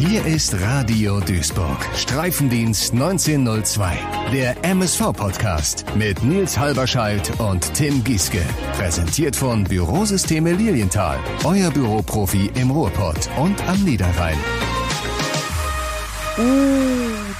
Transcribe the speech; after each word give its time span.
Hier 0.00 0.24
ist 0.24 0.58
Radio 0.58 1.20
Duisburg. 1.20 1.76
Streifendienst 1.94 2.94
1902. 2.94 3.98
Der 4.32 4.64
MSV-Podcast 4.64 5.84
mit 5.94 6.24
Nils 6.24 6.58
Halberscheidt 6.58 7.38
und 7.38 7.74
Tim 7.74 8.02
Gieske. 8.02 8.40
Präsentiert 8.72 9.36
von 9.36 9.62
Bürosysteme 9.62 10.52
Lilienthal. 10.52 11.18
Euer 11.44 11.70
Büroprofi 11.70 12.50
im 12.54 12.70
Ruhrpott 12.70 13.28
und 13.38 13.62
am 13.68 13.84
Niederrhein. 13.84 14.38
Uh, 16.38 16.42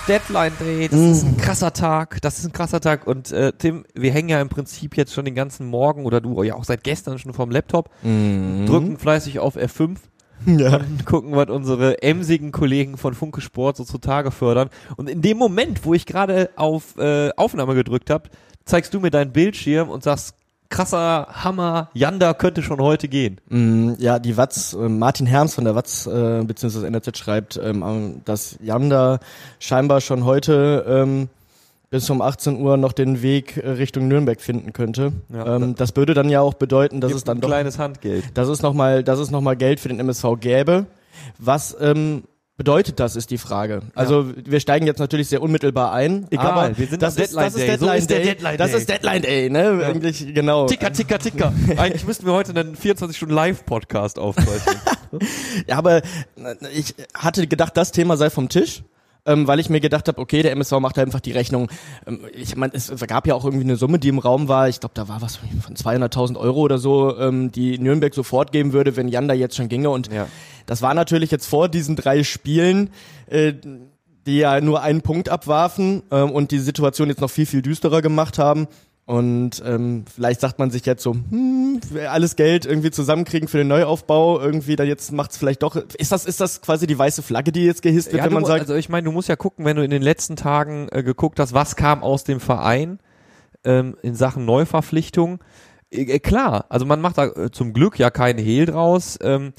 Deadline 0.06 0.52
Day, 0.60 0.88
das 0.88 1.00
ist 1.00 1.24
ein 1.24 1.36
krasser 1.38 1.72
Tag, 1.72 2.20
das 2.20 2.40
ist 2.40 2.44
ein 2.44 2.52
krasser 2.52 2.82
Tag 2.82 3.06
und 3.06 3.32
äh, 3.32 3.54
Tim, 3.56 3.86
wir 3.94 4.12
hängen 4.12 4.28
ja 4.28 4.38
im 4.38 4.50
Prinzip 4.50 4.98
jetzt 4.98 5.14
schon 5.14 5.24
den 5.24 5.34
ganzen 5.34 5.66
Morgen 5.66 6.04
oder 6.04 6.20
du 6.20 6.42
ja 6.42 6.56
auch 6.56 6.64
seit 6.64 6.84
gestern 6.84 7.18
schon 7.18 7.32
vorm 7.32 7.50
Laptop, 7.50 7.88
drücken 8.02 8.98
fleißig 8.98 9.38
auf 9.38 9.56
F5 9.56 9.96
Ja. 10.46 10.76
und 10.76 11.04
gucken, 11.06 11.32
was 11.36 11.48
unsere 11.50 12.02
emsigen 12.02 12.52
Kollegen 12.52 12.96
von 12.96 13.14
Funke 13.14 13.40
Sport 13.40 13.76
so 13.76 13.84
zutage 13.84 14.30
fördern 14.30 14.70
und 14.96 15.08
in 15.10 15.22
dem 15.22 15.38
Moment, 15.38 15.84
wo 15.84 15.94
ich 15.94 16.06
gerade 16.06 16.50
auf 16.56 16.96
äh, 16.98 17.30
Aufnahme 17.36 17.74
gedrückt 17.74 18.10
habe, 18.10 18.30
zeigst 18.64 18.94
du 18.94 19.00
mir 19.00 19.10
deinen 19.10 19.32
Bildschirm 19.32 19.88
und 19.90 20.02
sagst, 20.02 20.34
krasser 20.70 21.26
Hammer, 21.32 21.90
Janda 21.94 22.32
könnte 22.32 22.62
schon 22.62 22.80
heute 22.80 23.08
gehen. 23.08 23.38
Mm, 23.48 23.94
Ja, 23.98 24.18
die 24.20 24.36
Watz, 24.36 24.72
äh, 24.72 24.88
Martin 24.88 25.26
Herms 25.26 25.54
von 25.54 25.64
der 25.64 25.74
Watz 25.74 26.06
äh, 26.06 26.42
bzw. 26.44 26.86
NRZ 26.86 27.18
schreibt, 27.18 27.60
ähm, 27.62 28.20
dass 28.24 28.56
Janda 28.62 29.18
scheinbar 29.58 30.00
schon 30.00 30.24
heute 30.24 30.84
ähm, 30.88 31.28
bis 31.90 32.08
um 32.08 32.22
18 32.22 32.60
Uhr 32.60 32.76
noch 32.76 32.92
den 32.92 33.20
Weg 33.20 33.56
äh, 33.56 33.68
Richtung 33.68 34.06
Nürnberg 34.08 34.40
finden 34.40 34.72
könnte. 34.72 35.12
Ja. 35.28 35.56
ähm, 35.56 35.74
das 35.74 35.94
würde 35.96 36.14
dann 36.14 36.30
ja 36.30 36.40
auch 36.40 36.54
bedeuten, 36.54 37.00
dass 37.00 37.12
es 37.12 37.24
dann 37.24 37.38
ein 37.38 37.40
doch, 37.40 37.48
kleines 37.48 37.78
Handgeld. 37.78 38.24
dass 38.34 38.48
es 38.48 38.62
noch 38.62 38.72
mal, 38.72 39.02
dass 39.02 39.18
es 39.18 39.30
noch 39.30 39.40
mal 39.40 39.56
Geld 39.56 39.80
für 39.80 39.88
den 39.88 39.98
MSV 39.98 40.24
gäbe. 40.40 40.86
Was 41.38 41.76
ähm, 41.80 42.22
bedeutet 42.56 43.00
das, 43.00 43.16
ist 43.16 43.30
die 43.30 43.38
Frage. 43.38 43.80
Also 43.94 44.32
wir 44.36 44.60
steigen 44.60 44.86
jetzt 44.86 44.98
natürlich 44.98 45.28
sehr 45.28 45.42
unmittelbar 45.42 45.92
ein, 45.92 46.26
Egal, 46.30 46.46
aber 46.46 46.78
wir 46.78 46.86
sind 46.86 47.02
das, 47.02 47.16
ist, 47.16 47.34
das 47.34 47.54
ist 47.54 47.66
Deadline. 47.66 47.78
So 47.78 47.86
Deadline 47.86 47.98
ist 47.98 48.10
der 48.10 48.18
Day. 48.18 48.26
Deadline 48.26 48.58
das 48.58 48.70
Day. 48.70 48.78
ist 48.78 48.88
Deadline 48.88 49.22
Day, 49.22 49.50
ne? 49.50 49.84
Eigentlich 49.84 50.34
genau. 50.34 50.66
Ticker, 50.66 50.92
ticker, 50.92 51.18
ticker. 51.18 51.52
Eigentlich 51.76 52.06
müssten 52.06 52.24
wir 52.24 52.34
heute 52.34 52.50
einen 52.50 52.76
24-Stunden-Live-Podcast 52.76 54.18
aufzeichnen. 54.18 54.76
Ja, 55.66 55.76
aber 55.76 55.96
äh, 55.96 56.02
ich 56.72 56.94
hatte 57.14 57.48
gedacht, 57.48 57.76
das 57.76 57.90
Thema 57.90 58.16
sei 58.16 58.30
vom 58.30 58.48
Tisch. 58.48 58.84
Ähm, 59.26 59.46
weil 59.46 59.60
ich 59.60 59.68
mir 59.68 59.80
gedacht 59.80 60.08
habe, 60.08 60.18
okay, 60.18 60.42
der 60.42 60.52
MSV 60.52 60.72
macht 60.80 60.96
halt 60.96 61.06
einfach 61.08 61.20
die 61.20 61.32
Rechnung. 61.32 61.70
Ähm, 62.06 62.20
ich 62.34 62.56
meine, 62.56 62.72
es, 62.74 62.88
es 62.88 63.00
gab 63.06 63.26
ja 63.26 63.34
auch 63.34 63.44
irgendwie 63.44 63.64
eine 63.64 63.76
Summe, 63.76 63.98
die 63.98 64.08
im 64.08 64.18
Raum 64.18 64.48
war. 64.48 64.68
Ich 64.68 64.80
glaube, 64.80 64.94
da 64.94 65.08
war 65.08 65.20
was 65.20 65.36
von 65.36 65.74
200.000 65.76 66.36
Euro 66.38 66.60
oder 66.60 66.78
so, 66.78 67.16
ähm, 67.18 67.52
die 67.52 67.78
Nürnberg 67.78 68.14
sofort 68.14 68.50
geben 68.52 68.72
würde, 68.72 68.96
wenn 68.96 69.08
Jan 69.08 69.28
da 69.28 69.34
jetzt 69.34 69.56
schon 69.56 69.68
ginge. 69.68 69.90
Und 69.90 70.10
Ja. 70.12 70.26
das 70.66 70.80
war 70.82 70.94
natürlich 70.94 71.30
jetzt 71.30 71.46
vor 71.46 71.68
diesen 71.68 71.96
drei 71.96 72.22
Spielen, 72.24 72.90
äh, 73.26 73.52
die 74.26 74.38
ja 74.38 74.60
nur 74.60 74.82
einen 74.82 75.02
Punkt 75.02 75.28
abwarfen 75.28 76.02
ähm, 76.10 76.30
und 76.30 76.50
die 76.50 76.58
Situation 76.58 77.08
jetzt 77.08 77.20
noch 77.20 77.30
viel, 77.30 77.46
viel 77.46 77.62
düsterer 77.62 78.02
gemacht 78.02 78.38
haben. 78.38 78.68
Und 79.10 79.60
ähm, 79.66 80.04
vielleicht 80.14 80.40
sagt 80.40 80.60
man 80.60 80.70
sich 80.70 80.86
jetzt 80.86 81.02
so, 81.02 81.14
hm, 81.14 81.80
alles 82.08 82.36
Geld 82.36 82.64
irgendwie 82.64 82.92
zusammenkriegen 82.92 83.48
für 83.48 83.58
den 83.58 83.66
Neuaufbau, 83.66 84.38
irgendwie 84.40 84.76
dann 84.76 84.86
jetzt 84.86 85.10
macht's 85.10 85.36
vielleicht 85.36 85.64
doch. 85.64 85.74
Ist 85.74 86.12
das, 86.12 86.26
ist 86.26 86.40
das 86.40 86.62
quasi 86.62 86.86
die 86.86 86.96
weiße 86.96 87.20
Flagge, 87.22 87.50
die 87.50 87.64
jetzt 87.64 87.82
gehisst 87.82 88.12
wird, 88.12 88.18
Ja, 88.18 88.26
wenn 88.26 88.34
man 88.34 88.44
du, 88.44 88.46
sagt, 88.46 88.60
also 88.60 88.76
ich 88.76 88.88
meine, 88.88 89.06
du 89.06 89.10
musst 89.10 89.28
ja 89.28 89.34
gucken, 89.34 89.64
wenn 89.64 89.76
du 89.76 89.82
in 89.82 89.90
den 89.90 90.00
letzten 90.00 90.36
Tagen 90.36 90.86
äh, 90.92 91.02
geguckt 91.02 91.40
hast, 91.40 91.52
was 91.52 91.74
kam 91.74 92.04
aus 92.04 92.22
dem 92.22 92.38
Verein 92.38 93.00
ähm, 93.64 93.96
in 94.00 94.14
Sachen 94.14 94.44
Neuverpflichtung. 94.44 95.40
Äh, 95.90 96.02
äh, 96.02 96.18
klar, 96.20 96.66
also 96.68 96.86
man 96.86 97.00
macht 97.00 97.18
da 97.18 97.26
äh, 97.26 97.50
zum 97.50 97.72
Glück 97.72 97.98
ja 97.98 98.10
keinen 98.10 98.38
Hehl 98.38 98.66
draus. 98.66 99.18
Ähm, 99.22 99.54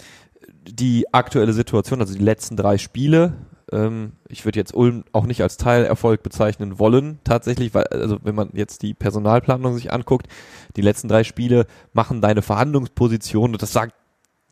die 0.63 1.13
aktuelle 1.13 1.51
Situation, 1.51 1.99
also 1.99 2.13
die 2.13 2.23
letzten 2.23 2.55
drei 2.55 2.77
Spiele, 2.77 3.33
ähm, 3.71 4.13
ich 4.27 4.45
würde 4.45 4.59
jetzt 4.59 4.73
Ulm 4.73 5.03
auch 5.11 5.25
nicht 5.25 5.41
als 5.41 5.57
Teilerfolg 5.57 6.23
bezeichnen 6.23 6.79
wollen, 6.79 7.19
tatsächlich, 7.23 7.73
weil, 7.73 7.85
also 7.85 8.17
wenn 8.23 8.35
man 8.35 8.49
jetzt 8.53 8.81
die 8.81 8.93
Personalplanung 8.93 9.75
sich 9.75 9.91
anguckt, 9.91 10.27
die 10.75 10.81
letzten 10.81 11.07
drei 11.07 11.23
Spiele 11.23 11.65
machen 11.93 12.21
deine 12.21 12.41
Verhandlungsposition, 12.41 13.53
und 13.53 13.61
das 13.61 13.73
sagt 13.73 13.93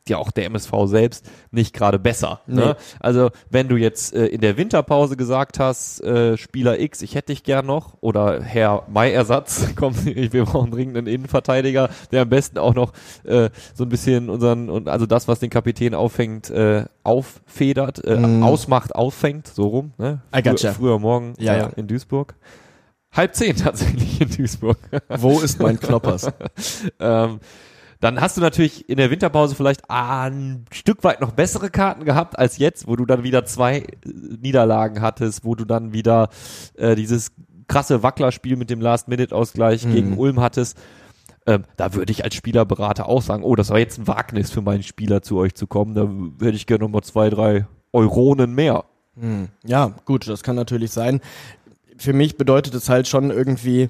ja 0.09 0.17
auch 0.17 0.31
der 0.31 0.45
MSV 0.45 0.71
selbst 0.85 1.29
nicht 1.51 1.73
gerade 1.73 1.99
besser. 1.99 2.41
Nee. 2.47 2.55
Ne? 2.61 2.75
Also 2.99 3.29
wenn 3.49 3.67
du 3.67 3.77
jetzt 3.77 4.13
äh, 4.13 4.25
in 4.27 4.41
der 4.41 4.57
Winterpause 4.57 5.15
gesagt 5.17 5.59
hast, 5.59 6.01
äh, 6.03 6.37
Spieler 6.37 6.79
X, 6.79 7.01
ich 7.01 7.15
hätte 7.15 7.27
dich 7.33 7.43
gern 7.43 7.65
noch, 7.65 7.97
oder 8.01 8.41
Herr 8.41 8.83
Mai-Ersatz, 8.89 9.69
komm, 9.75 9.93
wir 10.05 10.45
brauchen 10.45 10.71
dringend 10.71 10.97
einen 10.97 11.07
Innenverteidiger, 11.07 11.89
der 12.11 12.23
am 12.23 12.29
besten 12.29 12.57
auch 12.57 12.73
noch 12.75 12.93
äh, 13.23 13.49
so 13.73 13.83
ein 13.85 13.89
bisschen 13.89 14.29
unseren, 14.29 14.69
und 14.69 14.89
also 14.89 15.05
das, 15.05 15.27
was 15.27 15.39
den 15.39 15.49
Kapitän 15.49 15.93
auffängt, 15.95 16.49
äh, 16.49 16.85
auffedert, 17.03 18.03
äh, 18.05 18.17
Mm. 18.19 18.43
ausmacht, 18.43 18.93
auffängt, 18.95 19.47
so 19.47 19.67
rum. 19.67 19.93
Ne? 19.97 20.21
I 20.35 20.41
gotcha. 20.43 20.73
Früher, 20.73 20.99
morgen 20.99 21.33
Ja, 21.37 21.53
äh, 21.53 21.59
ja. 21.59 21.65
in 21.75 21.87
Duisburg. 21.87 22.35
Halb 23.11 23.33
zehn 23.35 23.55
tatsächlich 23.57 24.21
in 24.21 24.29
Duisburg. 24.29 24.77
wo 25.09 25.39
ist 25.39 25.59
mein 25.61 25.79
Knoppers? 25.79 26.29
ähm, 26.99 27.39
dann 27.99 28.21
hast 28.21 28.37
du 28.37 28.41
natürlich 28.41 28.87
in 28.89 28.97
der 28.97 29.11
Winterpause 29.11 29.55
vielleicht 29.55 29.89
ah, 29.89 30.23
ein 30.23 30.65
Stück 30.71 31.03
weit 31.03 31.19
noch 31.21 31.31
bessere 31.31 31.69
Karten 31.69 32.05
gehabt 32.05 32.39
als 32.39 32.57
jetzt, 32.57 32.87
wo 32.87 32.95
du 32.95 33.05
dann 33.05 33.23
wieder 33.23 33.45
zwei 33.45 33.79
äh, 33.79 33.85
Niederlagen 34.41 35.01
hattest, 35.01 35.43
wo 35.43 35.55
du 35.55 35.65
dann 35.65 35.91
wieder 35.93 36.29
äh, 36.75 36.95
dieses 36.95 37.31
krasse 37.67 38.01
Wacklerspiel 38.01 38.55
mit 38.55 38.69
dem 38.69 38.81
Last-Minute-Ausgleich 38.81 39.85
Mhm. 39.85 39.93
gegen 39.93 40.17
Ulm 40.17 40.39
hattest. 40.39 40.77
Ähm, 41.45 41.63
da 41.77 41.93
würde 41.93 42.11
ich 42.11 42.23
als 42.23 42.35
Spielerberater 42.35 43.07
auch 43.07 43.21
sagen, 43.21 43.43
oh, 43.43 43.55
das 43.55 43.69
war 43.69 43.79
jetzt 43.79 43.97
ein 43.99 44.07
Wagnis 44.07 44.49
für 44.51 44.61
meinen 44.61 44.83
Spieler 44.83 45.21
zu 45.21 45.37
euch 45.37 45.55
zu 45.55 45.67
kommen. 45.67 45.93
Da 45.93 46.45
hätte 46.45 46.55
ich 46.55 46.67
gerne 46.67 46.83
nochmal 46.83 47.03
zwei, 47.03 47.29
drei 47.29 47.65
Euronen 47.91 48.53
mehr. 48.53 48.85
Hm. 49.19 49.49
Ja, 49.65 49.93
gut, 50.05 50.27
das 50.27 50.43
kann 50.43 50.55
natürlich 50.55 50.91
sein. 50.91 51.21
Für 51.97 52.13
mich 52.13 52.37
bedeutet 52.37 52.73
es 52.75 52.87
halt 52.87 53.07
schon 53.07 53.29
irgendwie, 53.31 53.89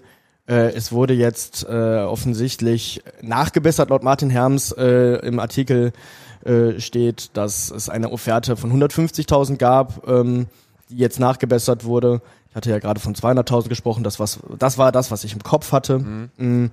äh, 0.50 0.74
es 0.74 0.92
wurde 0.92 1.14
jetzt 1.14 1.66
äh, 1.70 2.00
offensichtlich 2.00 3.04
nachgebessert 3.22 3.90
laut 3.92 4.04
Martin 4.04 4.30
Herms 4.30 4.72
äh, 4.72 5.26
im 5.26 5.40
Artikel 5.40 5.94
äh, 6.44 6.80
steht, 6.80 7.30
dass 7.38 7.70
es 7.70 7.88
eine 7.88 8.12
Offerte 8.12 8.58
von 8.58 8.72
150.000 8.74 9.58
gab, 9.58 10.08
ähm, 10.08 10.48
die 10.90 10.98
jetzt 10.98 11.20
nachgebessert 11.20 11.86
wurde. 11.86 12.22
Ich 12.50 12.56
hatte 12.56 12.72
ja 12.72 12.80
gerade 12.80 13.00
von 13.00 13.14
200.000 13.14 13.70
gesprochen, 13.70 14.04
das, 14.04 14.20
was, 14.20 14.40
das 14.58 14.80
war 14.80 14.92
das, 14.92 15.12
was 15.12 15.24
ich 15.24 15.34
im 15.34 15.44
Kopf 15.44 15.72
hatte. 15.72 16.00
Mm. 16.00 16.72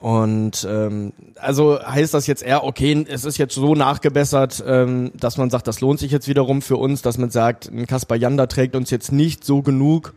Und 0.00 0.66
ähm, 0.68 1.12
also 1.36 1.80
heißt 1.80 2.14
das 2.14 2.26
jetzt 2.26 2.42
eher, 2.42 2.64
okay, 2.64 3.04
es 3.08 3.24
ist 3.24 3.36
jetzt 3.36 3.54
so 3.54 3.74
nachgebessert, 3.74 4.62
ähm, 4.66 5.12
dass 5.14 5.36
man 5.36 5.50
sagt, 5.50 5.66
das 5.66 5.80
lohnt 5.80 6.00
sich 6.00 6.10
jetzt 6.12 6.28
wiederum 6.28 6.62
für 6.62 6.76
uns, 6.76 7.02
dass 7.02 7.18
man 7.18 7.30
sagt, 7.30 7.68
ein 7.68 7.86
Kaspar 7.86 8.16
Janda 8.16 8.46
trägt 8.46 8.74
uns 8.74 8.90
jetzt 8.90 9.12
nicht 9.12 9.44
so 9.44 9.62
genug 9.62 10.14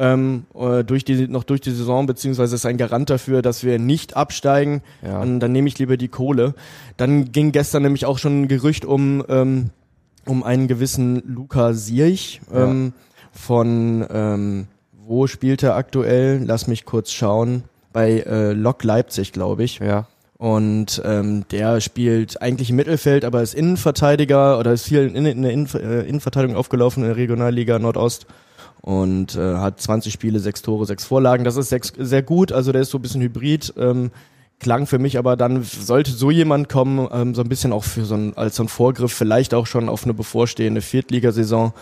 ähm, 0.00 0.46
äh, 0.54 0.82
durch 0.82 1.04
die, 1.04 1.28
noch 1.28 1.44
durch 1.44 1.60
die 1.60 1.70
Saison, 1.70 2.06
beziehungsweise 2.06 2.56
ist 2.56 2.64
ein 2.64 2.78
Garant 2.78 3.10
dafür, 3.10 3.42
dass 3.42 3.62
wir 3.62 3.78
nicht 3.78 4.16
absteigen. 4.16 4.82
Ja. 5.02 5.20
Und 5.20 5.40
dann 5.40 5.52
nehme 5.52 5.68
ich 5.68 5.78
lieber 5.78 5.96
die 5.98 6.08
Kohle. 6.08 6.54
Dann 6.96 7.32
ging 7.32 7.52
gestern 7.52 7.82
nämlich 7.82 8.06
auch 8.06 8.18
schon 8.18 8.42
ein 8.42 8.48
Gerücht 8.48 8.86
um, 8.86 9.22
ähm, 9.28 9.70
um 10.26 10.42
einen 10.42 10.68
gewissen 10.68 11.22
Luca 11.26 11.74
Sierch 11.74 12.40
ähm, 12.52 12.94
von, 13.32 14.06
ähm, 14.10 14.66
wo 15.06 15.26
spielt 15.26 15.62
er 15.62 15.76
aktuell? 15.76 16.42
Lass 16.44 16.66
mich 16.66 16.86
kurz 16.86 17.12
schauen. 17.12 17.64
Bei 17.92 18.20
äh, 18.20 18.52
Lok 18.52 18.82
Leipzig, 18.84 19.32
glaube 19.32 19.64
ich. 19.64 19.80
Ja. 19.80 20.06
Und 20.38 21.02
ähm, 21.04 21.44
der 21.50 21.82
spielt 21.82 22.40
eigentlich 22.40 22.70
im 22.70 22.76
Mittelfeld, 22.76 23.26
aber 23.26 23.42
ist 23.42 23.54
Innenverteidiger 23.54 24.58
oder 24.58 24.72
ist 24.72 24.84
viel 24.84 25.14
in, 25.14 25.26
in 25.26 25.42
der 25.42 25.52
äh, 25.52 26.08
Innenverteidigung 26.08 26.56
aufgelaufen 26.56 27.02
in 27.02 27.10
der 27.10 27.16
Regionalliga 27.18 27.78
Nordost 27.78 28.26
und 28.80 29.36
äh, 29.36 29.56
hat 29.56 29.80
20 29.80 30.12
Spiele, 30.12 30.40
sechs 30.40 30.62
Tore, 30.62 30.86
sechs 30.86 31.04
Vorlagen. 31.04 31.44
Das 31.44 31.56
ist 31.56 31.68
sechs, 31.68 31.92
sehr 31.96 32.22
gut, 32.22 32.52
also 32.52 32.72
der 32.72 32.82
ist 32.82 32.90
so 32.90 32.98
ein 32.98 33.02
bisschen 33.02 33.20
hybrid. 33.20 33.74
Ähm, 33.76 34.10
klang 34.58 34.86
für 34.86 34.98
mich 34.98 35.18
aber 35.18 35.36
dann, 35.36 35.62
sollte 35.62 36.10
so 36.10 36.30
jemand 36.30 36.68
kommen, 36.68 37.08
ähm, 37.12 37.34
so 37.34 37.42
ein 37.42 37.48
bisschen 37.48 37.72
auch 37.72 37.84
für 37.84 38.04
so 38.04 38.14
ein, 38.14 38.36
als 38.36 38.56
so 38.56 38.64
ein 38.64 38.68
Vorgriff, 38.68 39.12
vielleicht 39.12 39.54
auch 39.54 39.66
schon 39.66 39.88
auf 39.88 40.04
eine 40.04 40.14
bevorstehende 40.14 40.82
Viertligasaison. 40.82 41.72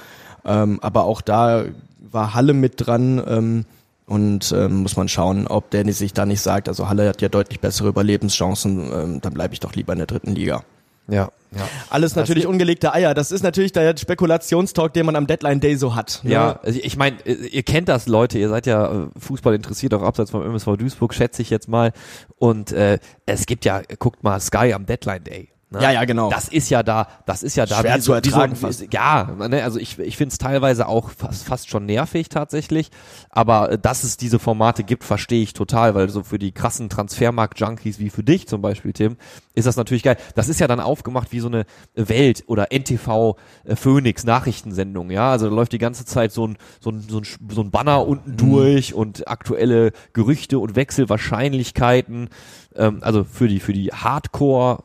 Ähm, 0.44 0.78
aber 0.82 1.04
auch 1.04 1.20
da 1.20 1.64
war 2.00 2.34
Halle 2.34 2.54
mit 2.54 2.74
dran. 2.76 3.22
Ähm, 3.26 3.64
und 4.06 4.52
ähm, 4.56 4.76
muss 4.78 4.96
man 4.96 5.06
schauen, 5.08 5.46
ob 5.46 5.70
der 5.70 5.92
sich 5.92 6.14
da 6.14 6.24
nicht 6.24 6.40
sagt, 6.40 6.68
also 6.68 6.88
Halle 6.88 7.10
hat 7.10 7.20
ja 7.20 7.28
deutlich 7.28 7.60
bessere 7.60 7.88
Überlebenschancen, 7.88 8.90
ähm, 8.90 9.20
dann 9.20 9.34
bleibe 9.34 9.52
ich 9.52 9.60
doch 9.60 9.74
lieber 9.74 9.92
in 9.92 9.98
der 9.98 10.06
dritten 10.06 10.34
Liga. 10.34 10.64
Ja. 11.08 11.30
ja. 11.56 11.68
Alles 11.90 12.14
natürlich 12.14 12.46
ungelegte 12.46 12.92
Eier. 12.92 13.14
Das 13.14 13.32
ist 13.32 13.42
natürlich 13.42 13.72
der 13.72 13.96
Spekulationstalk, 13.96 14.92
den 14.92 15.06
man 15.06 15.16
am 15.16 15.26
Deadline 15.26 15.60
Day 15.60 15.76
so 15.76 15.94
hat. 15.94 16.20
ne? 16.22 16.32
Ja, 16.32 16.60
also 16.62 16.78
ich 16.82 16.96
meine, 16.96 17.16
ihr 17.24 17.62
kennt 17.62 17.88
das, 17.88 18.06
Leute, 18.06 18.38
ihr 18.38 18.48
seid 18.48 18.66
ja 18.66 19.04
äh, 19.04 19.06
Fußball 19.18 19.54
interessiert, 19.54 19.94
auch 19.94 20.02
abseits 20.02 20.30
vom 20.30 20.42
MSV 20.42 20.76
Duisburg, 20.76 21.14
schätze 21.14 21.42
ich 21.42 21.50
jetzt 21.50 21.68
mal. 21.68 21.92
Und 22.36 22.72
äh, 22.72 22.98
es 23.26 23.46
gibt 23.46 23.64
ja, 23.64 23.82
guckt 23.98 24.22
mal, 24.22 24.38
Sky 24.40 24.72
am 24.74 24.86
Deadline 24.86 25.24
Day. 25.24 25.48
Ne? 25.70 25.82
Ja, 25.82 25.90
ja, 25.90 26.04
genau. 26.06 26.30
Das 26.30 26.48
ist 26.48 26.70
ja 26.70 26.82
da, 26.82 27.08
das 27.26 27.42
ist 27.42 27.56
ja 27.56 27.66
da. 27.66 27.80
Schwer 27.80 27.96
wie 27.96 28.00
zu 28.00 28.12
ertragen 28.14 28.52
wie 28.52 28.56
fast. 28.56 28.86
ja, 28.90 29.24
ne, 29.48 29.62
also 29.62 29.78
ich, 29.78 29.98
ich 29.98 30.16
finde 30.16 30.32
es 30.32 30.38
teilweise 30.38 30.88
auch 30.88 31.10
fast, 31.10 31.44
fast 31.44 31.68
schon 31.68 31.84
nervig 31.84 32.30
tatsächlich, 32.30 32.90
aber 33.28 33.72
äh, 33.72 33.78
dass 33.78 34.02
es 34.02 34.16
diese 34.16 34.38
Formate 34.38 34.82
gibt, 34.82 35.04
verstehe 35.04 35.42
ich 35.42 35.52
total, 35.52 35.94
weil 35.94 36.08
so 36.08 36.22
für 36.22 36.38
die 36.38 36.52
krassen 36.52 36.88
Transfermarkt-Junkies 36.88 37.98
wie 37.98 38.08
für 38.08 38.22
dich 38.22 38.48
zum 38.48 38.62
Beispiel, 38.62 38.94
Tim, 38.94 39.16
ist 39.54 39.66
das 39.66 39.76
natürlich 39.76 40.04
geil. 40.04 40.16
Das 40.34 40.48
ist 40.48 40.58
ja 40.58 40.68
dann 40.68 40.80
aufgemacht 40.80 41.32
wie 41.32 41.40
so 41.40 41.48
eine 41.48 41.66
Welt- 41.94 42.44
oder 42.46 42.68
NTV 42.72 43.36
äh, 43.64 43.76
Phoenix 43.76 44.24
Nachrichtensendung, 44.24 45.10
ja, 45.10 45.30
also 45.32 45.48
da 45.50 45.54
läuft 45.54 45.72
die 45.72 45.78
ganze 45.78 46.06
Zeit 46.06 46.32
so 46.32 46.46
ein, 46.46 46.56
so 46.80 46.90
ein, 46.90 47.00
so 47.00 47.18
ein, 47.18 47.24
so 47.50 47.60
ein 47.60 47.70
Banner 47.70 48.06
unten 48.06 48.30
Mhm. 48.32 48.36
durch 48.36 48.94
und 48.94 49.28
aktuelle 49.28 49.92
Gerüchte 50.14 50.58
und 50.58 50.76
Wechselwahrscheinlichkeiten, 50.76 52.28
ähm, 52.74 52.98
also 53.02 53.24
für 53.24 53.48
die, 53.48 53.60
für 53.60 53.72
die 53.72 53.88
Hardcore 53.92 54.84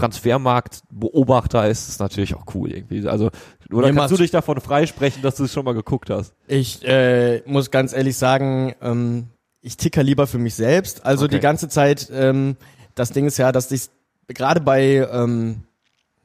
Transfermarkt-Beobachter 0.00 1.68
ist 1.68 1.88
es 1.88 1.98
natürlich 1.98 2.34
auch 2.34 2.44
cool 2.54 2.72
irgendwie. 2.72 3.06
Also, 3.08 3.30
oder 3.72 3.88
Mir 3.88 3.94
kannst 3.94 4.12
du 4.12 4.16
dich 4.18 4.30
davon 4.30 4.60
freisprechen, 4.60 5.22
dass 5.22 5.36
du 5.36 5.44
es 5.44 5.52
schon 5.52 5.64
mal 5.64 5.74
geguckt 5.74 6.10
hast? 6.10 6.34
Ich 6.46 6.84
äh, 6.86 7.42
muss 7.46 7.70
ganz 7.70 7.92
ehrlich 7.92 8.16
sagen, 8.16 8.74
ähm, 8.82 9.28
ich 9.60 9.76
ticker 9.76 10.02
lieber 10.02 10.26
für 10.26 10.38
mich 10.38 10.54
selbst. 10.54 11.04
Also 11.04 11.26
Okay. 11.26 11.36
die 11.36 11.40
ganze 11.40 11.68
Zeit, 11.68 12.10
ähm, 12.12 12.56
das 12.94 13.10
Ding 13.12 13.26
ist 13.26 13.38
ja, 13.38 13.52
dass 13.52 13.70
ich 13.70 13.88
gerade 14.28 14.60
bei 14.60 15.06
ähm, 15.12 15.62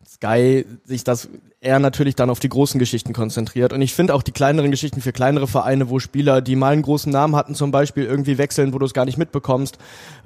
Sky 0.08 0.66
sich 0.86 1.04
das 1.04 1.28
eher 1.66 1.80
natürlich 1.80 2.16
dann 2.16 2.30
auf 2.30 2.40
die 2.40 2.50
großen 2.50 2.80
Geschichten 2.80 3.12
konzentriert. 3.12 3.74
Und 3.74 3.82
ich 3.82 3.94
finde 3.94 4.14
auch 4.14 4.24
die 4.24 4.32
kleineren 4.32 4.72
Geschichten 4.72 5.02
für 5.02 5.12
kleinere 5.12 5.48
Vereine, 5.48 5.90
wo 5.90 6.00
Spieler, 6.00 6.42
die 6.42 6.56
mal 6.56 6.74
einen 6.74 6.84
großen 6.84 7.12
Namen 7.12 7.36
hatten, 7.36 7.56
zum 7.56 7.72
Beispiel 7.72 8.06
irgendwie 8.06 8.38
wechseln, 8.38 8.74
wo 8.74 8.80
du 8.80 8.86
es 8.86 8.94
gar 8.94 9.06
nicht 9.06 9.18
mitbekommst. 9.18 9.78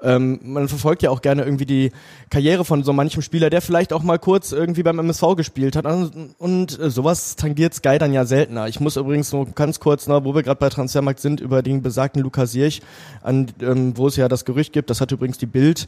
Ähm, 0.03 0.39
man 0.43 0.67
verfolgt 0.67 1.01
ja 1.01 1.09
auch 1.09 1.21
gerne 1.21 1.43
irgendwie 1.43 1.65
die 1.65 1.91
Karriere 2.29 2.65
von 2.65 2.83
so 2.83 2.93
manchem 2.93 3.21
Spieler, 3.21 3.49
der 3.49 3.61
vielleicht 3.61 3.93
auch 3.93 4.03
mal 4.03 4.19
kurz 4.19 4.51
irgendwie 4.51 4.83
beim 4.83 4.99
MSV 4.99 5.35
gespielt 5.35 5.75
hat. 5.75 5.85
Und, 5.85 6.35
und 6.37 6.79
äh, 6.79 6.89
sowas 6.89 7.37
tangiert 7.37 7.73
Sky 7.73 7.97
dann 7.97 8.13
ja 8.13 8.25
seltener. 8.25 8.67
Ich 8.67 8.79
muss 8.79 8.97
übrigens 8.97 9.31
nur 9.31 9.45
ganz 9.47 9.79
kurz, 9.79 10.07
ne, 10.07 10.23
wo 10.23 10.35
wir 10.35 10.43
gerade 10.43 10.59
bei 10.59 10.69
Transfermarkt 10.69 11.21
sind, 11.21 11.39
über 11.39 11.63
den 11.63 11.81
besagten 11.81 12.21
Lukas 12.21 12.53
Jirch, 12.53 12.81
an, 13.23 13.47
ähm, 13.61 13.97
wo 13.97 14.07
es 14.07 14.17
ja 14.17 14.27
das 14.27 14.43
Gerücht 14.43 14.73
gibt, 14.73 14.89
das 14.89 14.99
hat 14.99 15.11
übrigens 15.11 15.37
die 15.37 15.45
Bild 15.45 15.87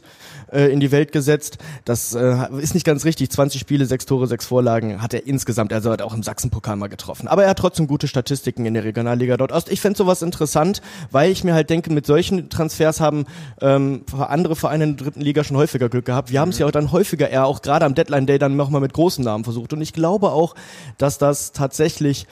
äh, 0.50 0.72
in 0.72 0.80
die 0.80 0.90
Welt 0.90 1.12
gesetzt. 1.12 1.58
Das 1.84 2.14
äh, 2.14 2.36
ist 2.58 2.74
nicht 2.74 2.86
ganz 2.86 3.04
richtig. 3.04 3.30
20 3.30 3.60
Spiele, 3.60 3.84
sechs 3.84 4.06
Tore, 4.06 4.26
sechs 4.26 4.46
Vorlagen 4.46 5.02
hat 5.02 5.12
er 5.14 5.26
insgesamt. 5.42 5.72
Also 5.72 5.90
hat 5.90 6.02
auch 6.02 6.14
im 6.14 6.22
Sachsenpokal 6.22 6.76
mal 6.76 6.86
getroffen. 6.86 7.26
Aber 7.26 7.42
er 7.42 7.50
hat 7.50 7.58
trotzdem 7.58 7.88
gute 7.88 8.06
Statistiken 8.06 8.64
in 8.64 8.74
der 8.74 8.84
Regionalliga 8.84 9.36
dort 9.36 9.50
Ost. 9.50 9.70
Ich 9.70 9.80
fände 9.80 9.98
sowas 9.98 10.22
interessant, 10.22 10.80
weil 11.10 11.32
ich 11.32 11.42
mir 11.42 11.52
halt 11.52 11.68
denke, 11.68 11.92
mit 11.92 12.06
solchen 12.06 12.48
Transfers 12.48 13.00
haben 13.00 13.26
ähm, 13.60 14.04
andere 14.16 14.54
Vereine 14.54 14.84
in 14.84 14.96
der 14.96 15.06
dritten 15.06 15.20
Liga 15.20 15.42
schon 15.42 15.56
häufiger 15.56 15.88
Glück 15.88 16.04
gehabt. 16.04 16.30
Wir 16.30 16.40
haben 16.40 16.50
es 16.50 16.58
ja 16.58 16.66
auch 16.66 16.70
dann 16.70 16.92
häufiger 16.92 17.28
eher 17.28 17.46
auch 17.46 17.60
gerade 17.60 17.84
am 17.84 17.94
Deadline 17.96 18.26
Day 18.26 18.38
dann 18.38 18.56
nochmal 18.56 18.80
mit 18.80 18.92
großen 18.92 19.24
Namen 19.24 19.42
versucht. 19.42 19.72
Und 19.72 19.80
ich 19.80 19.92
glaube 19.92 20.30
auch, 20.30 20.54
dass 20.96 21.18
das 21.18 21.50
tatsächlich 21.50 22.26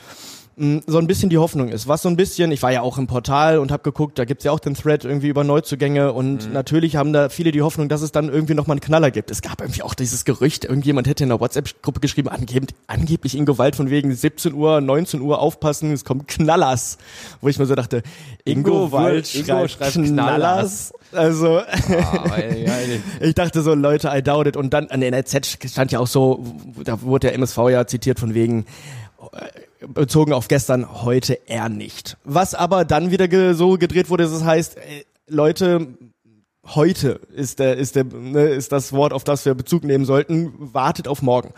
mh, 0.61 0.83
so 0.87 0.99
ein 0.99 1.07
bisschen 1.07 1.31
die 1.31 1.39
Hoffnung 1.39 1.69
ist. 1.69 1.89
Was 1.89 2.03
so 2.03 2.09
ein 2.09 2.17
bisschen, 2.17 2.53
ich 2.53 2.63
war 2.63 2.71
ja 2.71 2.83
auch 2.83 2.99
im 2.99 3.07
Portal 3.07 3.59
und 3.59 3.73
habe 3.73 3.83
geguckt, 3.83 4.19
da 4.19 4.25
gibt's 4.25 4.45
ja 4.45 4.53
auch 4.53 4.61
den 4.61 4.75
Thread 4.75 5.05
irgendwie 5.05 5.29
über 5.29 5.43
Neuzugänge 5.43 6.13
und 6.13 6.53
natürlich 6.53 6.97
haben 6.97 7.13
da 7.13 7.29
viele 7.29 7.51
die 7.53 7.63
Hoffnung, 7.63 7.89
dass 7.89 8.03
es 8.03 8.13
dann 8.13 8.29
irgendwie 8.29 8.55
nochmal 8.55 8.75
einen 8.75 8.81
Knaller 8.81 9.11
gibt. 9.11 9.31
Es 9.31 9.43
gab 9.43 9.61
irgendwie 9.61 9.83
auch 9.83 9.95
dieses 9.95 10.25
Gerücht, 10.25 10.65
irgendjemand 10.65 11.09
hätte 11.09 11.25
in 11.25 11.31
der 11.31 11.41
WhatsApp-Gruppe 11.41 12.01
geschrieben, 12.01 12.29
angeblich, 12.29 12.77
angeblich 12.87 13.37
Ingo 13.37 13.59
Wald 13.59 13.75
von 13.77 13.91
wegen 13.91 14.15
17 14.15 14.53
Uhr, 14.55 14.81
19 14.81 15.21
Uhr 15.21 15.39
aufpassen, 15.41 15.93
es 15.93 16.05
kommen 16.05 16.27
Knallers. 16.27 16.99
Wo 17.41 17.49
ich 17.49 17.59
mir 17.59 17.67
so 17.67 17.75
dachte, 17.75 18.03
Ingo, 18.45 18.71
Ingo 18.71 18.93
Wald 18.93 19.35
Ingo 19.35 19.47
schreibt, 19.47 19.71
schreibt 19.71 19.93
Knallers. 19.95 20.93
Also, 21.13 21.59
Ah, 21.59 22.37
ich 23.21 23.35
dachte 23.35 23.63
so, 23.63 23.75
Leute, 23.75 24.11
I 24.15 24.23
doubt 24.23 24.47
it. 24.47 24.57
Und 24.57 24.73
dann 24.73 24.89
an 24.89 25.01
der 25.01 25.09
NRZ 25.09 25.59
stand 25.71 25.91
ja 25.93 25.99
auch 25.99 26.07
so, 26.07 26.45
da 26.85 27.03
wurde 27.03 27.29
der 27.29 27.35
MSV 27.35 27.59
ja 27.71 27.87
zitiert 27.87 28.21
von 28.21 28.35
wegen, 28.35 28.65
bezogen 29.89 30.33
auf 30.33 30.49
gestern, 30.49 31.03
heute 31.03 31.39
eher 31.47 31.69
nicht. 31.69 32.17
Was 32.25 32.55
aber 32.55 32.85
dann 32.85 33.11
wieder 33.11 33.29
ge 33.29 33.55
so 33.55 33.79
gedreht 33.79 34.11
wurde, 34.11 34.25
dass 34.25 34.33
es 34.33 34.45
heißt, 34.45 34.77
äh, 34.77 35.05
Leute, 35.27 35.89
heute 36.67 37.21
ist 37.35 37.59
der, 37.59 37.77
ist 37.77 37.97
der, 37.97 38.05
ne, 38.05 38.49
ist 38.49 38.73
das 38.73 38.93
Wort, 38.93 39.13
auf 39.13 39.25
das 39.25 39.45
wir 39.45 39.55
Bezug 39.55 39.85
nehmen 39.85 40.05
sollten, 40.05 40.53
wartet 40.59 41.09
auf 41.09 41.23
morgen. 41.23 41.53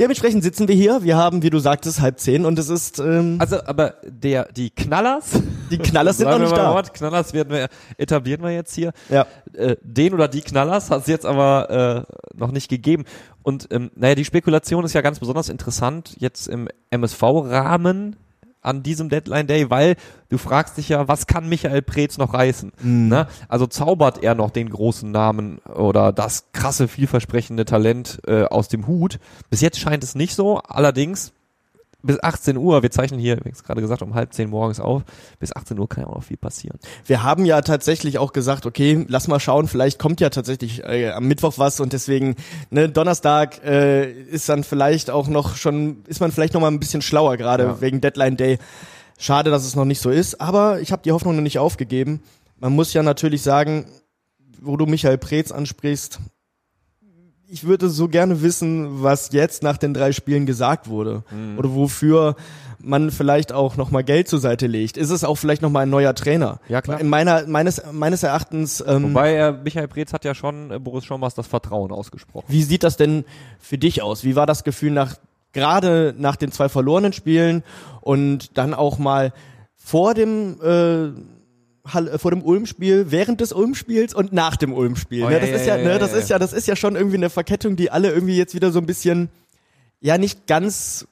Dementsprechend 0.00 0.42
sitzen 0.42 0.66
wir 0.66 0.74
hier, 0.74 1.02
wir 1.02 1.18
haben, 1.18 1.42
wie 1.42 1.50
du 1.50 1.58
sagtest, 1.58 2.00
halb 2.00 2.18
zehn 2.18 2.46
und 2.46 2.58
es 2.58 2.70
ist, 2.70 2.98
ähm, 3.00 3.36
Also, 3.38 3.62
aber 3.66 3.96
der, 4.02 4.50
die 4.50 4.70
Knallers, 4.70 5.42
die 5.70 5.76
Knallers 5.76 6.16
sind 6.16 6.30
noch 6.30 6.38
nicht 6.38 6.56
da. 6.56 6.72
Wort, 6.72 6.94
Knallers 6.94 7.34
werden 7.34 7.50
wir, 7.50 7.68
etablieren 7.98 8.42
wir 8.42 8.50
jetzt 8.50 8.74
hier. 8.74 8.92
Ja. 9.10 9.26
Äh, 9.52 9.76
den 9.82 10.14
oder 10.14 10.26
die 10.26 10.40
Knallers 10.40 10.90
hat 10.90 11.02
es 11.02 11.06
jetzt 11.06 11.26
aber 11.26 12.06
äh, 12.08 12.38
noch 12.38 12.50
nicht 12.50 12.70
gegeben. 12.70 13.04
Und 13.42 13.68
ähm, 13.72 13.90
naja, 13.94 14.14
die 14.14 14.24
Spekulation 14.24 14.86
ist 14.86 14.94
ja 14.94 15.02
ganz 15.02 15.18
besonders 15.18 15.50
interessant 15.50 16.16
jetzt 16.18 16.48
im 16.48 16.68
MSV-Rahmen 16.88 18.16
an 18.62 18.82
diesem 18.82 19.08
Deadline 19.08 19.46
Day, 19.46 19.70
weil 19.70 19.96
du 20.28 20.38
fragst 20.38 20.76
dich 20.76 20.90
ja, 20.90 21.08
was 21.08 21.26
kann 21.26 21.48
Michael 21.48 21.82
Preetz 21.82 22.18
noch 22.18 22.34
reißen? 22.34 22.72
Ne? 22.82 23.26
Also 23.48 23.66
zaubert 23.66 24.22
er 24.22 24.34
noch 24.34 24.50
den 24.50 24.70
großen 24.70 25.10
Namen 25.10 25.58
oder 25.58 26.12
das 26.12 26.52
krasse, 26.52 26.88
vielversprechende 26.88 27.64
Talent 27.64 28.20
äh, 28.26 28.44
aus 28.44 28.68
dem 28.68 28.86
Hut? 28.86 29.18
Bis 29.48 29.60
jetzt 29.60 29.78
scheint 29.78 30.04
es 30.04 30.14
nicht 30.14 30.34
so. 30.34 30.58
Allerdings 30.58 31.32
bis 32.02 32.22
18 32.22 32.56
Uhr, 32.56 32.82
wir 32.82 32.90
zeichnen 32.90 33.20
hier, 33.20 33.38
wie 33.44 33.50
ich 33.50 33.62
gerade 33.62 33.80
gesagt, 33.80 34.02
um 34.02 34.14
halb 34.14 34.32
zehn 34.32 34.50
morgens 34.50 34.80
auf, 34.80 35.02
bis 35.38 35.54
18 35.54 35.78
Uhr 35.78 35.88
kann 35.88 36.04
ja 36.04 36.10
auch 36.10 36.16
noch 36.16 36.22
viel 36.24 36.36
passieren. 36.36 36.78
Wir 37.06 37.22
haben 37.22 37.44
ja 37.44 37.60
tatsächlich 37.60 38.18
auch 38.18 38.32
gesagt, 38.32 38.66
okay, 38.66 39.04
lass 39.08 39.28
mal 39.28 39.40
schauen, 39.40 39.68
vielleicht 39.68 39.98
kommt 39.98 40.20
ja 40.20 40.30
tatsächlich 40.30 40.82
äh, 40.84 41.10
am 41.10 41.26
Mittwoch 41.28 41.54
was 41.58 41.80
und 41.80 41.92
deswegen, 41.92 42.36
ne, 42.70 42.88
Donnerstag 42.88 43.62
äh, 43.64 44.10
ist 44.10 44.48
dann 44.48 44.64
vielleicht 44.64 45.10
auch 45.10 45.28
noch 45.28 45.56
schon, 45.56 46.04
ist 46.06 46.20
man 46.20 46.32
vielleicht 46.32 46.54
noch 46.54 46.60
mal 46.60 46.68
ein 46.70 46.80
bisschen 46.80 47.02
schlauer, 47.02 47.36
gerade 47.36 47.64
Ja. 47.64 47.80
wegen 47.80 48.00
Deadline 48.00 48.36
Day. 48.36 48.58
Schade, 49.18 49.50
dass 49.50 49.66
es 49.66 49.76
noch 49.76 49.84
nicht 49.84 50.00
so 50.00 50.08
ist, 50.10 50.40
aber 50.40 50.80
ich 50.80 50.92
habe 50.92 51.02
die 51.02 51.12
Hoffnung 51.12 51.36
noch 51.36 51.42
nicht 51.42 51.58
aufgegeben. 51.58 52.22
Man 52.58 52.72
muss 52.74 52.92
ja 52.94 53.02
natürlich 53.02 53.42
sagen, 53.42 53.86
wo 54.62 54.76
du 54.76 54.86
Michael 54.86 55.18
Preetz 55.18 55.52
ansprichst, 55.52 56.20
ich 57.50 57.64
würde 57.64 57.88
so 57.88 58.08
gerne 58.08 58.42
wissen, 58.42 59.02
was 59.02 59.30
jetzt 59.32 59.62
nach 59.62 59.76
den 59.76 59.92
drei 59.94 60.12
Spielen 60.12 60.46
gesagt 60.46 60.88
wurde 60.88 61.22
Mhm. 61.30 61.58
oder 61.58 61.74
wofür 61.74 62.36
man 62.82 63.10
vielleicht 63.10 63.52
auch 63.52 63.76
noch 63.76 63.90
mal 63.90 64.02
Geld 64.02 64.26
zur 64.28 64.38
Seite 64.38 64.66
legt. 64.66 64.96
Ist 64.96 65.10
es 65.10 65.22
auch 65.22 65.34
vielleicht 65.34 65.60
noch 65.60 65.68
mal 65.70 65.80
ein 65.80 65.90
neuer 65.90 66.14
Trainer? 66.14 66.60
Ja, 66.68 66.80
klar. 66.80 66.98
In 67.00 67.08
meiner 67.10 67.46
meines 67.46 67.82
meines 67.92 68.22
Erachtens. 68.22 68.82
Ähm, 68.86 69.02
Wobei 69.10 69.34
äh, 69.34 69.52
Michael 69.52 69.88
Preetz 69.88 70.12
hat 70.14 70.24
ja 70.24 70.34
schon 70.34 70.70
äh, 70.70 70.78
Boris 70.78 71.04
Schommers 71.04 71.34
das 71.34 71.46
Vertrauen 71.46 71.92
ausgesprochen. 71.92 72.46
wie 72.48 72.62
sieht 72.62 72.82
das 72.82 72.96
denn 72.96 73.24
für 73.58 73.76
dich 73.76 74.00
aus? 74.02 74.24
Wie 74.24 74.34
war 74.36 74.46
das 74.46 74.64
Gefühl 74.64 74.92
nach 74.92 75.16
gerade 75.52 76.14
nach 76.16 76.36
den 76.36 76.52
zwei 76.52 76.68
verlorenen 76.68 77.12
Spielen 77.12 77.64
und 78.00 78.56
dann 78.56 78.72
auch 78.72 78.98
mal 78.98 79.32
vor 79.76 80.14
dem 80.14 80.58
äh, 80.62 81.08
vor 81.90 82.30
dem 82.30 82.42
Ulm-Spiel, 82.42 83.10
während 83.10 83.40
des 83.40 83.52
Ulm-Spiels 83.52 84.14
und 84.14 84.32
nach 84.32 84.56
dem 84.56 84.72
Ulm-Spiel. 84.72 85.24
Oh, 85.24 85.28
ne? 85.28 85.34
ja, 85.34 85.40
Das 85.40 85.50
ja, 85.50 85.56
ist 85.56 85.66
ja, 85.66 85.76
ne, 85.76 85.98
das 85.98 86.12
ist 86.12 86.30
ja, 86.30 86.38
das 86.38 86.52
ist 86.52 86.66
ja 86.66 86.76
schon 86.76 86.96
irgendwie 86.96 87.16
eine 87.16 87.30
Verkettung, 87.30 87.76
die 87.76 87.90
alle 87.90 88.10
irgendwie 88.10 88.36
jetzt 88.36 88.54
wieder 88.54 88.70
so 88.72 88.78
ein 88.78 88.86
bisschen, 88.86 89.28
ja, 90.00 90.18
nicht 90.18 90.46
ganz 90.46 91.06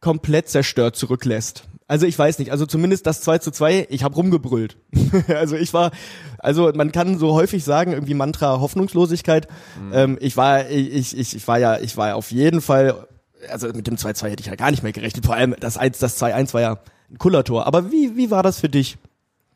komplett 0.00 0.48
zerstört 0.48 0.96
zurücklässt. 0.96 1.64
Also 1.88 2.04
ich 2.04 2.18
weiß 2.18 2.38
nicht, 2.38 2.52
also 2.52 2.66
zumindest 2.66 3.06
das 3.06 3.22
2 3.22 3.38
zu 3.38 3.50
2, 3.50 3.86
ich 3.88 4.04
habe 4.04 4.14
rumgebrüllt. 4.14 4.76
also 5.28 5.56
ich 5.56 5.72
war, 5.72 5.90
also 6.38 6.70
man 6.74 6.92
kann 6.92 7.18
so 7.18 7.32
häufig 7.32 7.64
sagen, 7.64 7.92
irgendwie 7.92 8.14
Mantra 8.14 8.60
Hoffnungslosigkeit. 8.60 9.48
Mhm. 9.82 9.92
Ähm, 9.94 10.18
ich 10.20 10.36
war, 10.36 10.68
ich, 10.68 11.16
ich, 11.16 11.34
ich 11.34 11.48
war 11.48 11.58
ja, 11.58 11.78
ich 11.78 11.96
war 11.96 12.14
auf 12.14 12.30
jeden 12.30 12.60
Fall, 12.60 13.06
also 13.48 13.68
mit 13.68 13.86
dem 13.86 13.96
2-2 13.96 14.28
hätte 14.28 14.42
ich 14.42 14.48
ja 14.48 14.54
gar 14.54 14.70
nicht 14.70 14.82
mehr 14.82 14.92
gerechnet. 14.92 15.24
Vor 15.24 15.34
allem 15.34 15.56
das 15.58 15.78
1, 15.78 15.98
das 15.98 16.22
2-1 16.22 16.52
war 16.52 16.60
ja 16.60 16.78
ein 17.10 17.16
Kullertor. 17.16 17.66
Aber 17.66 17.90
wie, 17.90 18.16
wie 18.16 18.30
war 18.30 18.42
das 18.42 18.60
für 18.60 18.68
dich? 18.68 18.98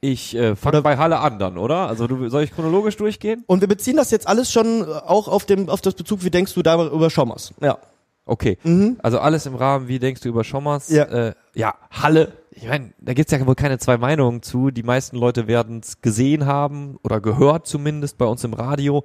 Ich 0.05 0.35
äh, 0.35 0.57
fange 0.57 0.83
bei 0.83 0.97
Halle 0.97 1.21
an 1.21 1.39
dann, 1.39 1.57
oder? 1.57 1.87
Also 1.87 2.09
du, 2.09 2.29
soll 2.29 2.43
ich 2.43 2.51
chronologisch 2.51 2.97
durchgehen? 2.97 3.45
Und 3.47 3.61
wir 3.61 3.69
beziehen 3.69 3.97
das 3.97 4.11
jetzt 4.11 4.27
alles 4.27 4.51
schon 4.51 4.83
auch 4.85 5.29
auf 5.29 5.47
dem, 5.47 5.69
auf 5.69 5.81
das 5.81 5.95
Bezug, 5.95 6.25
wie 6.25 6.31
denkst 6.31 6.55
du 6.55 6.63
darüber 6.63 7.09
Schommers? 7.09 7.55
Ja. 7.61 7.79
Okay. 8.27 8.59
Also 9.01 9.21
alles 9.21 9.47
im 9.47 9.55
Rahmen, 9.55 9.87
wie 9.87 10.01
denkst 10.01 10.21
du 10.23 10.29
über 10.29 10.43
Schommers? 10.43 10.89
Ja. 10.89 11.05
Äh, 11.05 11.35
ja, 11.55 11.77
Halle. 11.93 12.33
Ich 12.51 12.67
meine, 12.67 12.93
da 13.01 13.15
gibt's 13.15 13.31
ja 13.31 13.47
wohl 13.47 13.55
keine 13.55 13.79
zwei 13.79 13.97
Meinungen 13.97 14.43
zu. 14.43 14.73
Die 14.73 14.83
meisten 14.83 15.17
Leute 15.17 15.47
werden's 15.47 16.01
gesehen 16.03 16.47
haben 16.47 16.99
oder 17.05 17.21
gehört 17.21 17.69
zumindest 17.69 18.19
bei 18.19 18.27
uns 18.27 18.43
im 18.43 18.55
Radio. 18.55 19.05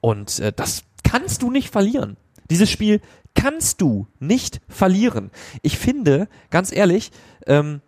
Und 0.00 0.38
äh, 0.38 0.52
das 0.54 0.84
kannst 1.02 1.42
du 1.42 1.50
nicht 1.50 1.70
verlieren. 1.70 2.16
Dieses 2.48 2.70
Spiel 2.70 3.00
kannst 3.34 3.80
du 3.80 4.06
nicht 4.20 4.60
verlieren. 4.68 5.32
Ich 5.62 5.78
finde, 5.78 6.28
ganz 6.50 6.70
ehrlich, 6.70 7.10
ähm, 7.46 7.80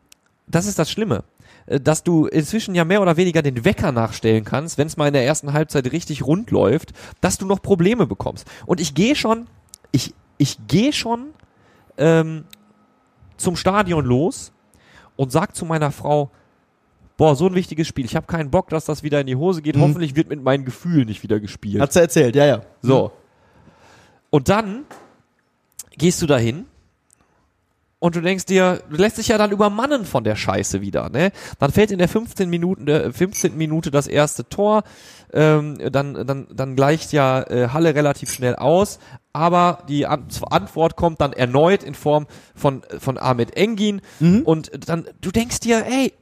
das 0.49 0.67
ist 0.67 0.81
das 0.81 0.91
Schlimme 0.91 1.19
äh, 1.19 1.40
dass 1.79 2.03
du 2.03 2.27
inzwischen 2.27 2.75
ja 2.75 2.85
mehr 2.85 3.01
oder 3.01 3.17
weniger 3.17 3.43
den 3.43 3.65
Wecker 3.65 3.93
nachstellen 3.93 4.45
kannst, 4.45 4.77
wenn 4.79 4.89
es 4.89 4.97
mal 4.97 5.07
in 5.07 5.13
der 5.13 5.25
ersten 5.25 5.53
Halbzeit 5.53 5.93
richtig 5.93 6.25
rund 6.27 6.51
läuft, 6.51 6.93
dass 7.21 7.39
du 7.39 7.47
noch 7.47 7.63
Probleme 7.63 8.07
bekommst. 8.07 8.47
Und 8.67 8.81
ich 8.81 8.95
gehe 8.95 9.15
schon, 9.15 9.47
ich, 9.93 10.15
ich 10.39 10.59
gehe 10.67 10.93
schon 10.93 11.29
ähm, 11.97 12.45
zum 13.37 13.55
Stadion 13.57 14.05
los 14.05 14.53
und 15.17 15.31
sag 15.31 15.55
zu 15.55 15.65
meiner 15.65 15.93
Frau, 15.93 16.31
boah, 17.17 17.37
so 17.37 17.47
ein 17.47 17.55
wichtiges 17.55 17.87
Spiel, 17.87 18.05
ich 18.07 18.17
habe 18.17 18.27
keinen 18.27 18.51
Bock, 18.51 18.71
dass 18.71 18.87
das 18.87 19.03
wieder 19.03 19.21
in 19.21 19.27
die 19.27 19.37
Hose 19.37 19.63
geht, 19.63 19.77
Mhm. 19.77 19.83
hoffentlich 19.83 20.17
wird 20.17 20.29
mit 20.29 20.43
meinen 20.43 20.65
Gefühlen 20.65 21.07
nicht 21.07 21.23
wieder 21.23 21.39
gespielt. 21.39 21.81
Hat's 21.83 21.95
ja 21.95 22.01
erzählt, 22.03 22.35
ja, 22.35 22.47
ja. 22.47 22.63
So. 22.83 23.13
Und 24.31 24.49
dann 24.49 24.85
gehst 25.99 26.23
du 26.23 26.27
dahin 26.27 26.65
und 28.01 28.17
du 28.17 28.21
denkst 28.21 28.47
dir, 28.47 28.83
du 28.91 28.97
lässt 28.97 29.19
dich 29.19 29.29
ja 29.29 29.39
dann 29.39 29.53
übermannen 29.53 30.05
von 30.05 30.25
der 30.25 30.35
Scheiße 30.35 30.81
wieder, 30.81 31.11
ne? 31.11 31.31
Dann 31.59 31.71
fällt 31.71 31.93
in 31.93 31.99
der 31.99 32.09
15 32.09 32.51
Minuten, 32.51 32.87
der 32.87 33.13
15. 33.13 33.57
Minute 33.57 33.91
das 33.91 34.07
erste 34.09 34.49
Tor, 34.49 34.83
ähm, 35.33 35.79
dann, 35.93 36.27
dann, 36.27 36.49
dann 36.51 36.77
gleicht 36.77 37.13
ja 37.13 37.43
äh, 37.43 37.69
Halle 37.69 37.95
relativ 37.95 38.33
schnell 38.33 38.57
aus, 38.57 38.99
aber 39.33 39.85
die 39.89 40.07
An 40.07 40.27
Antwort 40.51 40.97
kommt 40.97 41.21
dann 41.21 41.33
erneut 41.33 41.85
in 41.85 41.95
Form 41.95 42.27
von, 42.55 42.83
von 42.99 43.19
Ahmed 43.19 43.57
Engin 43.57 44.01
und 44.45 44.89
dann, 44.89 45.07
du 45.21 45.31
denkst 45.31 45.61
dir, 45.61 45.85
ey, 45.87 46.13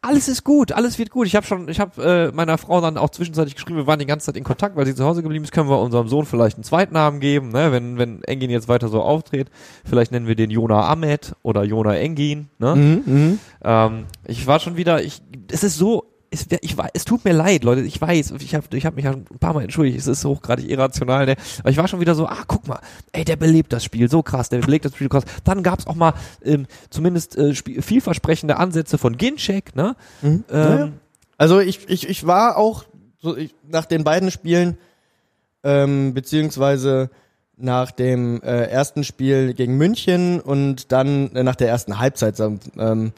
alles 0.00 0.28
ist 0.28 0.44
gut, 0.44 0.72
alles 0.72 0.98
wird 0.98 1.10
gut. 1.10 1.26
Ich 1.26 1.34
habe 1.34 1.44
schon, 1.44 1.68
ich 1.68 1.80
habe 1.80 2.30
äh, 2.30 2.34
meiner 2.34 2.56
Frau 2.56 2.80
dann 2.80 2.96
auch 2.96 3.10
zwischenzeitlich 3.10 3.56
geschrieben, 3.56 3.78
wir 3.78 3.86
waren 3.86 3.98
die 3.98 4.06
ganze 4.06 4.26
Zeit 4.26 4.36
in 4.36 4.44
Kontakt, 4.44 4.76
weil 4.76 4.86
sie 4.86 4.94
zu 4.94 5.04
Hause 5.04 5.22
geblieben 5.22 5.44
ist, 5.44 5.52
können 5.52 5.68
wir 5.68 5.80
unserem 5.80 6.08
Sohn 6.08 6.24
vielleicht 6.24 6.56
einen 6.56 6.64
zweiten 6.64 6.94
Namen 6.94 7.18
geben, 7.20 7.50
ne? 7.50 7.72
wenn 7.72 7.98
wenn 7.98 8.22
Engin 8.22 8.50
jetzt 8.50 8.68
weiter 8.68 8.88
so 8.88 9.02
auftritt, 9.02 9.50
vielleicht 9.84 10.12
nennen 10.12 10.28
wir 10.28 10.36
den 10.36 10.50
Jona 10.50 10.88
Ahmed 10.88 11.34
oder 11.42 11.64
Jona 11.64 11.96
Engin, 11.96 12.48
ne? 12.58 12.76
Mhm, 12.76 13.38
Ähm, 13.64 14.04
ich 14.24 14.46
war 14.46 14.60
schon 14.60 14.76
wieder, 14.76 15.02
ich, 15.02 15.20
es 15.50 15.64
ist 15.64 15.76
so, 15.76 16.04
es, 16.30 16.46
ich, 16.60 16.76
es 16.92 17.04
tut 17.04 17.24
mir 17.24 17.32
leid, 17.32 17.64
Leute, 17.64 17.82
ich 17.82 18.00
weiß, 18.00 18.32
ich 18.40 18.54
habe 18.54 18.66
ich 18.76 18.84
hab 18.84 18.96
mich 18.96 19.04
ja 19.04 19.12
ein 19.12 19.24
paar 19.40 19.54
Mal 19.54 19.62
entschuldigt, 19.62 19.98
es 19.98 20.06
ist 20.06 20.24
hochgradig 20.24 20.68
irrational, 20.68 21.26
ne? 21.26 21.36
aber 21.60 21.70
ich 21.70 21.76
war 21.76 21.88
schon 21.88 22.00
wieder 22.00 22.14
so, 22.14 22.26
ah, 22.26 22.44
guck 22.46 22.68
mal, 22.68 22.80
ey, 23.12 23.24
der 23.24 23.36
belebt 23.36 23.72
das 23.72 23.84
Spiel 23.84 24.10
so 24.10 24.22
krass, 24.22 24.48
der 24.48 24.58
belebt 24.58 24.84
das 24.84 24.94
Spiel 24.94 25.06
so 25.06 25.18
krass. 25.18 25.24
Dann 25.44 25.62
gab's 25.62 25.86
auch 25.86 25.94
mal 25.94 26.14
ähm, 26.44 26.66
zumindest 26.90 27.36
äh, 27.36 27.54
vielversprechende 27.54 28.58
Ansätze 28.58 28.98
von 28.98 29.16
Ginchek, 29.16 29.74
ne? 29.74 29.96
Ähm, 30.22 30.44
Ja, 30.50 30.78
ja. 30.78 30.92
Also 31.38 31.60
ich, 31.60 31.88
ich, 31.88 32.08
ich 32.08 32.26
war 32.26 32.56
auch 32.56 32.84
so 33.20 33.36
ich, 33.36 33.54
nach 33.66 33.86
den 33.86 34.04
beiden 34.04 34.30
Spielen, 34.30 34.76
ähm, 35.62 36.14
beziehungsweise 36.14 37.10
nach 37.56 37.90
dem 37.90 38.40
äh, 38.42 38.66
ersten 38.66 39.02
Spiel 39.02 39.54
gegen 39.54 39.76
München 39.76 40.40
und 40.40 40.92
dann 40.92 41.34
äh, 41.34 41.42
nach 41.42 41.56
der 41.56 41.68
ersten 41.68 41.98
Halbzeit 41.98 42.38
ähm, 42.40 43.12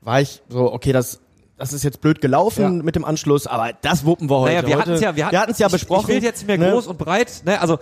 war 0.00 0.20
ich 0.20 0.42
so, 0.48 0.72
okay, 0.72 0.92
das 0.92 1.20
das 1.56 1.72
ist 1.72 1.84
jetzt 1.84 2.00
blöd 2.00 2.20
gelaufen 2.20 2.62
Ja. 2.62 2.70
mit 2.82 2.96
dem 2.96 3.04
Anschluss, 3.04 3.46
aber 3.46 3.70
das 3.82 4.04
wuppen 4.04 4.28
wir 4.28 4.38
heute. 4.40 4.54
Naja, 4.54 4.66
wir 4.66 4.78
hatten 4.78 4.90
es 4.92 5.00
ja, 5.00 5.14
wir 5.16 5.26
hatten, 5.26 5.36
hatten's 5.38 5.58
ja 5.58 5.66
ich, 5.68 5.72
besprochen. 5.72 6.10
Ich 6.10 6.16
will 6.16 6.22
jetzt 6.24 6.38
nicht 6.38 6.46
mehr 6.48 6.58
ne? 6.58 6.72
groß 6.72 6.86
und 6.88 6.98
breit, 6.98 7.42
ne, 7.44 7.60
also 7.60 7.78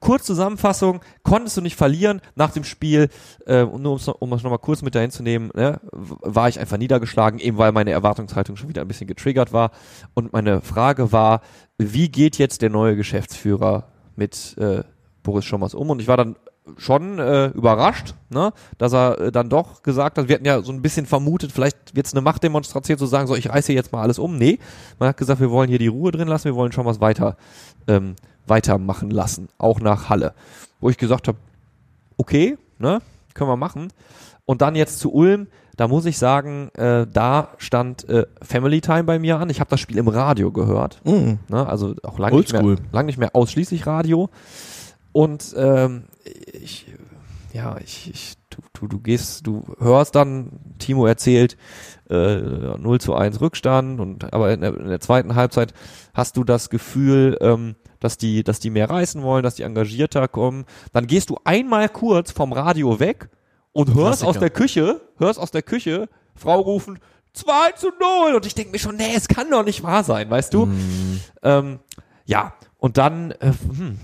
kurz 0.00 0.24
Zusammenfassung, 0.24 1.00
konntest 1.22 1.56
du 1.56 1.60
nicht 1.60 1.76
verlieren 1.76 2.20
nach 2.34 2.50
dem 2.50 2.64
Spiel, 2.64 3.08
äh, 3.46 3.62
und 3.62 3.82
nur 3.82 3.92
um's 3.92 4.06
noch- 4.06 4.20
um 4.20 4.32
es 4.32 4.42
nochmal 4.42 4.58
kurz 4.58 4.82
mit 4.82 4.94
dahin 4.94 5.10
zu 5.10 5.22
nehmen, 5.22 5.50
ne, 5.54 5.80
war 5.92 6.48
ich 6.48 6.60
einfach 6.60 6.76
niedergeschlagen, 6.76 7.38
eben 7.38 7.58
weil 7.58 7.72
meine 7.72 7.92
Erwartungshaltung 7.92 8.56
schon 8.56 8.68
wieder 8.68 8.82
ein 8.82 8.88
bisschen 8.88 9.06
getriggert 9.06 9.52
war. 9.52 9.70
Und 10.14 10.32
meine 10.32 10.60
Frage 10.60 11.12
war, 11.12 11.40
wie 11.78 12.08
geht 12.10 12.38
jetzt 12.38 12.60
der 12.62 12.70
neue 12.70 12.96
Geschäftsführer 12.96 13.88
mit 14.16 14.56
äh, 14.58 14.82
Boris 15.22 15.44
Schommers 15.44 15.74
um? 15.74 15.90
Und 15.90 16.00
ich 16.00 16.08
war 16.08 16.16
dann 16.16 16.36
schon 16.76 17.18
äh, 17.18 17.48
überrascht, 17.48 18.14
ne, 18.30 18.52
dass 18.78 18.92
er 18.92 19.18
äh, 19.18 19.32
dann 19.32 19.48
doch 19.48 19.82
gesagt 19.82 20.18
hat, 20.18 20.28
wir 20.28 20.36
hatten 20.36 20.44
ja 20.44 20.62
so 20.62 20.72
ein 20.72 20.82
bisschen 20.82 21.06
vermutet, 21.06 21.52
vielleicht 21.52 21.94
wird 21.94 22.06
es 22.06 22.14
eine 22.14 22.20
Machtdemonstration 22.20 22.98
zu 22.98 23.06
sagen, 23.06 23.26
so 23.26 23.34
ich 23.34 23.48
reiße 23.48 23.72
jetzt 23.72 23.92
mal 23.92 24.02
alles 24.02 24.18
um. 24.18 24.36
Nee, 24.36 24.58
man 24.98 25.08
hat 25.08 25.16
gesagt, 25.16 25.40
wir 25.40 25.50
wollen 25.50 25.68
hier 25.68 25.78
die 25.78 25.88
Ruhe 25.88 26.12
drin 26.12 26.28
lassen, 26.28 26.44
wir 26.44 26.54
wollen 26.54 26.72
schon 26.72 26.86
was 26.86 27.00
weiter 27.00 27.36
ähm, 27.88 28.14
weitermachen 28.46 29.10
lassen, 29.10 29.48
auch 29.58 29.80
nach 29.80 30.08
Halle. 30.08 30.34
Wo 30.80 30.88
ich 30.88 30.98
gesagt 30.98 31.28
habe, 31.28 31.38
okay, 32.16 32.56
ne, 32.78 33.00
können 33.34 33.50
wir 33.50 33.56
machen. 33.56 33.88
Und 34.44 34.62
dann 34.62 34.74
jetzt 34.74 34.98
zu 34.98 35.12
Ulm, 35.12 35.46
da 35.76 35.88
muss 35.88 36.04
ich 36.04 36.18
sagen, 36.18 36.68
äh, 36.74 37.06
da 37.10 37.48
stand 37.58 38.08
äh, 38.08 38.26
Family 38.42 38.80
Time 38.80 39.04
bei 39.04 39.18
mir 39.18 39.38
an. 39.38 39.50
Ich 39.50 39.60
habe 39.60 39.70
das 39.70 39.80
Spiel 39.80 39.98
im 39.98 40.08
Radio 40.08 40.50
gehört. 40.50 41.00
Mhm. 41.04 41.38
Ne? 41.48 41.66
Also 41.66 41.94
auch 42.02 42.18
lange 42.18 42.36
nicht, 42.36 42.52
mehr, 42.52 42.76
lang 42.92 43.06
nicht 43.06 43.18
mehr 43.18 43.34
ausschließlich 43.34 43.86
Radio. 43.86 44.28
Und 45.12 45.54
ähm, 45.56 46.04
ich, 46.24 46.86
ja, 47.52 47.76
ich, 47.78 48.10
ich 48.10 48.34
du, 48.50 48.62
du, 48.72 48.88
du 48.88 49.00
gehst, 49.00 49.46
du 49.46 49.64
hörst 49.78 50.14
dann, 50.14 50.50
Timo 50.78 51.06
erzählt, 51.06 51.56
äh, 52.08 52.36
0 52.36 53.00
zu 53.00 53.14
1 53.14 53.40
Rückstand 53.40 54.00
und 54.00 54.32
aber 54.32 54.52
in 54.52 54.60
der, 54.60 54.76
in 54.76 54.88
der 54.88 55.00
zweiten 55.00 55.34
Halbzeit 55.34 55.74
hast 56.14 56.36
du 56.36 56.44
das 56.44 56.70
Gefühl, 56.70 57.38
ähm, 57.40 57.76
dass 58.00 58.18
die, 58.18 58.42
dass 58.42 58.58
die 58.58 58.70
mehr 58.70 58.90
reißen 58.90 59.22
wollen, 59.22 59.42
dass 59.42 59.54
die 59.54 59.62
engagierter 59.62 60.28
kommen. 60.28 60.64
Dann 60.92 61.06
gehst 61.06 61.30
du 61.30 61.38
einmal 61.44 61.88
kurz 61.88 62.32
vom 62.32 62.52
Radio 62.52 62.98
weg 63.00 63.28
und 63.72 63.88
hörst 63.88 64.22
Klassiker. 64.22 64.28
aus 64.28 64.38
der 64.38 64.50
Küche, 64.50 65.00
hörst 65.18 65.38
aus 65.38 65.50
der 65.50 65.62
Küche 65.62 66.08
Frau 66.34 66.60
rufen 66.60 66.98
2 67.34 67.72
zu 67.72 67.88
0 67.88 68.34
und 68.34 68.46
ich 68.46 68.54
denke 68.54 68.72
mir 68.72 68.78
schon, 68.78 68.96
nee, 68.96 69.14
es 69.14 69.28
kann 69.28 69.50
doch 69.50 69.64
nicht 69.64 69.82
wahr 69.82 70.04
sein, 70.04 70.28
weißt 70.28 70.52
du? 70.52 70.68
Ähm, 71.42 71.78
ja, 72.26 72.54
und 72.78 72.98
dann, 72.98 73.30
äh, 73.32 73.52
hm, 73.52 73.98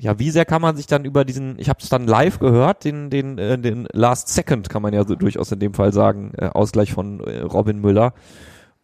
ja, 0.00 0.18
wie 0.18 0.30
sehr 0.30 0.44
kann 0.44 0.62
man 0.62 0.76
sich 0.76 0.86
dann 0.86 1.04
über 1.04 1.24
diesen, 1.24 1.58
ich 1.58 1.68
habe 1.68 1.80
es 1.82 1.88
dann 1.88 2.06
live 2.06 2.38
gehört, 2.38 2.84
den, 2.84 3.10
den, 3.10 3.36
äh, 3.38 3.58
den 3.58 3.88
Last 3.92 4.28
Second 4.28 4.68
kann 4.68 4.82
man 4.82 4.94
ja 4.94 5.04
so 5.04 5.16
durchaus 5.16 5.50
in 5.50 5.58
dem 5.58 5.74
Fall 5.74 5.92
sagen, 5.92 6.32
äh, 6.38 6.46
Ausgleich 6.46 6.92
von 6.92 7.20
äh, 7.20 7.40
Robin 7.40 7.80
Müller. 7.80 8.14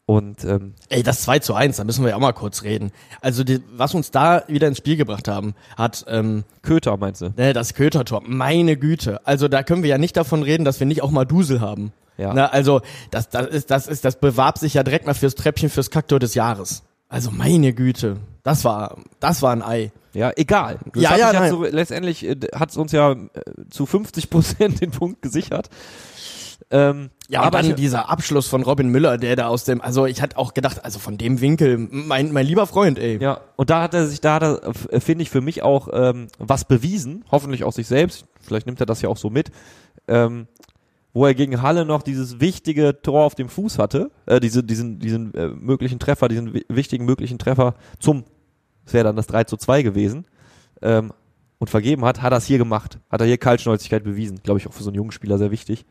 Und 0.07 0.45
ähm, 0.45 0.75
Ey, 0.91 1.03
das 1.03 1.23
2 1.23 1.39
zu 1.39 1.55
1, 1.55 1.77
da 1.79 1.85
müssen 1.85 2.05
wir 2.05 2.11
ja 2.11 2.17
auch 2.17 2.21
mal 2.21 2.33
kurz 2.33 2.63
reden. 2.63 2.91
Also, 3.23 3.43
die, 3.43 3.63
was 3.75 3.95
uns 3.95 4.11
da 4.11 4.43
wieder 4.49 4.69
ins 4.69 4.77
Spiel 4.79 4.97
gebracht 4.97 5.29
haben, 5.29 5.55
hat 5.79 6.05
ähm, 6.09 6.45
Köter 6.61 6.99
meinst 6.99 7.23
du? 7.23 7.33
ne, 7.37 7.55
das 7.55 7.73
Kötertor. 7.73 8.23
Meine 8.27 8.77
Güte. 8.77 9.27
Also, 9.27 9.49
da 9.49 9.63
können 9.63 9.83
wir 9.83 9.89
ja 9.89 9.97
nicht 9.97 10.17
davon 10.17 10.43
reden, 10.43 10.67
dass 10.67 10.79
wir 10.79 10.87
nicht 10.87 11.03
auch 11.03 11.11
mal 11.11 11.25
Dusel 11.25 11.63
haben. 11.63 11.93
Ja. 12.19 12.35
Na, 12.35 12.47
also, 12.47 12.83
das, 13.11 13.31
das 13.31 13.47
ist, 13.47 13.71
das 13.71 13.87
ist, 13.87 14.05
das 14.05 14.21
bewarb 14.21 14.59
sich 14.59 14.75
ja 14.75 14.83
direkt 14.83 15.07
mal 15.07 15.15
fürs 15.15 15.37
Treppchen 15.37 15.71
fürs 15.71 15.91
Kaktor 15.91 16.19
des 16.19 16.35
Jahres. 16.35 16.83
Also, 17.09 17.31
meine 17.31 17.73
Güte. 17.73 18.19
Das 18.43 18.63
war, 18.67 18.99
das 19.21 19.41
war 19.41 19.53
ein 19.53 19.63
Ei. 19.63 19.91
Ja, 20.15 20.31
egal. 20.37 20.79
Das 20.93 21.03
Ja, 21.03 21.17
ja, 21.17 21.33
nein. 21.33 21.51
so, 21.51 21.65
letztendlich 21.65 22.25
äh, 22.25 22.37
hat 22.55 22.71
es 22.71 22.77
uns 22.77 22.93
ja 22.93 23.13
äh, 23.13 23.17
zu 23.71 23.85
50 23.87 24.31
Prozent 24.31 24.81
den 24.81 24.91
Punkt 24.91 25.21
gesichert. 25.23 25.69
Ähm, 26.71 27.11
Ja, 27.29 27.43
aber 27.43 27.59
dann 27.59 27.71
ich, 27.71 27.75
dieser 27.77 28.09
Abschluss 28.09 28.47
von 28.49 28.63
Robin 28.63 28.89
Müller, 28.89 29.19
der 29.19 29.37
da 29.37 29.49
aus 29.49 29.65
dem, 29.65 29.81
also 29.81 30.07
ich 30.07 30.23
hatte 30.23 30.39
auch 30.39 30.55
gedacht, 30.55 30.85
also 30.85 30.99
von 30.99 31.19
dem 31.19 31.41
Winkel, 31.41 31.77
mein, 31.79 32.33
mein 32.33 32.47
lieber 32.47 32.67
Freund, 32.67 32.99
ey. 32.99 33.19
Ja, 33.21 33.41
und 33.57 33.71
da 33.71 33.83
hat 33.83 33.93
er 33.95 34.07
sich, 34.07 34.21
da 34.21 34.35
hat 34.35 34.43
er, 34.43 34.67
f- 34.69 34.89
finde 35.03 35.23
ich, 35.23 35.31
für 35.31 35.41
mich 35.41 35.63
auch 35.63 35.89
ähm, 35.93 36.29
was 36.39 36.65
bewiesen, 36.65 37.25
hoffentlich 37.31 37.65
auch 37.65 37.73
sich 37.73 37.87
selbst, 37.87 38.25
vielleicht 38.41 38.67
nimmt 38.67 38.81
er 38.81 38.87
das 38.87 39.03
ja 39.03 39.09
auch 39.09 39.17
so 39.19 39.31
mit, 39.31 39.51
ähm, 40.09 40.47
wo 41.13 41.27
er 41.27 41.35
gegen 41.35 41.61
Halle 41.63 41.85
noch 41.85 42.03
dieses 42.03 42.41
wichtige 42.41 43.01
Tor 43.03 43.25
auf 43.25 43.35
dem 43.35 43.49
Fuß 43.49 43.79
hatte, 43.79 44.11
äh, 44.27 44.41
diese, 44.41 44.65
diesen, 44.65 44.99
diesen 45.01 45.35
äh, 45.35 45.49
möglichen 45.49 45.99
Treffer, 45.99 46.29
diesen 46.29 46.55
wi- 46.55 46.65
wichtigen 46.69 47.05
möglichen 47.05 47.39
Treffer 47.39 47.75
zum, 48.01 48.25
es 48.87 48.93
wäre 48.93 49.05
dann 49.05 49.17
das 49.17 49.27
3 49.27 49.45
zu 49.45 49.57
2 49.57 49.83
gewesen, 49.83 50.27
ähm, 50.83 51.13
und 51.59 51.71
vergeben 51.71 52.05
hat, 52.05 52.21
hat 52.21 52.33
er 52.33 52.39
es 52.39 52.45
hier 52.45 52.59
gemacht, 52.59 52.99
hat 53.11 53.21
er 53.21 53.27
hier 53.27 53.39
Kaltschnäuzigkeit 53.39 54.05
bewiesen, 54.05 54.41
glaube 54.43 54.59
ich 54.59 54.67
auch 54.67 54.73
für 54.73 54.83
so 54.83 54.91
einen 54.91 54.97
jungen 54.97 55.13
Spieler 55.13 55.39
sehr 55.39 55.51
wichtig. 55.51 55.87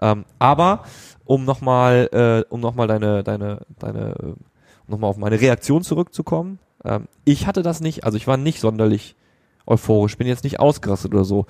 Ähm, 0.00 0.24
aber 0.38 0.84
um 1.24 1.44
nochmal, 1.44 2.08
äh, 2.12 2.52
um 2.52 2.60
noch 2.60 2.74
mal 2.74 2.88
deine, 2.88 3.22
deine, 3.22 3.60
deine, 3.78 4.16
äh, 4.18 4.26
um 4.26 4.36
nochmal 4.88 5.10
auf 5.10 5.16
meine 5.16 5.40
Reaktion 5.40 5.82
zurückzukommen. 5.82 6.58
Ähm, 6.84 7.06
ich 7.24 7.46
hatte 7.46 7.62
das 7.62 7.80
nicht, 7.80 8.04
also 8.04 8.16
ich 8.16 8.26
war 8.26 8.36
nicht 8.36 8.60
sonderlich 8.60 9.14
euphorisch, 9.66 10.18
bin 10.18 10.26
jetzt 10.26 10.44
nicht 10.44 10.58
ausgerastet 10.58 11.14
oder 11.14 11.24
so. 11.24 11.46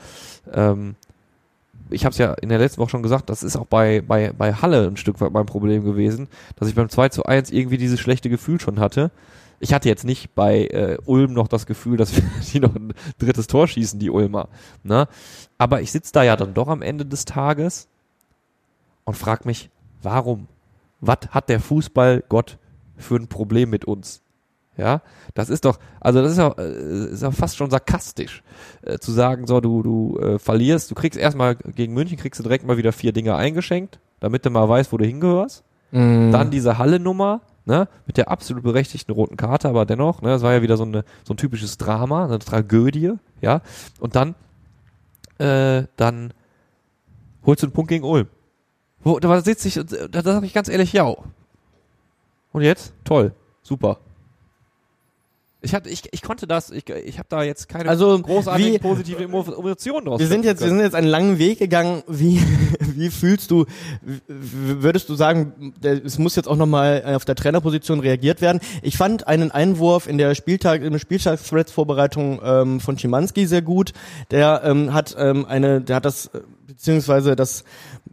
Ähm, 0.53 0.97
ich 1.91 2.05
habe 2.05 2.13
es 2.13 2.19
ja 2.19 2.33
in 2.35 2.49
der 2.49 2.59
letzten 2.59 2.81
Woche 2.81 2.91
schon 2.91 3.03
gesagt, 3.03 3.31
das 3.31 3.43
ist 3.43 3.57
auch 3.57 3.67
bei, 3.67 4.01
bei, 4.01 4.33
bei 4.37 4.53
Halle 4.53 4.87
ein 4.87 4.97
Stück 4.97 5.21
weit 5.21 5.33
mein 5.33 5.47
Problem 5.47 5.85
gewesen, 5.85 6.29
dass 6.57 6.69
ich 6.69 6.75
beim 6.75 6.89
2 6.89 7.09
zu 7.11 7.25
1 7.25 7.51
irgendwie 7.51 7.79
dieses 7.79 8.01
schlechte 8.01 8.31
Gefühl 8.31 8.61
schon 8.61 8.79
hatte. 8.79 9.11
Ich 9.65 9.73
hatte 9.73 9.89
jetzt 9.89 10.05
nicht 10.05 10.35
bei 10.35 10.67
äh, 10.67 10.99
Ulm 11.07 11.33
noch 11.33 11.49
das 11.49 11.65
Gefühl, 11.65 11.97
dass 11.97 12.13
die 12.53 12.61
noch 12.61 12.75
ein 12.75 12.93
drittes 13.19 13.47
Tor 13.47 13.67
schießen, 13.67 13.99
die 13.99 14.11
Ulmer. 14.11 14.49
Ne? 14.83 15.09
Aber 15.57 15.81
ich 15.81 15.91
sitze 15.91 16.13
da 16.13 16.23
ja 16.23 16.37
dann 16.37 16.53
doch 16.53 16.69
am 16.69 16.83
Ende 16.83 17.07
des 17.07 17.25
Tages 17.25 17.89
und 19.05 19.17
frag 19.17 19.47
mich, 19.47 19.71
warum? 20.03 20.49
Was 21.01 21.17
hat 21.31 21.49
der 21.49 21.61
Fußballgott 21.61 22.59
für 22.99 23.17
ein 23.17 23.29
Problem 23.29 23.71
mit 23.71 23.87
uns? 23.87 24.21
Ja, 24.77 25.01
das 25.33 25.49
ist 25.49 25.65
doch, 25.65 25.79
also 25.99 26.21
das 26.21 26.33
ist 26.33 26.39
ja, 26.39 26.49
äh, 26.59 27.13
ist 27.13 27.23
ja 27.23 27.31
fast 27.31 27.57
schon 27.57 27.71
sarkastisch, 27.71 28.43
äh, 28.83 28.99
zu 28.99 29.13
sagen, 29.13 29.47
so, 29.47 29.63
du, 29.63 29.83
du 29.83 30.19
äh, 30.19 30.39
verlierst, 30.39 30.91
du 30.91 30.95
kriegst 30.95 31.19
erstmal 31.19 31.55
gegen 31.55 31.95
München, 31.95 32.19
kriegst 32.19 32.39
du 32.39 32.43
direkt 32.43 32.67
mal 32.67 32.77
wieder 32.77 32.93
vier 32.93 33.13
Dinge 33.13 33.35
eingeschenkt, 33.35 33.99
damit 34.21 34.45
du 34.45 34.51
mal 34.51 34.69
weißt, 34.69 34.93
wo 34.93 34.99
du 34.99 35.07
hingehörst. 35.07 35.65
Mhm. 35.93 36.33
Dann 36.33 36.51
diese 36.51 36.77
Halle-Nummer, 36.77 37.41
ne, 37.67 37.89
mit 38.07 38.17
der 38.17 38.31
absolut 38.31 38.63
berechtigten 38.63 39.13
roten 39.13 39.37
Karte, 39.37 39.69
aber 39.69 39.87
dennoch, 39.87 40.23
ne, 40.23 40.29
das 40.29 40.43
war 40.43 40.53
ja 40.53 40.63
wieder 40.63 40.77
so, 40.77 40.85
eine, 40.85 41.05
so 41.25 41.35
ein 41.35 41.37
typisches 41.37 41.79
Drama, 41.79 42.25
eine 42.25 42.39
Tragödie, 42.39 43.13
ja. 43.41 43.61
Und 44.01 44.17
dann, 44.17 44.35
äh, 45.39 45.85
dann 45.97 46.33
holst 47.45 47.63
du 47.63 47.67
einen 47.67 47.73
Punkt 47.73 47.89
gegen 47.89 48.05
Ulm. 48.05 48.29
Wo, 49.03 49.19
da 49.19 49.41
sitze 49.41 49.69
ich, 49.69 49.77
äh, 49.77 50.09
da 50.11 50.23
sag 50.23 50.43
ich 50.45 50.55
ganz 50.55 50.69
ehrlich, 50.69 50.93
ja. 50.93 51.15
Und 52.53 52.63
jetzt? 52.63 52.93
Toll. 53.05 53.33
Super. 53.63 53.99
Ich 55.65 55.75
hatte, 55.75 55.89
ich, 55.89 56.03
ich 56.13 56.23
konnte 56.23 56.47
das, 56.47 56.71
ich, 56.71 56.89
ich 56.89 57.19
habe 57.19 57.27
da 57.29 57.43
jetzt 57.43 57.69
keine 57.69 57.89
Also, 57.89 58.19
großartigen 58.21 58.75
wie- 58.75 58.79
positive 58.79 59.23
Emo- 59.25 59.59
Emotionen 59.59 60.07
draus. 60.07 60.21
Wir 60.21 60.27
sind 60.27 60.45
jetzt, 60.45 60.61
wir 60.61 60.69
sind 60.69 60.81
jetzt 60.81 60.95
einen 60.95 61.07
langen 61.09 61.39
Weg 61.39 61.59
gegangen. 61.59 62.03
Wie, 62.07 62.41
wie 62.79 63.09
fühlst 63.11 63.51
du, 63.51 63.65
würdest 64.29 65.09
du 65.09 65.15
sagen, 65.15 65.73
es 65.83 66.19
muss 66.19 66.37
jetzt 66.37 66.47
auch 66.49 66.57
nochmal 66.57 67.03
auf 67.17 67.25
der 67.25 67.35
Trainerposition 67.35 68.01
reagiert 68.01 68.41
werden? 68.41 68.61
Ich 68.83 68.97
fand 68.97 69.27
einen 69.27 69.51
Einwurf 69.51 70.07
in 70.07 70.19
der 70.19 70.35
Spieltag, 70.35 70.83
in 70.83 70.93
der 70.93 70.99
Spieltags-Threads-Vorbereitung 70.99 72.41
ähm, 72.45 72.81
von 72.81 72.99
Schimanski 72.99 73.47
sehr 73.47 73.63
gut. 73.63 73.93
Der 74.31 74.63
ähm, 74.65 74.93
hat 74.93 75.15
ähm, 75.19 75.45
eine, 75.47 75.81
der 75.81 75.97
hat 75.97 76.05
das, 76.05 76.27
äh, 76.27 76.41
beziehungsweise 76.67 77.37
das, 77.37 77.65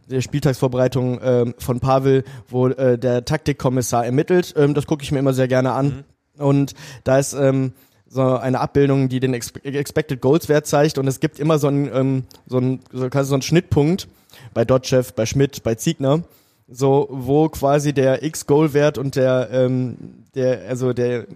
der 0.08 0.20
Spieltagsvorbereitung 0.20 1.20
ähm, 1.22 1.54
von 1.58 1.80
Pavel, 1.80 2.24
wo 2.48 2.68
äh, 2.68 2.98
der 2.98 3.24
Taktikkommissar 3.24 4.04
ermittelt. 4.04 4.54
Ähm, 4.56 4.74
das 4.74 4.86
gucke 4.86 5.02
ich 5.02 5.12
mir 5.12 5.18
immer 5.18 5.32
sehr 5.34 5.48
gerne 5.48 5.72
an. 5.72 6.04
Und 6.38 6.74
da 7.04 7.18
ist 7.18 7.34
ähm, 7.34 7.72
so 8.08 8.22
eine 8.22 8.60
Abbildung, 8.60 9.08
die 9.08 9.20
den 9.20 9.34
Ex 9.34 9.52
Expected 9.62 10.20
Goals 10.20 10.48
Wert 10.48 10.66
zeigt 10.66 10.98
und 10.98 11.06
es 11.06 11.20
gibt 11.20 11.38
immer 11.38 11.58
so 11.58 11.68
einen 11.68 11.90
ähm, 11.92 12.24
so 12.46 12.58
einen 12.58 12.80
so 12.92 13.08
quasi 13.08 13.28
so 13.28 13.34
einen 13.34 13.42
Schnittpunkt 13.42 14.08
bei 14.52 14.64
Dotchev, 14.64 15.12
bei 15.14 15.24
Schmidt, 15.24 15.62
bei 15.62 15.74
Ziegner, 15.76 16.22
so 16.68 17.08
wo 17.10 17.48
quasi 17.48 17.94
der 17.94 18.22
X 18.22 18.46
Goal 18.46 18.74
Wert 18.74 18.98
und 18.98 19.16
der 19.16 19.48
ähm, 19.50 19.96
der 20.34 20.68
also 20.68 20.92
der 20.92 21.26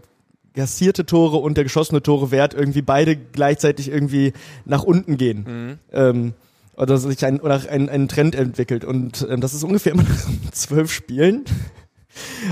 gassierte 0.53 1.07
Tore 1.07 1.38
und 1.38 1.57
der 1.57 1.65
geschossene 1.65 2.03
Tore 2.03 2.31
Wert 2.31 2.55
irgendwie 2.55 2.83
beide 2.83 3.17
gleichzeitig 3.17 3.88
irgendwie 3.88 4.33
nach 4.65 4.83
unten 4.83 5.17
gehen. 5.17 5.79
Ähm, 5.93 6.35
oder 6.76 6.99
sich 6.99 7.25
ein 7.25 7.41
oder 7.41 7.62
ein, 7.71 7.88
ein 7.88 8.09
Trend 8.09 8.35
entwickelt 8.35 8.85
und 8.85 9.26
ähm, 9.31 9.41
das 9.41 9.55
ist 9.55 9.65
ungefähr 9.65 9.93
immer 9.93 10.03
nach 10.03 10.50
zwölf 10.53 10.93
Spielen. 10.93 11.45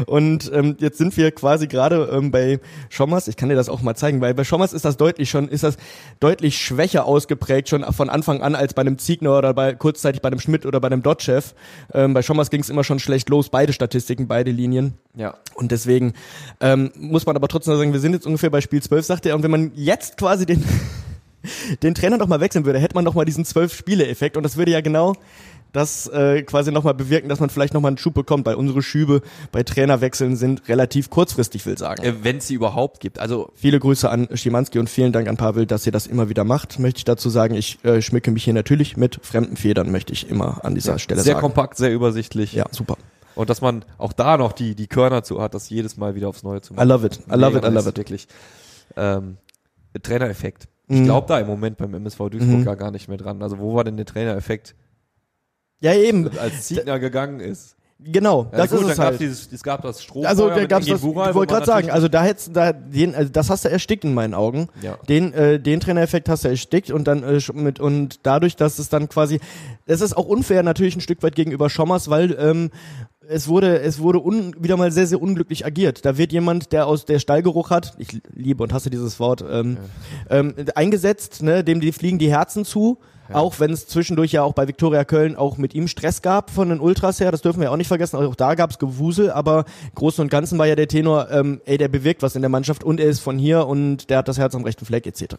Und 0.06 0.50
ähm, 0.52 0.76
jetzt 0.78 0.98
sind 0.98 1.16
wir 1.16 1.30
quasi 1.30 1.66
gerade 1.66 2.08
ähm, 2.12 2.30
bei 2.30 2.60
Schommers, 2.88 3.28
ich 3.28 3.36
kann 3.36 3.48
dir 3.48 3.54
das 3.54 3.68
auch 3.68 3.82
mal 3.82 3.94
zeigen, 3.94 4.20
weil 4.20 4.34
bei 4.34 4.44
Schommers 4.44 4.72
ist 4.72 4.84
das 4.84 4.96
deutlich 4.96 5.30
schon, 5.30 5.48
ist 5.48 5.64
das 5.64 5.76
deutlich 6.20 6.58
schwächer 6.58 7.06
ausgeprägt 7.06 7.68
schon 7.68 7.84
von 7.92 8.10
Anfang 8.10 8.42
an 8.42 8.54
als 8.54 8.74
bei 8.74 8.82
einem 8.82 8.98
Ziegner 8.98 9.38
oder 9.38 9.54
bei 9.54 9.74
kurzzeitig 9.74 10.22
bei 10.22 10.28
einem 10.28 10.40
Schmidt 10.40 10.66
oder 10.66 10.80
bei 10.80 10.88
einem 10.88 11.02
Dotchev. 11.02 11.54
Ähm, 11.92 12.14
bei 12.14 12.22
Schommers 12.22 12.50
ging 12.50 12.60
es 12.60 12.70
immer 12.70 12.84
schon 12.84 12.98
schlecht 12.98 13.28
los, 13.28 13.48
beide 13.48 13.72
Statistiken, 13.72 14.28
beide 14.28 14.50
Linien. 14.50 14.94
Ja. 15.14 15.34
Und 15.54 15.72
deswegen 15.72 16.14
ähm, 16.60 16.90
muss 16.96 17.26
man 17.26 17.36
aber 17.36 17.48
trotzdem 17.48 17.76
sagen, 17.76 17.92
wir 17.92 18.00
sind 18.00 18.12
jetzt 18.12 18.26
ungefähr 18.26 18.50
bei 18.50 18.60
Spiel 18.60 18.82
12, 18.82 19.06
sagt 19.06 19.26
er. 19.26 19.34
Und 19.36 19.42
wenn 19.42 19.50
man 19.50 19.72
jetzt 19.74 20.16
quasi 20.16 20.46
den, 20.46 20.64
den 21.82 21.94
Trainer 21.94 22.16
noch 22.16 22.28
mal 22.28 22.40
wechseln 22.40 22.64
würde, 22.64 22.78
hätte 22.78 22.94
man 22.94 23.04
noch 23.04 23.14
mal 23.14 23.24
diesen 23.24 23.44
Zwölf-Spiele-Effekt. 23.44 24.36
Und 24.36 24.42
das 24.42 24.56
würde 24.56 24.72
ja 24.72 24.80
genau 24.80 25.14
das 25.74 26.06
äh, 26.06 26.42
quasi 26.44 26.72
noch 26.72 26.84
mal 26.84 26.94
bewirken, 26.94 27.28
dass 27.28 27.40
man 27.40 27.50
vielleicht 27.50 27.74
noch 27.74 27.82
mal 27.82 27.88
einen 27.88 27.98
Schub 27.98 28.14
bekommt, 28.14 28.46
weil 28.46 28.54
unsere 28.54 28.80
Schübe 28.82 29.20
bei 29.52 29.62
Trainerwechseln 29.62 30.36
sind 30.36 30.66
relativ 30.68 31.10
kurzfristig, 31.10 31.66
will 31.66 31.76
sagen. 31.76 32.02
Äh, 32.02 32.14
Wenn 32.22 32.38
es 32.38 32.46
sie 32.46 32.54
überhaupt 32.54 33.00
gibt. 33.00 33.18
Also 33.18 33.50
Viele 33.54 33.78
Grüße 33.80 34.08
an 34.08 34.28
Schimanski 34.32 34.78
und 34.78 34.88
vielen 34.88 35.12
Dank 35.12 35.28
an 35.28 35.36
Pavel, 35.36 35.66
dass 35.66 35.84
ihr 35.84 35.92
das 35.92 36.06
immer 36.06 36.30
wieder 36.30 36.44
macht, 36.44 36.78
möchte 36.78 36.98
ich 36.98 37.04
dazu 37.04 37.28
sagen. 37.28 37.54
Ich 37.54 37.84
äh, 37.84 38.00
schmücke 38.00 38.30
mich 38.30 38.44
hier 38.44 38.54
natürlich 38.54 38.96
mit 38.96 39.18
fremden 39.22 39.56
Federn, 39.56 39.90
möchte 39.90 40.12
ich 40.14 40.30
immer 40.30 40.64
an 40.64 40.74
dieser 40.74 40.98
Stelle 40.98 41.20
sehr 41.20 41.34
sagen. 41.34 41.42
kompakt, 41.42 41.76
sehr 41.76 41.92
übersichtlich. 41.92 42.54
Ja, 42.54 42.64
super. 42.70 42.96
Und 43.34 43.50
dass 43.50 43.60
man 43.60 43.84
auch 43.98 44.12
da 44.12 44.36
noch 44.36 44.52
die, 44.52 44.76
die 44.76 44.86
Körner 44.86 45.24
zu 45.24 45.42
hat, 45.42 45.54
das 45.54 45.68
jedes 45.68 45.96
Mal 45.96 46.14
wieder 46.14 46.28
aufs 46.28 46.44
Neue 46.44 46.60
zu 46.62 46.72
I 46.72 46.76
machen. 46.76 46.88
love 46.88 47.06
it. 47.06 47.18
I 47.28 47.34
love 47.36 47.58
it, 47.58 47.64
I 47.64 47.68
love 47.68 47.88
it. 47.88 47.96
Wirklich. 47.98 48.28
Ähm, 48.96 49.38
Trainereffekt. 50.00 50.68
Ich 50.88 51.00
Mhm. 51.00 51.04
glaube 51.04 51.26
da 51.28 51.38
im 51.40 51.46
Moment 51.46 51.78
beim 51.78 51.94
MSV 51.94 52.28
Duisburg 52.30 52.58
Mhm. 52.60 52.64
ja 52.64 52.74
gar 52.74 52.90
nicht 52.90 53.08
mehr 53.08 53.16
dran. 53.16 53.42
Also 53.42 53.58
wo 53.58 53.74
war 53.74 53.84
denn 53.84 53.96
der 53.96 54.06
Trainereffekt, 54.06 54.74
Ja, 55.84 55.94
eben. 55.94 56.30
als 56.38 56.68
Ziegner 56.68 56.98
gegangen 56.98 57.40
ist? 57.40 57.76
Genau, 58.06 58.48
Ja, 58.52 58.58
das 58.58 58.70
gut, 58.70 58.82
ist 58.82 58.90
es 58.90 58.98
halt. 58.98 59.20
Dieses, 59.20 59.48
es 59.50 59.62
gab 59.62 59.82
das 59.82 60.02
Stroh. 60.02 60.24
Also 60.24 60.48
da 60.48 60.66
gab's 60.66 60.86
das, 60.86 61.00
ich 61.00 61.04
wollte 61.04 61.46
gerade 61.46 61.64
sagen, 61.64 61.90
also 61.90 62.08
da 62.08 62.22
hättest 62.22 62.54
da 62.54 62.72
den, 62.72 63.14
also 63.14 63.30
das 63.30 63.48
hast 63.48 63.64
du 63.64 63.70
erstickt 63.70 64.04
in 64.04 64.12
meinen 64.12 64.34
Augen. 64.34 64.68
Ja. 64.82 64.98
Den, 65.08 65.32
äh, 65.32 65.58
den 65.58 65.80
Trainereffekt 65.80 66.28
hast 66.28 66.44
du 66.44 66.48
erstickt 66.48 66.90
und 66.90 67.06
dann 67.06 67.22
äh, 67.22 67.40
mit 67.54 67.80
und 67.80 68.20
dadurch, 68.24 68.56
dass 68.56 68.78
es 68.78 68.88
dann 68.88 69.08
quasi, 69.08 69.40
es 69.86 70.00
ist 70.00 70.16
auch 70.16 70.26
unfair 70.26 70.62
natürlich 70.62 70.96
ein 70.96 71.00
Stück 71.00 71.22
weit 71.22 71.34
gegenüber 71.34 71.70
Schommers, 71.70 72.10
weil 72.10 72.36
ähm, 72.38 72.70
es 73.26 73.48
wurde, 73.48 73.80
es 73.80 74.00
wurde 74.00 74.20
un, 74.20 74.54
wieder 74.58 74.76
mal 74.76 74.92
sehr, 74.92 75.06
sehr 75.06 75.22
unglücklich 75.22 75.64
agiert. 75.64 76.04
Da 76.04 76.18
wird 76.18 76.32
jemand, 76.32 76.72
der 76.72 76.86
aus 76.86 77.06
der 77.06 77.20
Stallgeruch 77.20 77.70
hat, 77.70 77.94
ich 77.98 78.20
liebe 78.34 78.62
und 78.62 78.72
hasse 78.72 78.90
dieses 78.90 79.18
Wort, 79.18 79.44
ähm, 79.48 79.78
ähm, 80.28 80.54
eingesetzt, 80.74 81.42
ne, 81.42 81.64
dem 81.64 81.80
die 81.80 81.92
fliegen 81.92 82.18
die 82.18 82.30
Herzen 82.30 82.64
zu. 82.64 82.98
Auch 83.32 83.60
wenn 83.60 83.72
es 83.72 83.86
zwischendurch 83.86 84.32
ja 84.32 84.42
auch 84.42 84.52
bei 84.52 84.68
Viktoria 84.68 85.04
Köln 85.04 85.36
auch 85.36 85.56
mit 85.56 85.74
ihm 85.74 85.88
Stress 85.88 86.22
gab 86.22 86.50
von 86.50 86.68
den 86.68 86.80
Ultras 86.80 87.20
her, 87.20 87.30
das 87.30 87.42
dürfen 87.42 87.60
wir 87.60 87.72
auch 87.72 87.76
nicht 87.76 87.88
vergessen. 87.88 88.16
Auch 88.16 88.34
da 88.34 88.54
gab 88.54 88.70
es 88.70 88.78
Gewusel, 88.78 89.30
aber 89.30 89.64
Großen 89.94 90.22
und 90.22 90.30
Ganzen 90.30 90.58
war 90.58 90.66
ja 90.66 90.74
der 90.74 90.88
Tenor, 90.88 91.30
ähm, 91.30 91.60
ey, 91.64 91.78
der 91.78 91.88
bewirkt 91.88 92.22
was 92.22 92.36
in 92.36 92.42
der 92.42 92.48
Mannschaft 92.48 92.84
und 92.84 93.00
er 93.00 93.06
ist 93.06 93.20
von 93.20 93.38
hier 93.38 93.66
und 93.66 94.10
der 94.10 94.18
hat 94.18 94.28
das 94.28 94.38
Herz 94.38 94.54
am 94.54 94.64
rechten 94.64 94.84
Fleck 94.84 95.06
etc. 95.06 95.36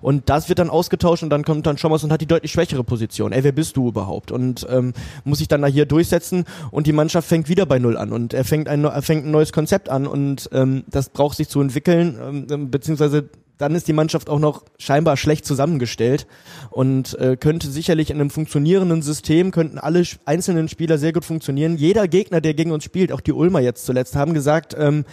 Und 0.00 0.28
das 0.28 0.48
wird 0.48 0.58
dann 0.58 0.70
ausgetauscht 0.70 1.22
und 1.22 1.30
dann 1.30 1.44
kommt 1.44 1.66
dann 1.66 1.78
Schommers 1.78 2.04
und 2.04 2.12
hat 2.12 2.20
die 2.20 2.26
deutlich 2.26 2.52
schwächere 2.52 2.84
Position. 2.84 3.32
Ey, 3.32 3.44
wer 3.44 3.52
bist 3.52 3.76
du 3.76 3.88
überhaupt? 3.88 4.32
Und 4.32 4.66
ähm, 4.70 4.92
muss 5.24 5.38
sich 5.38 5.48
dann 5.48 5.62
da 5.62 5.68
hier 5.68 5.86
durchsetzen 5.86 6.44
und 6.70 6.86
die 6.86 6.92
Mannschaft 6.92 7.28
fängt 7.28 7.48
wieder 7.48 7.66
bei 7.66 7.78
Null 7.78 7.96
an 7.96 8.12
und 8.12 8.32
er 8.34 8.44
fängt 8.44 8.68
ein, 8.68 8.84
er 8.84 9.02
fängt 9.02 9.26
ein 9.26 9.30
neues 9.30 9.52
Konzept 9.52 9.88
an 9.88 10.06
und 10.06 10.48
ähm, 10.52 10.84
das 10.88 11.10
braucht 11.10 11.36
sich 11.36 11.48
zu 11.48 11.60
entwickeln, 11.60 12.46
ähm, 12.50 12.70
beziehungsweise 12.70 13.28
dann 13.58 13.74
ist 13.74 13.88
die 13.88 13.92
Mannschaft 13.92 14.28
auch 14.28 14.38
noch 14.38 14.64
scheinbar 14.78 15.16
schlecht 15.16 15.46
zusammengestellt 15.46 16.26
und 16.70 17.18
äh, 17.18 17.36
könnte 17.36 17.70
sicherlich 17.70 18.10
in 18.10 18.20
einem 18.20 18.30
funktionierenden 18.30 19.02
System, 19.02 19.50
könnten 19.50 19.78
alle 19.78 20.02
einzelnen 20.24 20.68
Spieler 20.68 20.98
sehr 20.98 21.12
gut 21.12 21.24
funktionieren. 21.24 21.76
Jeder 21.76 22.06
Gegner, 22.08 22.40
der 22.40 22.54
gegen 22.54 22.72
uns 22.72 22.84
spielt, 22.84 23.12
auch 23.12 23.20
die 23.20 23.32
Ulmer 23.32 23.60
jetzt 23.60 23.86
zuletzt, 23.86 24.14
haben 24.14 24.34
gesagt, 24.34 24.76
ähm, 24.78 25.04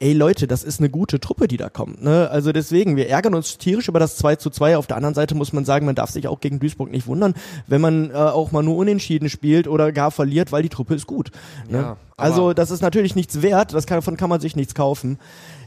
ey 0.00 0.12
Leute, 0.12 0.46
das 0.46 0.64
ist 0.64 0.80
eine 0.80 0.90
gute 0.90 1.20
Truppe, 1.20 1.46
die 1.46 1.56
da 1.56 1.68
kommt. 1.68 2.02
Ne? 2.02 2.28
Also 2.30 2.52
deswegen, 2.52 2.96
wir 2.96 3.08
ärgern 3.08 3.34
uns 3.34 3.58
tierisch 3.58 3.88
über 3.88 4.00
das 4.00 4.16
2 4.16 4.36
zu 4.36 4.50
2. 4.50 4.76
Auf 4.76 4.86
der 4.86 4.96
anderen 4.96 5.14
Seite 5.14 5.34
muss 5.34 5.52
man 5.52 5.64
sagen, 5.64 5.86
man 5.86 5.94
darf 5.94 6.10
sich 6.10 6.26
auch 6.26 6.40
gegen 6.40 6.58
Duisburg 6.58 6.90
nicht 6.90 7.06
wundern, 7.06 7.34
wenn 7.66 7.80
man 7.80 8.10
äh, 8.10 8.14
auch 8.14 8.50
mal 8.52 8.62
nur 8.62 8.76
unentschieden 8.76 9.28
spielt 9.28 9.68
oder 9.68 9.92
gar 9.92 10.10
verliert, 10.10 10.50
weil 10.50 10.62
die 10.62 10.68
Truppe 10.68 10.94
ist 10.94 11.06
gut. 11.06 11.30
Ne? 11.68 11.78
Ja, 11.78 11.96
also 12.22 12.52
das 12.52 12.70
ist 12.70 12.80
natürlich 12.80 13.14
nichts 13.14 13.42
wert, 13.42 13.74
das 13.74 13.86
kann, 13.86 13.98
davon 13.98 14.16
kann 14.16 14.28
man 14.30 14.40
sich 14.40 14.56
nichts 14.56 14.74
kaufen. 14.74 15.18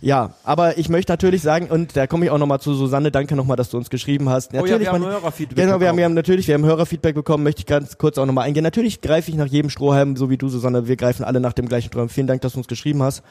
Ja, 0.01 0.33
aber 0.43 0.77
ich 0.77 0.89
möchte 0.89 1.11
natürlich 1.11 1.41
sagen, 1.41 1.67
und 1.67 1.95
da 1.95 2.07
komme 2.07 2.25
ich 2.25 2.31
auch 2.31 2.37
nochmal 2.37 2.59
zu 2.59 2.73
Susanne, 2.73 3.11
danke 3.11 3.35
nochmal, 3.35 3.57
dass 3.57 3.69
du 3.69 3.77
uns 3.77 3.89
geschrieben 3.89 4.29
hast. 4.29 4.51
Oh 4.53 4.57
ja, 4.57 4.61
Natürlich, 4.61 4.81
wir 4.87 4.91
haben 4.91 5.05
Hörerfeedback 5.05 5.55
Genau, 5.57 5.67
wir 5.67 5.73
haben, 5.73 5.79
bekommen. 5.79 5.97
wir 5.97 6.05
haben 6.05 6.13
natürlich, 6.13 6.47
wir 6.47 6.53
haben 6.55 6.65
Hörerfeedback 6.65 7.15
bekommen, 7.15 7.43
möchte 7.43 7.59
ich 7.61 7.65
ganz 7.65 7.97
kurz 7.97 8.17
auch 8.17 8.25
nochmal 8.25 8.45
eingehen. 8.45 8.63
Natürlich 8.63 9.01
greife 9.01 9.31
ich 9.31 9.37
nach 9.37 9.47
jedem 9.47 9.69
Strohhalm, 9.69 10.15
so 10.15 10.29
wie 10.29 10.37
du, 10.37 10.47
Susanne, 10.49 10.87
wir 10.87 10.95
greifen 10.95 11.23
alle 11.23 11.39
nach 11.39 11.53
dem 11.53 11.67
gleichen 11.67 11.87
Strohhalm. 11.87 12.09
Vielen 12.09 12.27
Dank, 12.27 12.41
dass 12.41 12.53
du 12.53 12.59
uns 12.59 12.67
geschrieben 12.67 13.01
hast. 13.03 13.23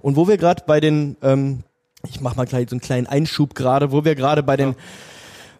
Und 0.00 0.16
wo 0.16 0.28
wir 0.28 0.36
gerade 0.38 0.62
bei 0.66 0.80
den, 0.80 1.16
ähm, 1.22 1.64
ich 2.08 2.20
mach 2.20 2.36
mal 2.36 2.46
gleich 2.46 2.68
so 2.70 2.74
einen 2.74 2.80
kleinen 2.80 3.06
Einschub 3.06 3.54
gerade, 3.54 3.92
wo 3.92 4.04
wir 4.04 4.14
gerade 4.14 4.42
bei 4.42 4.56
den 4.56 4.74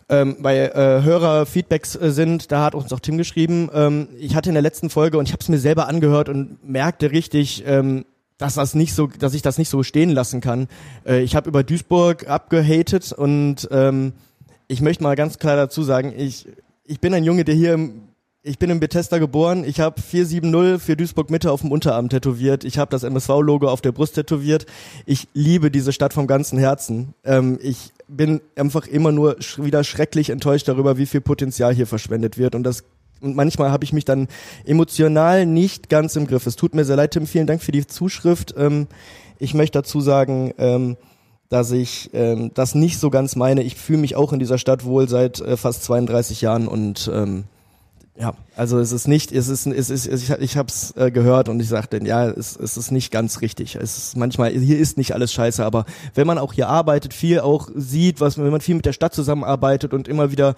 ähm, 0.09 0.37
bei 0.41 0.59
äh, 0.59 1.03
Hörerfeedbacks 1.03 1.97
äh, 1.97 2.11
sind, 2.11 2.53
da 2.53 2.65
hat 2.65 2.75
uns 2.75 2.93
auch 2.93 3.01
Tim 3.01 3.19
geschrieben, 3.19 3.71
ähm, 3.73 4.09
ich 4.19 4.35
hatte 4.35 4.51
in 4.51 4.55
der 4.55 4.63
letzten 4.63 4.91
Folge 4.91 5.19
und 5.19 5.27
ich 5.27 5.33
habe 5.33 5.43
es 5.43 5.49
mir 5.49 5.59
selber 5.59 5.89
angehört 5.89 6.29
und 6.29 6.59
merkte 6.67 7.11
richtig, 7.11 7.65
ähm, 7.67 8.05
dass 8.39 8.55
das 8.55 8.75
nicht 8.75 8.95
so, 8.95 9.07
dass 9.07 9.35
ich 9.35 9.43
das 9.43 9.59
nicht 9.59 9.69
so 9.69 9.83
stehen 9.83 10.11
lassen 10.11 10.41
kann. 10.41 10.69
Äh, 11.07 11.23
ich 11.23 11.37
habe 11.37 11.49
über 11.49 11.63
Duisburg 11.63 12.29
abgehatet 12.29 13.13
und 13.13 13.69
ähm, 13.71 14.13
ich 14.67 14.81
möchte 14.81 15.03
mal 15.03 15.17
ganz 15.17 15.39
klar 15.39 15.57
dazu 15.57 15.83
sagen, 15.83 16.13
ich 16.17 16.49
ich 16.87 17.01
bin 17.01 17.15
ein 17.15 17.25
Junge, 17.25 17.45
der 17.45 17.55
hier 17.55 17.75
im 17.75 18.03
ich 18.47 18.59
bin 18.59 18.69
in 18.69 18.79
Bethesda 18.79 19.17
geboren. 19.17 19.65
Ich 19.65 19.81
habe 19.81 20.01
470 20.01 20.81
für 20.81 20.97
Duisburg 20.97 21.31
Mitte 21.31 21.51
auf 21.51 21.63
dem 21.63 21.73
Unterarm 21.73 22.11
tätowiert. 22.11 22.65
Ich 22.65 22.77
habe 22.77 22.91
das 22.91 23.03
MSV-Logo 23.03 23.69
auf 23.69 23.81
der 23.81 23.93
Brust 23.93 24.17
tätowiert. 24.17 24.67
Ich 25.07 25.29
liebe 25.33 25.71
diese 25.71 25.95
Stadt 25.95 26.13
vom 26.13 26.27
ganzen 26.27 26.59
Herzen. 26.59 27.15
Ähm, 27.25 27.59
ich 27.63 27.95
bin 28.07 28.43
einfach 28.55 28.87
immer 28.87 29.13
nur 29.13 29.41
sch 29.41 29.61
wieder 29.61 29.83
schrecklich 29.83 30.29
enttäuscht 30.29 30.69
darüber, 30.69 30.99
wie 30.99 31.07
viel 31.07 31.23
Potenzial 31.23 31.75
hier 31.75 31.87
verschwendet 31.87 32.37
wird. 32.37 32.55
Und 32.55 32.65
das 32.65 32.85
und 33.23 33.35
manchmal 33.35 33.71
habe 33.71 33.85
ich 33.85 33.95
mich 33.95 34.05
dann 34.05 34.29
emotional 34.67 35.47
nicht 35.47 35.89
ganz 35.89 36.15
im 36.15 36.27
Griff. 36.27 36.47
Es 36.47 36.57
tut 36.57 36.75
mir 36.75 36.85
sehr 36.85 36.97
leid, 36.97 37.13
Tim. 37.13 37.27
Vielen 37.27 37.47
Dank 37.47 37.63
für 37.63 37.73
die 37.73 37.87
Zuschrift. 37.87 38.55
Ähm, 38.59 38.89
ich 39.39 39.55
möchte 39.55 39.79
dazu 39.79 40.03
sagen, 40.03 40.53
ähm, 40.59 40.99
dass 41.49 41.71
ich 41.71 42.11
ähm, 42.13 42.51
das 42.53 42.75
nicht 42.75 42.99
so 42.99 43.09
ganz 43.09 43.37
meine. 43.37 43.63
Ich 43.63 43.77
fühle 43.77 44.01
mich 44.01 44.17
auch 44.17 44.35
in 44.35 44.39
dieser 44.39 44.59
Stadt 44.59 44.85
wohl 44.85 45.09
seit 45.09 45.41
äh, 45.41 45.57
fast 45.57 45.85
32 45.85 46.43
Jahren 46.43 46.69
und 46.69 47.11
ähm, 47.11 47.45
ja, 48.17 48.33
also 48.55 48.79
es 48.79 48.93
ist 48.93 49.09
nicht, 49.09 49.33
es 49.33 49.49
ist, 49.49 49.67
es 49.67 49.91
ist, 49.91 50.07
ich, 50.07 50.31
ich 50.31 50.57
habe 50.57 50.69
es 50.69 50.97
äh, 50.97 51.11
gehört 51.11 51.49
und 51.49 51.59
ich 51.59 51.69
sagte, 51.69 51.99
ja, 52.05 52.29
es, 52.29 52.55
es 52.55 52.77
ist 52.77 52.93
nicht 52.93 53.11
ganz 53.11 53.41
richtig. 53.41 53.75
Es 53.75 53.99
ist 53.99 54.17
manchmal, 54.17 54.53
hier 54.53 54.79
ist 54.79 54.97
nicht 54.99 55.15
alles 55.15 55.33
scheiße, 55.33 55.65
aber 55.65 55.85
wenn 56.15 56.25
man 56.25 56.39
auch 56.39 56.53
hier 56.53 56.69
arbeitet, 56.69 57.13
viel 57.13 57.41
auch 57.41 57.69
sieht, 57.75 58.21
was, 58.21 58.39
wenn 58.39 58.49
man 58.51 58.61
viel 58.61 58.77
mit 58.77 58.87
der 58.87 58.93
Stadt 58.93 59.15
zusammenarbeitet 59.15 59.93
und 59.93 60.07
immer 60.07 60.31
wieder 60.31 60.55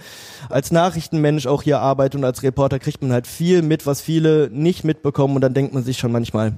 als 0.50 0.70
Nachrichtenmensch 0.70 1.46
auch 1.46 1.62
hier 1.62 1.80
arbeitet 1.80 2.16
und 2.16 2.24
als 2.26 2.42
Reporter 2.42 2.78
kriegt 2.78 3.00
man 3.00 3.12
halt 3.12 3.26
viel 3.26 3.62
mit, 3.62 3.86
was 3.86 4.02
viele 4.02 4.50
nicht 4.52 4.84
mitbekommen 4.84 5.34
und 5.34 5.40
dann 5.40 5.54
denkt 5.54 5.72
man 5.72 5.82
sich 5.82 5.96
schon 5.96 6.12
manchmal, 6.12 6.52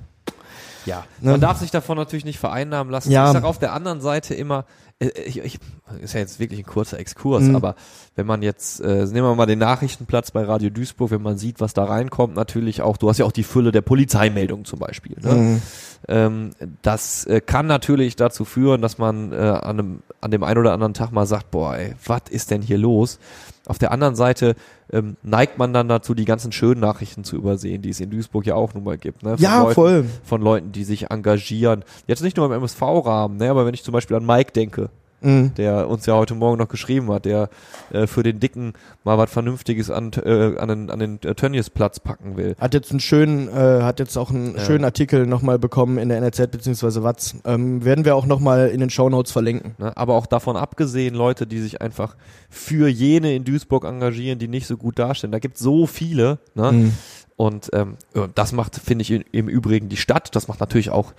Ja, 0.84 1.04
Ne? 1.20 1.30
man 1.32 1.40
darf 1.40 1.58
sich 1.58 1.70
davon 1.70 1.96
natürlich 1.96 2.24
nicht 2.24 2.40
vereinnahmen 2.40 2.90
lassen. 2.90 3.12
Ja. 3.12 3.26
Ich 3.28 3.32
sage 3.34 3.46
auf 3.46 3.60
der 3.60 3.72
anderen 3.72 4.00
Seite 4.00 4.34
immer, 4.34 4.64
ich, 5.00 5.38
ich, 5.38 5.58
ist 6.02 6.14
ja 6.14 6.20
jetzt 6.20 6.40
wirklich 6.40 6.58
ein 6.60 6.66
kurzer 6.66 6.98
Exkurs, 6.98 7.44
Mhm. 7.44 7.54
aber 7.56 7.76
wenn 8.16 8.26
man 8.26 8.42
jetzt, 8.42 8.80
äh, 8.80 9.04
nehmen 9.06 9.28
wir 9.28 9.34
mal 9.36 9.46
den 9.46 9.60
Nachrichtenplatz 9.60 10.32
bei 10.32 10.42
Radio 10.42 10.70
Duisburg, 10.70 11.12
wenn 11.12 11.22
man 11.22 11.38
sieht, 11.38 11.60
was 11.60 11.72
da 11.72 11.84
reinkommt, 11.84 12.34
natürlich 12.34 12.82
auch, 12.82 12.96
du 12.96 13.08
hast 13.08 13.18
ja 13.18 13.24
auch 13.24 13.32
die 13.32 13.44
Fülle 13.44 13.70
der 13.70 13.82
Polizeimeldungen 13.82 14.64
zum 14.64 14.80
Beispiel. 14.80 15.16
Ne? 15.20 15.34
Mhm. 15.34 15.62
Ähm, 16.08 16.50
das 16.82 17.24
äh, 17.26 17.40
kann 17.40 17.66
natürlich 17.66 18.16
dazu 18.16 18.44
führen, 18.44 18.82
dass 18.82 18.98
man 18.98 19.32
äh, 19.32 19.36
an, 19.36 19.62
einem, 19.78 20.02
an 20.20 20.30
dem 20.30 20.42
einen 20.42 20.58
oder 20.58 20.72
anderen 20.72 20.94
Tag 20.94 21.12
mal 21.12 21.26
sagt, 21.26 21.50
boah, 21.50 21.76
ey, 21.76 21.94
was 22.04 22.22
ist 22.30 22.50
denn 22.50 22.62
hier 22.62 22.78
los? 22.78 23.18
Auf 23.66 23.78
der 23.78 23.92
anderen 23.92 24.16
Seite 24.16 24.56
ähm, 24.90 25.16
neigt 25.22 25.58
man 25.58 25.72
dann 25.72 25.88
dazu, 25.88 26.14
die 26.14 26.24
ganzen 26.24 26.52
schönen 26.52 26.80
Nachrichten 26.80 27.22
zu 27.22 27.36
übersehen, 27.36 27.82
die 27.82 27.90
es 27.90 28.00
in 28.00 28.10
Duisburg 28.10 28.46
ja 28.46 28.54
auch 28.54 28.74
nun 28.74 28.84
mal 28.84 28.98
gibt. 28.98 29.22
Ne? 29.22 29.36
Von 29.36 29.42
Ja, 29.42 29.62
Leuten, 29.62 29.74
voll. 29.74 30.04
Von 30.24 30.42
Leuten, 30.42 30.72
die 30.72 30.84
sich 30.84 31.10
engagieren. 31.10 31.84
Jetzt 32.06 32.22
nicht 32.22 32.36
nur 32.36 32.46
im 32.46 32.52
MSV-Rahmen, 32.52 33.36
ne? 33.36 33.50
aber 33.50 33.66
wenn 33.66 33.74
ich 33.74 33.84
zum 33.84 33.92
Beispiel 33.92 34.16
an 34.16 34.26
Mike 34.26 34.52
denke, 34.52 34.90
Mhm. 35.20 35.52
der 35.56 35.88
uns 35.88 36.06
ja 36.06 36.14
heute 36.14 36.34
Morgen 36.34 36.58
noch 36.58 36.68
geschrieben 36.68 37.10
hat, 37.12 37.24
der 37.24 37.48
äh, 37.92 38.06
für 38.06 38.22
den 38.22 38.40
Dicken 38.40 38.74
mal 39.04 39.18
was 39.18 39.30
Vernünftiges 39.30 39.90
an, 39.90 40.12
äh, 40.24 40.56
an 40.58 40.68
den, 40.68 40.90
an 40.90 40.98
den 40.98 41.22
äh, 41.24 41.34
Tönnies-Platz 41.34 42.00
packen 42.00 42.36
will. 42.36 42.54
Hat 42.60 42.74
jetzt 42.74 42.90
einen 42.90 43.00
schönen, 43.00 43.48
äh, 43.48 43.82
hat 43.82 43.98
jetzt 43.98 44.16
auch 44.16 44.30
einen 44.30 44.54
Ja. 44.56 44.64
schönen 44.64 44.84
Artikel 44.84 45.26
nochmal 45.26 45.58
bekommen 45.58 45.98
in 45.98 46.08
der 46.08 46.18
NRZ 46.18 46.50
beziehungsweise 46.50 47.02
Watz. 47.02 47.34
Ähm, 47.44 47.84
werden 47.84 48.04
wir 48.04 48.14
auch 48.16 48.26
nochmal 48.26 48.68
in 48.68 48.80
den 48.80 48.90
Shownotes 48.90 49.32
verlinken. 49.32 49.74
Ne? 49.78 49.96
Aber 49.96 50.14
auch 50.14 50.26
davon 50.26 50.56
abgesehen, 50.56 51.14
Leute, 51.14 51.46
die 51.46 51.58
sich 51.60 51.80
einfach 51.82 52.16
für 52.48 52.88
jene 52.88 53.34
in 53.34 53.44
Duisburg 53.44 53.84
engagieren, 53.84 54.38
die 54.38 54.48
nicht 54.48 54.66
so 54.66 54.76
gut 54.76 54.98
dastehen. 54.98 55.32
Da 55.32 55.38
gibt 55.38 55.58
so 55.58 55.86
viele. 55.86 56.38
Ne? 56.54 56.72
Mhm. 56.72 56.92
Und 57.36 57.70
ähm, 57.72 57.96
das 58.34 58.52
macht, 58.52 58.76
finde 58.76 59.02
ich, 59.02 59.10
im- 59.32 59.48
Übrigen 59.48 59.88
die 59.88 59.96
Stadt. 59.96 60.34
Das 60.34 60.48
macht 60.48 60.58
natürlich 60.60 60.90
auch 60.90 61.12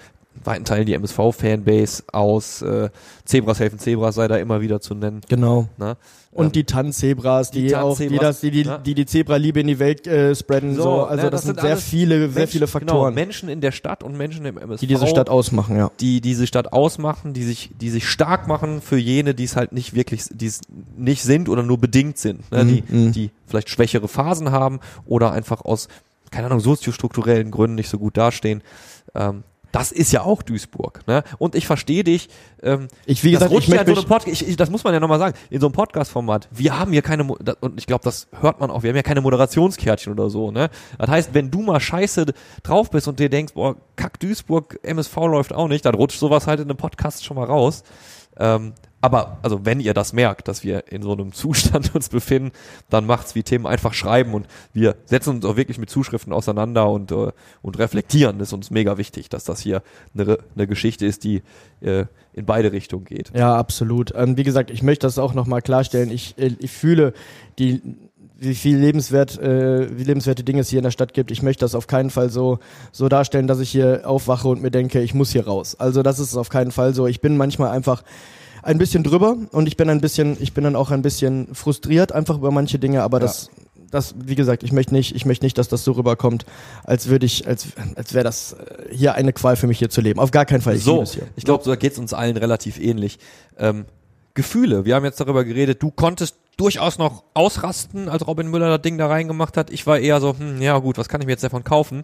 weiten 0.43 0.63
Teilen 0.63 0.85
die 0.85 0.93
MSV-Fanbase 0.93 2.03
aus. 2.13 2.61
Äh, 2.61 2.89
Zebras 3.25 3.59
helfen 3.59 3.79
Zebras 3.79 4.15
sei 4.15 4.27
da 4.27 4.37
immer 4.37 4.61
wieder 4.61 4.79
zu 4.79 4.95
nennen. 4.95 5.21
Genau. 5.27 5.67
Ne? 5.77 5.97
Und 6.31 6.45
Ähm, 6.45 6.51
die 6.51 6.63
Tanzzebras, 6.63 7.51
die, 7.51 7.67
die 7.67 7.75
auch, 7.75 7.97
die 7.97 8.17
das, 8.17 8.39
die, 8.39 8.51
die, 8.51 8.69
die, 8.85 8.93
die 8.93 9.05
Zebra-Liebe 9.05 9.59
in 9.61 9.67
die 9.67 9.79
Welt 9.79 10.05
äh, 10.07 10.35
spreaden, 10.35 10.75
so, 10.75 10.83
So, 10.83 11.03
Also 11.05 11.23
ne, 11.25 11.29
das, 11.31 11.41
das 11.41 11.47
sind 11.47 11.59
sehr 11.59 11.75
viele, 11.75 12.19
sehr 12.19 12.27
Menschen- 12.29 12.47
viele 12.51 12.67
Faktoren, 12.67 13.13
Genau, 13.15 13.25
Menschen 13.25 13.49
in 13.49 13.61
der 13.61 13.71
Stadt 13.71 14.03
und 14.03 14.15
Menschen 14.15 14.45
im 14.45 14.57
MSV. 14.57 14.79
die 14.79 14.87
diese 14.87 15.07
Stadt 15.07 15.29
ausmachen, 15.29 15.75
ja. 15.75 15.91
die 15.99 16.21
diese 16.21 16.45
Stadt 16.47 16.71
ausmachen, 16.71 17.33
die 17.33 17.43
sich, 17.43 17.71
die 17.81 17.89
sich 17.89 18.07
stark 18.07 18.47
machen 18.47 18.81
für 18.81 18.97
jene, 18.97 19.33
die 19.33 19.43
es 19.43 19.55
halt 19.55 19.71
nicht 19.73 19.93
wirklich, 19.95 20.25
die 20.31 20.45
es 20.45 20.61
nicht 20.95 21.23
sind 21.23 21.49
oder 21.49 21.63
nur 21.63 21.79
bedingt 21.79 22.17
sind, 22.19 22.49
ne? 22.51 22.63
Mhm, 22.63 22.67
die, 22.69 22.83
mhm. 22.87 23.11
die 23.11 23.31
vielleicht 23.47 23.69
schwächere 23.69 24.07
Phasen 24.07 24.51
haben 24.51 24.79
oder 25.05 25.31
einfach 25.31 25.61
aus, 25.65 25.87
keine 26.31 26.45
Ahnung, 26.45 26.59
soziostrukturellen 26.59 27.49
Gründen 27.49 27.75
nicht 27.75 27.89
so 27.89 27.97
gut 27.97 28.15
dastehen. 28.17 28.61
Ähm, 29.15 29.43
das 29.71 29.91
ist 29.91 30.11
ja 30.11 30.21
auch 30.21 30.41
Duisburg, 30.41 31.01
ne? 31.07 31.23
Und 31.37 31.55
ich 31.55 31.67
verstehe 31.67 32.03
dich. 32.03 32.29
Ähm, 32.61 32.87
Ich, 33.05 33.23
wie 33.23 33.31
das 33.31 33.41
gesagt, 33.41 33.51
ich 33.51 33.69
rutscht 33.69 33.87
ja 33.87 33.95
so 33.95 34.03
Podcast, 34.03 34.41
ich, 34.41 34.47
ich, 34.47 34.55
das 34.55 34.69
muss 34.69 34.83
man 34.83 34.93
ja 34.93 34.99
nochmal 34.99 35.19
sagen, 35.19 35.35
in 35.49 35.61
so 35.61 35.67
einem 35.67 35.73
Podcast-Format, 35.73 36.47
wir 36.51 36.77
haben 36.77 36.91
hier 36.91 37.01
keine, 37.01 37.23
Mo- 37.23 37.37
und 37.59 37.79
ich 37.79 37.85
glaube, 37.87 38.03
das 38.03 38.27
hört 38.39 38.59
man 38.59 38.71
auch, 38.71 38.83
wir 38.83 38.89
haben 38.89 38.95
ja 38.97 39.03
keine 39.03 39.21
Moderationskärtchen 39.21 40.11
oder 40.13 40.29
so, 40.29 40.51
ne? 40.51 40.69
Das 40.97 41.09
heißt, 41.09 41.33
wenn 41.33 41.51
du 41.51 41.61
mal 41.61 41.79
scheiße 41.79 42.25
drauf 42.63 42.89
bist 42.89 43.07
und 43.07 43.19
dir 43.19 43.29
denkst, 43.29 43.53
boah, 43.53 43.75
kack 43.95 44.19
Duisburg, 44.19 44.79
MSV 44.83 45.15
läuft 45.17 45.53
auch 45.53 45.67
nicht, 45.67 45.85
dann 45.85 45.95
rutscht 45.95 46.19
sowas 46.19 46.47
halt 46.47 46.59
in 46.59 46.65
einem 46.69 46.77
Podcast 46.77 47.23
schon 47.25 47.37
mal 47.37 47.45
raus. 47.45 47.83
Ähm, 48.37 48.73
aber, 49.01 49.37
also, 49.43 49.65
wenn 49.65 49.79
ihr 49.79 49.93
das 49.93 50.11
merkt, 50.11 50.47
dass 50.47 50.63
wir 50.63 50.91
in 50.91 51.01
so 51.01 51.13
einem 51.13 51.31
Zustand 51.31 51.95
uns 51.95 52.09
befinden, 52.09 52.51
dann 52.89 53.05
macht's 53.05 53.35
wie 53.35 53.43
Tim 53.43 53.65
einfach 53.65 53.93
schreiben 53.93 54.33
und 54.33 54.47
wir 54.73 54.95
setzen 55.05 55.35
uns 55.35 55.45
auch 55.45 55.55
wirklich 55.55 55.77
mit 55.77 55.89
Zuschriften 55.89 56.33
auseinander 56.33 56.89
und, 56.89 57.11
äh, 57.11 57.31
und 57.61 57.79
reflektieren. 57.79 58.39
Das 58.39 58.49
ist 58.49 58.53
uns 58.53 58.71
mega 58.71 58.97
wichtig, 58.97 59.29
dass 59.29 59.45
das 59.45 59.61
hier 59.61 59.83
eine, 60.13 60.39
eine 60.55 60.67
Geschichte 60.67 61.05
ist, 61.05 61.23
die 61.23 61.41
äh, 61.81 62.05
in 62.33 62.45
beide 62.45 62.71
Richtungen 62.71 63.05
geht. 63.05 63.31
ja, 63.35 63.55
absolut. 63.55 64.13
Ähm, 64.15 64.37
wie 64.37 64.43
gesagt, 64.43 64.69
ich 64.69 64.83
möchte 64.83 65.07
das 65.07 65.17
auch 65.17 65.33
nochmal 65.33 65.61
klarstellen. 65.61 66.11
Ich, 66.11 66.37
äh, 66.37 66.55
ich 66.59 66.71
fühle 66.71 67.13
die, 67.57 67.81
wie 68.37 68.55
viel 68.55 68.77
lebenswert, 68.77 69.37
äh, 69.39 69.97
wie 69.97 70.03
lebenswerte 70.03 70.43
Dinge 70.43 70.61
es 70.61 70.69
hier 70.69 70.79
in 70.79 70.83
der 70.83 70.91
Stadt 70.91 71.13
gibt. 71.13 71.31
Ich 71.31 71.41
möchte 71.41 71.61
das 71.61 71.75
auf 71.75 71.87
keinen 71.87 72.09
Fall 72.09 72.29
so, 72.29 72.59
so 72.91 73.09
darstellen, 73.09 73.47
dass 73.47 73.59
ich 73.59 73.69
hier 73.69 74.01
aufwache 74.05 74.47
und 74.47 74.61
mir 74.61 74.71
denke, 74.71 75.01
ich 75.01 75.13
muss 75.13 75.31
hier 75.31 75.45
raus. 75.45 75.75
Also 75.79 76.03
das 76.03 76.19
ist 76.19 76.35
auf 76.35 76.49
keinen 76.49 76.71
Fall 76.71 76.93
so. 76.93 77.07
Ich 77.07 77.21
bin 77.21 77.37
manchmal 77.37 77.71
einfach 77.71 78.03
ein 78.63 78.77
bisschen 78.77 79.03
drüber 79.03 79.37
und 79.51 79.67
ich 79.67 79.77
bin 79.77 79.89
ein 79.89 80.01
bisschen, 80.01 80.37
ich 80.39 80.53
bin 80.53 80.63
dann 80.63 80.75
auch 80.75 80.91
ein 80.91 81.01
bisschen 81.01 81.53
frustriert 81.53 82.11
einfach 82.11 82.37
über 82.37 82.51
manche 82.51 82.79
Dinge, 82.79 83.03
aber 83.03 83.17
Ja. 83.19 83.23
das, 83.25 83.49
das, 83.91 84.13
wie 84.23 84.35
gesagt, 84.35 84.63
ich 84.63 84.71
möchte 84.71 84.93
nicht, 84.93 85.15
ich 85.15 85.25
möchte 85.25 85.45
nicht, 85.45 85.57
dass 85.57 85.67
das 85.67 85.83
so 85.83 85.93
rüberkommt, 85.93 86.45
als 86.83 87.07
würde 87.07 87.25
ich, 87.25 87.47
als, 87.47 87.67
als 87.95 88.13
wäre 88.13 88.23
das 88.23 88.53
äh, 88.53 88.93
hier 88.95 89.15
eine 89.15 89.33
Qual 89.33 89.55
für 89.55 89.67
mich 89.67 89.79
hier 89.79 89.89
zu 89.89 90.01
leben. 90.01 90.19
Auf 90.19 90.31
gar 90.31 90.45
keinen 90.45 90.61
Fall. 90.61 90.75
Ich 90.75 90.83
so, 90.83 91.01
es 91.01 91.17
ich 91.35 91.43
glaube, 91.43 91.63
so 91.63 91.75
geht's 91.75 91.97
uns 91.97 92.13
allen 92.13 92.37
relativ 92.37 92.79
ähnlich. 92.79 93.17
Ähm, 93.57 93.85
Gefühle, 94.35 94.85
wir 94.85 94.95
haben 94.95 95.05
jetzt 95.05 95.19
darüber 95.19 95.43
geredet, 95.43 95.81
du 95.81 95.89
konntest 95.91 96.35
durchaus 96.55 96.97
noch 96.97 97.23
ausrasten, 97.33 98.09
als 98.09 98.27
Robin 98.27 98.47
Müller 98.47 98.69
das 98.69 98.81
Ding 98.83 98.97
da 98.97 99.07
reingemacht 99.07 99.57
hat. 99.57 99.71
Ich 99.71 99.87
war 99.87 99.97
eher 99.99 100.21
so, 100.21 100.35
hm, 100.37 100.61
ja 100.61 100.77
gut, 100.77 100.97
was 100.97 101.09
kann 101.09 101.19
ich 101.21 101.25
mir 101.25 101.33
jetzt 101.33 101.43
davon 101.43 101.63
kaufen? 101.63 102.03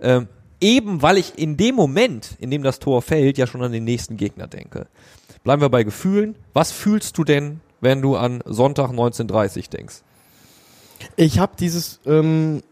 Ähm, 0.00 0.28
eben 0.60 1.02
weil 1.02 1.18
ich 1.18 1.38
in 1.38 1.56
dem 1.56 1.74
Moment, 1.74 2.36
in 2.38 2.50
dem 2.50 2.62
das 2.62 2.78
Tor 2.78 3.02
fällt, 3.02 3.36
ja 3.36 3.46
schon 3.46 3.62
an 3.62 3.72
den 3.72 3.84
nächsten 3.84 4.16
Gegner 4.16 4.46
denke. 4.46 4.86
Bleiben 5.44 5.62
wir 5.62 5.70
bei 5.70 5.84
Gefühlen. 5.84 6.34
Was 6.52 6.70
fühlst 6.70 7.16
du 7.18 7.24
denn, 7.24 7.60
wenn 7.80 8.02
du 8.02 8.16
an 8.16 8.42
Sonntag 8.44 8.90
19.30 8.90 9.70
denkst? 9.70 10.02
Ich 11.16 11.38
habe 11.38 11.52
dieses 11.58 12.00
ähm, 12.04 12.62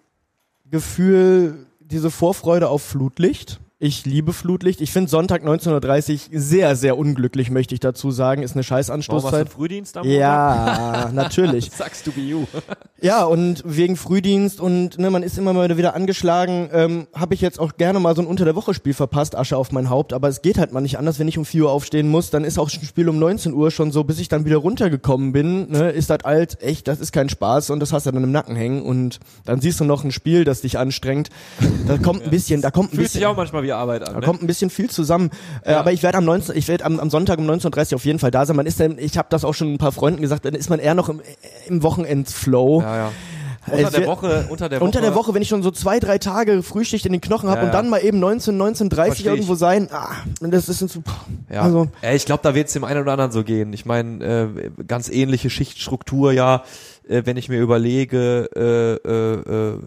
Gefühl, 0.71 1.67
diese 1.81 2.11
Vorfreude 2.11 2.69
auf 2.69 2.83
Flutlicht. 2.83 3.61
Ich 3.81 4.05
liebe 4.05 4.33
Flutlicht. 4.33 4.81
Ich 4.81 4.91
finde 4.91 5.09
Sonntag 5.09 5.45
19.30 5.45 6.13
Uhr 6.33 6.41
sehr, 6.41 6.75
sehr 6.75 6.99
unglücklich, 6.99 7.49
möchte 7.49 7.75
ich 7.75 7.81
dazu 7.81 8.11
sagen. 8.11 8.43
Ist 8.43 8.55
eine 8.55 8.65
scheiß 8.65 8.91
Anstoßzeit. 8.91 9.47
du 9.47 9.53
Frühdienst 9.53 9.97
am 9.97 10.05
Ja, 10.05 11.11
natürlich. 11.15 11.71
Sagst 11.77 12.05
du 12.09 12.17
wie 12.17 12.29
you. 12.29 12.47
Ja, 13.01 13.23
und 13.23 13.63
wegen 13.65 13.95
Frühdienst 13.95 14.61
und 14.61 14.99
ne, 14.99 15.09
man 15.11 15.23
ist 15.23 15.39
immer 15.39 15.53
mal 15.53 15.77
wieder 15.77 15.95
angeschlagen, 15.95 16.69
ähm, 16.73 17.07
habe 17.15 17.33
ich 17.33 17.41
jetzt 17.41 17.61
auch 17.61 17.77
gerne 17.77 18.01
mal 18.01 18.17
so 18.17 18.23
ein 18.23 18.27
Unter-der-Woche-Spiel 18.27 18.93
verpasst, 18.93 19.37
Asche 19.37 19.57
auf 19.57 19.71
mein 19.71 19.89
Haupt, 19.89 20.13
aber 20.13 20.27
es 20.27 20.43
geht 20.43 20.59
halt 20.59 20.73
mal 20.73 20.81
nicht 20.81 20.99
anders, 20.99 21.21
wenn 21.21 21.29
ich 21.29 21.39
um 21.39 21.45
4 21.45 21.63
Uhr 21.63 21.71
aufstehen 21.71 22.09
muss, 22.09 22.31
dann 22.31 22.43
ist 22.43 22.59
auch 22.59 22.69
ein 22.69 22.85
Spiel 22.85 23.09
um 23.09 23.21
19 23.21 23.55
Uhr 23.55 23.71
schon 23.71 23.93
so, 23.93 24.03
bis 24.03 24.19
ich 24.19 24.27
dann 24.27 24.45
wieder 24.47 24.57
runtergekommen 24.57 25.31
bin, 25.31 25.71
ne, 25.71 25.91
ist 25.91 26.11
das 26.11 26.25
alt, 26.25 26.61
echt, 26.61 26.89
das 26.89 26.99
ist 26.99 27.13
kein 27.13 27.29
Spaß 27.29 27.71
und 27.71 27.79
das 27.79 27.93
hast 27.93 28.07
du 28.07 28.11
dann 28.11 28.25
im 28.25 28.33
Nacken 28.33 28.57
hängen 28.57 28.83
und 28.83 29.21
dann 29.45 29.61
siehst 29.61 29.79
du 29.79 29.85
noch 29.85 30.03
ein 30.03 30.11
Spiel, 30.11 30.43
das 30.43 30.63
dich 30.63 30.77
anstrengt. 30.77 31.29
Da 31.87 31.99
kommt 31.99 32.25
ein 32.25 32.31
bisschen, 32.31 32.63
da 32.63 32.73
kommt 32.73 32.89
ein 32.89 32.97
Fühlt 32.97 33.03
bisschen. 33.05 33.21
sich 33.21 33.27
auch 33.27 33.37
manchmal 33.37 33.63
wie 33.69 33.73
Arbeit 33.73 34.03
an. 34.09 34.15
Da 34.15 34.21
Ne? 34.21 34.27
kommt 34.27 34.43
ein 34.43 34.47
bisschen 34.47 34.71
viel 34.71 34.89
zusammen. 34.91 35.31
Äh, 35.63 35.73
Ja. 35.73 35.81
aber 35.81 35.93
ich 35.93 36.03
werde 36.03 36.19
am 36.19 36.25
19, 36.25 36.57
ich 36.57 36.69
werde 36.69 36.85
am, 36.85 36.99
am 36.99 37.11
Sonntag 37.11 37.39
um 37.39 37.49
19.30 37.49 37.93
Uhr 37.93 37.97
auf 37.97 38.05
jeden 38.05 38.19
Fall 38.19 38.31
da 38.31 38.45
sein. 38.47 38.57
Man 38.57 38.67
ist 38.67 38.81
dann, 38.81 38.99
ich 38.99 39.17
habe 39.19 39.29
das 39.31 39.45
auch 39.45 39.55
schon 39.55 39.75
ein 39.75 39.79
paar 39.79 39.93
Freunden 39.93 40.21
gesagt, 40.23 40.45
dann 40.45 40.55
ist 40.55 40.71
man 40.71 40.79
eher 40.79 40.95
noch 40.95 41.09
im, 41.09 41.21
im 41.67 41.83
Wochenendflow. 41.83 42.81
Ja, 42.83 42.97
ja. 42.97 43.13
Äh, 43.71 43.85
Unter 43.85 43.91
der 43.99 44.07
Woche, 44.07 44.47
unter 44.49 44.69
der 44.71 44.81
Woche. 44.81 44.85
Unter 44.87 45.01
der 45.03 45.15
Woche, 45.15 45.35
wenn 45.35 45.43
ich 45.43 45.49
schon 45.49 45.63
so 45.63 45.71
zwei, 45.71 46.01
drei 46.01 46.17
Tage 46.17 46.63
Frühschicht 46.63 47.05
in 47.05 47.13
den 47.13 47.21
Knochen 47.21 47.51
habe 47.51 47.61
Ja, 47.61 47.67
und 47.67 47.75
dann 47.75 47.91
mal 47.91 47.99
eben 47.99 48.19
19, 48.19 48.57
19, 48.57 48.89
30 48.89 49.09
Versteh 49.09 49.23
ich. 49.25 49.27
irgendwo 49.35 49.55
sein, 49.57 49.89
ah, 49.93 50.09
das 50.41 50.71
ist 50.71 50.79
so, 50.79 51.03
Ja, 51.53 51.63
also, 51.63 51.89
ja 52.03 52.13
ich 52.15 52.25
glaube, 52.25 52.41
da 52.43 52.55
wird 52.55 52.69
es 52.69 52.73
dem 52.73 52.85
einen 52.85 53.03
oder 53.03 53.13
anderen 53.13 53.31
so 53.31 53.45
gehen. 53.45 53.75
Ich 53.75 53.85
meine, 53.85 54.25
äh, 54.25 54.71
ganz 54.87 55.11
ähnliche 55.11 55.51
Schichtstruktur, 55.51 56.33
ja, 56.33 56.63
äh, 57.09 57.23
wenn 57.27 57.37
ich 57.37 57.51
mir 57.51 57.61
überlege, 57.61 58.49
äh, 58.57 59.07
äh, 59.07 59.35
äh, 59.35 59.79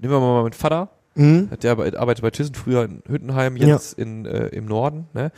nehmen 0.00 0.12
wir 0.12 0.18
mal 0.20 0.42
meinen 0.42 0.52
Vater, 0.52 0.88
hm, 1.16 1.50
der 1.62 1.72
arbeit- 1.72 1.96
arbeitet 1.96 2.22
bei 2.22 2.30
Thyssen, 2.30 2.54
früher 2.54 2.84
in 2.84 3.02
Hüttenheim, 3.08 3.56
jetzt 3.56 3.98
in, 3.98 4.26
äh, 4.26 4.46
im 4.48 4.66
Norden, 4.66 5.08
ne? 5.12 5.32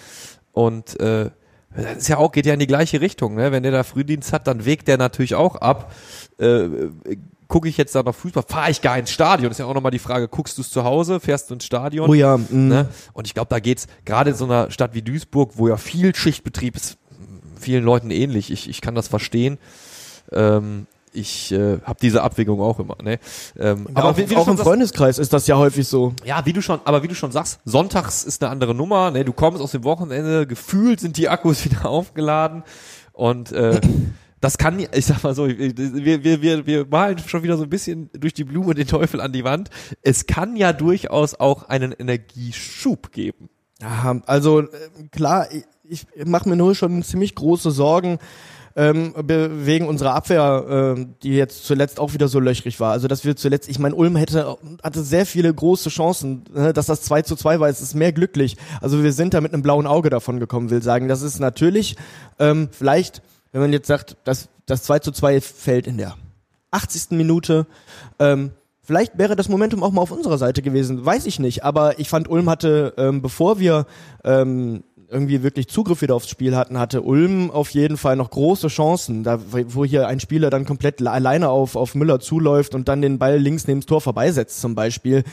Und 0.52 1.00
äh, 1.00 1.30
das 1.74 1.96
ist 1.96 2.08
ja 2.08 2.18
auch, 2.18 2.32
geht 2.32 2.44
ja 2.44 2.52
in 2.52 2.60
die 2.60 2.66
gleiche 2.66 3.00
Richtung, 3.00 3.34
ne? 3.34 3.52
Wenn 3.52 3.62
der 3.62 3.72
da 3.72 3.82
Frühdienst 3.82 4.32
hat, 4.32 4.46
dann 4.46 4.64
wägt 4.66 4.88
der 4.88 4.98
natürlich 4.98 5.34
auch 5.34 5.56
ab. 5.56 5.92
Äh, 6.38 6.68
Gucke 7.48 7.68
ich 7.68 7.76
jetzt 7.76 7.94
da 7.94 8.02
noch 8.02 8.14
Fußball, 8.14 8.44
fahre 8.48 8.70
ich 8.70 8.80
gar 8.80 8.96
ins 8.96 9.10
Stadion? 9.10 9.50
Ist 9.50 9.58
ja 9.58 9.66
auch 9.66 9.74
nochmal 9.74 9.90
die 9.90 9.98
Frage, 9.98 10.26
guckst 10.26 10.56
du 10.56 10.62
es 10.62 10.70
zu 10.70 10.84
Hause, 10.84 11.20
fährst 11.20 11.50
du 11.50 11.54
ins 11.54 11.66
Stadion? 11.66 12.08
oh 12.08 12.14
ja, 12.14 12.36
hm, 12.36 12.68
Ne? 12.68 12.88
Und 13.12 13.26
ich 13.26 13.34
glaube, 13.34 13.48
da 13.50 13.60
geht's 13.60 13.88
gerade 14.06 14.30
in 14.30 14.36
so 14.36 14.46
einer 14.46 14.70
Stadt 14.70 14.94
wie 14.94 15.02
Duisburg, 15.02 15.52
wo 15.56 15.68
ja 15.68 15.76
viel 15.76 16.14
Schichtbetrieb 16.14 16.76
ist, 16.76 16.96
vielen 17.60 17.84
Leuten 17.84 18.10
ähnlich. 18.10 18.50
Ich, 18.50 18.70
ich 18.70 18.80
kann 18.80 18.94
das 18.94 19.08
verstehen. 19.08 19.58
Ähm, 20.32 20.86
ich 21.12 21.52
äh, 21.52 21.78
habe 21.82 21.98
diese 22.00 22.22
Abwägung 22.22 22.60
auch 22.60 22.78
immer. 22.78 22.96
Ne? 23.02 23.18
Ähm, 23.58 23.86
aber 23.94 24.10
auch, 24.10 24.16
wie, 24.16 24.28
wie 24.28 24.34
du 24.34 24.40
auch 24.40 24.44
schon 24.44 24.52
im 24.52 24.56
sagst, 24.56 24.68
Freundeskreis 24.68 25.18
ist 25.18 25.32
das 25.32 25.46
ja 25.46 25.56
häufig 25.56 25.86
so. 25.86 26.14
ja, 26.24 26.44
wie 26.46 26.52
du 26.52 26.62
schon, 26.62 26.80
aber 26.84 27.02
wie 27.02 27.08
du 27.08 27.14
schon 27.14 27.32
sagst, 27.32 27.60
sonntags 27.64 28.24
ist 28.24 28.42
eine 28.42 28.50
andere 28.50 28.74
Nummer. 28.74 29.10
Ne? 29.10 29.24
Du 29.24 29.32
kommst 29.32 29.60
aus 29.60 29.72
dem 29.72 29.84
Wochenende, 29.84 30.46
gefühlt 30.46 31.00
sind 31.00 31.16
die 31.16 31.28
Akkus 31.28 31.64
wieder 31.70 31.86
aufgeladen 31.86 32.62
und 33.12 33.52
äh, 33.52 33.80
das 34.40 34.58
kann, 34.58 34.80
ich 34.80 35.06
sag 35.06 35.22
mal 35.22 35.34
so, 35.34 35.46
wir, 35.46 36.24
wir, 36.24 36.42
wir, 36.42 36.66
wir 36.66 36.86
malen 36.86 37.18
schon 37.18 37.44
wieder 37.44 37.56
so 37.56 37.62
ein 37.62 37.70
bisschen 37.70 38.10
durch 38.12 38.34
die 38.34 38.42
Blume 38.42 38.74
den 38.74 38.88
Teufel 38.88 39.20
an 39.20 39.32
die 39.32 39.44
Wand. 39.44 39.70
Es 40.02 40.26
kann 40.26 40.56
ja 40.56 40.72
durchaus 40.72 41.34
auch 41.34 41.68
einen 41.68 41.92
Energieschub 41.92 43.12
geben. 43.12 43.48
Ja, 43.80 44.20
also 44.26 44.60
äh, 44.60 44.66
klar, 45.12 45.46
ich, 45.88 46.06
ich 46.14 46.26
mache 46.26 46.48
mir 46.48 46.56
nur 46.56 46.74
schon 46.74 47.02
ziemlich 47.02 47.34
große 47.36 47.70
Sorgen 47.70 48.18
ähm, 48.76 49.14
wegen 49.16 49.88
unserer 49.88 50.14
Abwehr, 50.14 50.94
ähm, 50.96 51.14
die 51.22 51.30
jetzt 51.30 51.64
zuletzt 51.64 52.00
auch 52.00 52.14
wieder 52.14 52.28
so 52.28 52.40
löchrig 52.40 52.80
war. 52.80 52.92
Also 52.92 53.08
dass 53.08 53.24
wir 53.24 53.36
zuletzt, 53.36 53.68
ich 53.68 53.78
meine, 53.78 53.94
Ulm 53.94 54.16
hätte 54.16 54.56
hatte 54.82 55.02
sehr 55.02 55.26
viele 55.26 55.52
große 55.52 55.90
Chancen, 55.90 56.44
ne, 56.54 56.72
dass 56.72 56.86
das 56.86 57.02
2 57.02 57.22
zu 57.22 57.36
2 57.36 57.60
war, 57.60 57.68
es 57.68 57.80
ist 57.80 57.94
mehr 57.94 58.12
glücklich. 58.12 58.56
Also 58.80 59.02
wir 59.02 59.12
sind 59.12 59.34
da 59.34 59.40
mit 59.40 59.52
einem 59.52 59.62
blauen 59.62 59.86
Auge 59.86 60.10
davon 60.10 60.40
gekommen, 60.40 60.70
will 60.70 60.82
sagen. 60.82 61.08
Das 61.08 61.22
ist 61.22 61.38
natürlich 61.38 61.96
ähm, 62.38 62.68
vielleicht, 62.70 63.22
wenn 63.52 63.60
man 63.60 63.72
jetzt 63.72 63.86
sagt, 63.86 64.16
dass 64.24 64.48
das 64.66 64.82
2 64.84 65.00
zu 65.00 65.12
2 65.12 65.40
fällt 65.40 65.86
in 65.86 65.98
der 65.98 66.16
80. 66.70 67.10
Minute, 67.10 67.66
ähm, 68.18 68.52
Vielleicht 68.84 69.16
wäre 69.16 69.36
das 69.36 69.48
Momentum 69.48 69.84
auch 69.84 69.92
mal 69.92 70.02
auf 70.02 70.10
unserer 70.10 70.38
Seite 70.38 70.60
gewesen, 70.60 71.06
weiß 71.06 71.26
ich 71.26 71.38
nicht. 71.38 71.62
Aber 71.62 72.00
ich 72.00 72.08
fand, 72.08 72.28
Ulm 72.28 72.50
hatte, 72.50 72.94
ähm, 72.96 73.22
bevor 73.22 73.60
wir 73.60 73.86
ähm, 74.24 74.82
irgendwie 75.12 75.42
wirklich 75.42 75.68
Zugriff 75.68 76.02
wieder 76.02 76.14
aufs 76.14 76.28
Spiel 76.28 76.56
hatten, 76.56 76.78
hatte 76.78 77.02
Ulm 77.02 77.50
auf 77.50 77.70
jeden 77.70 77.96
Fall 77.96 78.16
noch 78.16 78.30
große 78.30 78.68
Chancen, 78.68 79.22
da, 79.22 79.38
wo 79.50 79.84
hier 79.84 80.08
ein 80.08 80.20
Spieler 80.20 80.50
dann 80.50 80.64
komplett 80.64 81.06
alleine 81.06 81.50
auf, 81.50 81.76
auf 81.76 81.94
Müller 81.94 82.18
zuläuft 82.18 82.74
und 82.74 82.88
dann 82.88 83.02
den 83.02 83.18
Ball 83.18 83.38
links 83.38 83.66
neben 83.66 83.80
das 83.80 83.86
Tor 83.86 84.00
vorbeisetzt 84.00 84.60
zum 84.60 84.74
Beispiel. 84.74 85.24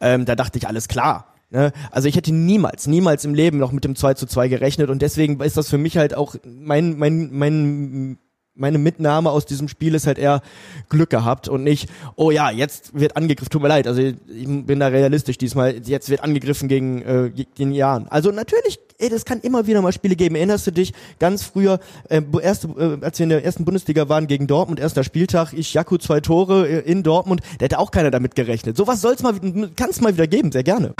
Ähm, 0.00 0.24
da 0.24 0.34
dachte 0.34 0.58
ich, 0.58 0.66
alles 0.66 0.88
klar. 0.88 1.26
Ne? 1.50 1.72
Also 1.92 2.08
ich 2.08 2.16
hätte 2.16 2.34
niemals, 2.34 2.86
niemals 2.86 3.24
im 3.24 3.34
Leben 3.34 3.58
noch 3.58 3.70
mit 3.70 3.84
dem 3.84 3.94
2 3.94 4.14
zu 4.14 4.26
2 4.26 4.48
gerechnet 4.48 4.90
und 4.90 5.00
deswegen 5.02 5.40
ist 5.40 5.56
das 5.56 5.68
für 5.68 5.78
mich 5.78 5.96
halt 5.96 6.14
auch 6.14 6.34
mein, 6.44 6.98
mein, 6.98 7.30
mein 7.32 8.18
meine 8.56 8.78
Mitnahme 8.78 9.30
aus 9.30 9.46
diesem 9.46 9.68
Spiel 9.68 9.94
ist 9.94 10.06
halt 10.06 10.18
eher 10.18 10.42
Glück 10.88 11.10
gehabt 11.10 11.48
und 11.48 11.62
nicht, 11.62 11.88
oh 12.16 12.30
ja, 12.30 12.50
jetzt 12.50 12.98
wird 12.98 13.16
angegriffen, 13.16 13.50
tut 13.50 13.62
mir 13.62 13.68
leid, 13.68 13.86
also 13.86 14.00
ich 14.00 14.16
bin 14.26 14.80
da 14.80 14.88
realistisch 14.88 15.38
diesmal, 15.38 15.76
jetzt 15.84 16.08
wird 16.08 16.22
angegriffen 16.22 16.68
gegen 16.68 17.02
äh, 17.02 17.30
den 17.58 17.72
Jahren. 17.72 18.08
Also 18.08 18.30
natürlich, 18.30 18.78
ey, 18.98 19.08
das 19.08 19.24
kann 19.24 19.40
immer 19.40 19.66
wieder 19.66 19.82
mal 19.82 19.92
Spiele 19.92 20.16
geben. 20.16 20.36
Erinnerst 20.36 20.66
du 20.66 20.72
dich 20.72 20.92
ganz 21.18 21.42
früher, 21.42 21.80
äh, 22.08 22.22
erste, 22.42 22.68
äh, 22.68 23.04
als 23.04 23.18
wir 23.18 23.24
in 23.24 23.30
der 23.30 23.44
ersten 23.44 23.64
Bundesliga 23.64 24.08
waren 24.08 24.26
gegen 24.26 24.46
Dortmund, 24.46 24.80
erster 24.80 25.04
Spieltag, 25.04 25.52
ich 25.52 25.74
Jaku 25.74 25.98
zwei 25.98 26.20
Tore 26.20 26.68
äh, 26.68 26.90
in 26.90 27.02
Dortmund, 27.02 27.42
da 27.58 27.64
hätte 27.64 27.78
auch 27.78 27.90
keiner 27.90 28.10
damit 28.10 28.34
gerechnet. 28.34 28.76
Sowas 28.76 29.00
soll's 29.00 29.22
mal, 29.22 29.34
kann's 29.76 30.00
mal 30.00 30.14
wieder 30.14 30.26
geben, 30.26 30.52
sehr 30.52 30.62
gerne. 30.62 30.94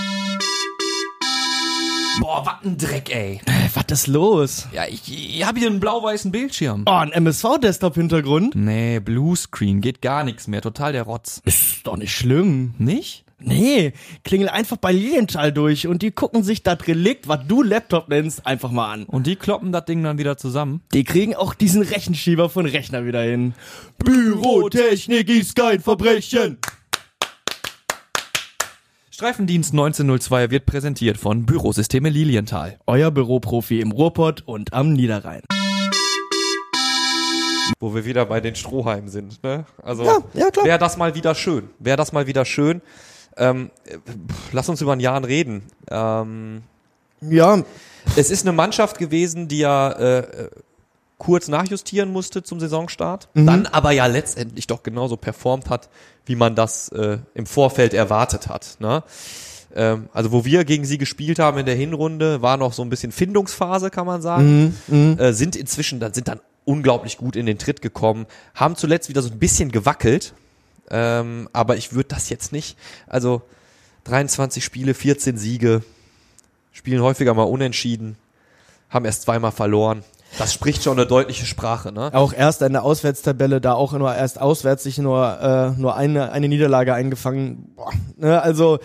Boah, 2.20 2.46
was 2.46 2.64
ein 2.64 2.79
Dreck, 2.79 3.14
ey. 3.14 3.40
Was 3.74 3.85
ist 3.90 4.07
los? 4.07 4.68
Ja, 4.72 4.87
ich, 4.88 5.02
ich 5.07 5.44
habe 5.46 5.59
hier 5.59 5.68
einen 5.68 5.81
blau-weißen 5.81 6.33
Bildschirm. 6.33 6.85
Oh, 6.87 6.92
ein 6.92 7.12
MSV-Desktop-Hintergrund? 7.12 8.55
Nee, 8.55 9.00
Bluescreen, 9.00 9.83
geht 9.83 10.00
gar 10.00 10.24
nichts 10.24 10.46
mehr, 10.46 10.62
total 10.62 10.92
der 10.92 11.02
Rotz. 11.02 11.42
Ist 11.44 11.87
doch 11.87 11.96
nicht 11.96 12.16
schlimm. 12.16 12.74
Nicht? 12.79 13.24
Nee, 13.38 13.92
klingel 14.24 14.48
einfach 14.48 14.79
bei 14.79 14.92
Lilienthal 14.92 15.52
durch 15.52 15.87
und 15.87 16.00
die 16.00 16.11
gucken 16.11 16.42
sich 16.42 16.62
das 16.62 16.87
Relikt, 16.87 17.29
was 17.29 17.46
du 17.46 17.62
Laptop 17.62 18.09
nennst, 18.09 18.46
einfach 18.46 18.70
mal 18.70 18.90
an. 18.90 19.05
Und 19.05 19.26
die 19.26 19.37
kloppen 19.37 19.72
das 19.72 19.85
Ding 19.85 20.02
dann 20.02 20.16
wieder 20.16 20.38
zusammen? 20.38 20.81
Die 20.94 21.05
kriegen 21.05 21.35
auch 21.35 21.52
diesen 21.52 21.83
Rechenschieber 21.83 22.48
von 22.48 22.64
Rechner 22.64 23.05
wieder 23.05 23.20
hin. 23.20 23.52
Bürotechnik 23.98 25.29
ist 25.29 25.55
kein 25.55 25.81
Verbrechen. 25.81 26.57
Streifendienst 29.16 29.72
1902 29.72 30.50
wird 30.50 30.66
präsentiert 30.66 31.16
von 31.16 31.46
Bürosysteme 31.46 32.11
Lilienthal. 32.11 32.79
Euer 32.87 33.11
Büroprofi 33.11 33.81
im 33.81 33.90
Ruhrpott 33.90 34.42
und 34.44 34.74
am 34.74 34.92
Niederrhein. 34.92 35.40
Wo 37.81 37.94
wir 37.94 38.05
wieder 38.05 38.26
bei 38.26 38.42
den 38.42 38.55
Strohhalmen 38.57 39.09
sind, 39.09 39.42
ne? 39.42 39.64
Also 39.83 40.05
Ja, 40.05 40.18
ja, 40.35 40.48
wäre 40.62 40.79
das 40.79 40.98
mal 40.98 41.14
wieder 41.14 41.35
schön. 41.35 41.70
Wäre 41.79 41.96
das 41.96 42.12
mal 42.12 42.26
wieder 42.26 42.44
schön. 42.44 42.83
Ähm, 43.38 43.70
pff, 43.88 44.52
lass 44.52 44.68
uns 44.68 44.83
über 44.83 44.92
einen 44.92 45.00
Jahren 45.00 45.24
reden. 45.24 45.62
Ähm, 45.90 46.61
Ja, 47.22 47.62
es 48.16 48.31
ist 48.31 48.46
eine 48.46 48.52
Mannschaft 48.52 48.98
gewesen, 48.98 49.48
die 49.48 49.61
ja 49.61 49.92
äh, 49.92 50.18
äh, 50.18 50.50
kurz 51.18 51.48
nachjustieren 51.48 52.12
musste 52.12 52.42
zum 52.42 52.61
Saisonstart, 52.61 53.29
dann 53.46 53.66
aber 53.66 53.92
ja 53.92 54.07
letztendlich 54.07 54.66
doch 54.66 54.83
genauso 54.83 55.16
performt 55.16 55.70
hat, 55.70 55.88
wie 56.26 56.37
man 56.37 56.55
das 56.55 56.88
äh, 56.90 57.18
im 57.35 57.46
Vorfeld 57.46 57.94
erwartet 57.94 58.48
hat. 58.48 58.76
Ne? 58.81 59.02
Ähm, 59.74 60.09
also 60.12 60.31
wo 60.33 60.44
wir 60.44 60.64
gegen 60.64 60.85
sie 60.85 60.98
gespielt 60.98 61.38
haben 61.38 61.59
in 61.59 61.66
der 61.66 61.74
Hinrunde, 61.74 62.42
war 62.42 62.57
noch 62.59 62.72
so 62.74 62.83
ein 62.83 62.90
bisschen 62.90 63.12
Findungsphase, 63.12 63.90
kann 63.90 64.07
man 64.07 64.20
sagen. 64.20 64.76
Äh, 65.18 65.33
sind 65.33 65.57
inzwischen, 65.57 66.00
dann 66.00 66.12
sind 66.12 66.29
dann 66.29 66.40
unglaublich 66.64 67.16
gut 67.16 67.37
in 67.37 67.46
den 67.46 67.59
Tritt 67.59 67.81
gekommen, 67.81 68.26
haben 68.55 68.76
zuletzt 68.76 69.09
wieder 69.09 69.22
so 69.22 69.31
ein 69.31 69.38
bisschen 69.38 69.72
gewackelt, 69.72 70.35
ähm, 70.90 71.48
aber 71.52 71.76
ich 71.76 71.92
würde 71.92 72.09
das 72.09 72.29
jetzt 72.29 72.52
nicht, 72.52 72.76
also 73.07 73.42
23 74.05 74.64
Spiele, 74.64 74.94
14 74.94 75.38
Siege, 75.38 75.83
spielen 76.72 77.02
häufiger 77.02 77.35
mal 77.35 77.44
unentschieden, 77.44 78.16
haben 78.90 79.05
erst 79.05 79.22
zweimal 79.22 79.52
verloren. 79.52 80.05
Das 80.38 80.53
spricht 80.53 80.83
schon 80.83 80.99
eine 80.99 81.07
deutliche 81.07 81.46
Sprache, 81.46 81.92
ne? 81.92 82.11
auch 82.12 82.33
erst 82.33 82.62
in 82.62 82.72
der 82.72 82.83
Auswärtstabelle, 82.83 83.61
da 83.61 83.72
auch 83.72 83.92
nur 83.92 84.14
erst 84.14 84.40
auswärts 84.40 84.83
sich 84.83 84.99
nur, 84.99 85.40
äh, 85.40 85.81
nur 85.81 85.96
eine, 85.96 86.33
eine 86.33 86.49
Niederlage 86.49 86.92
eingefangen. 86.94 87.72
Boah, 87.75 87.92
ne, 88.16 88.42
also 88.42 88.79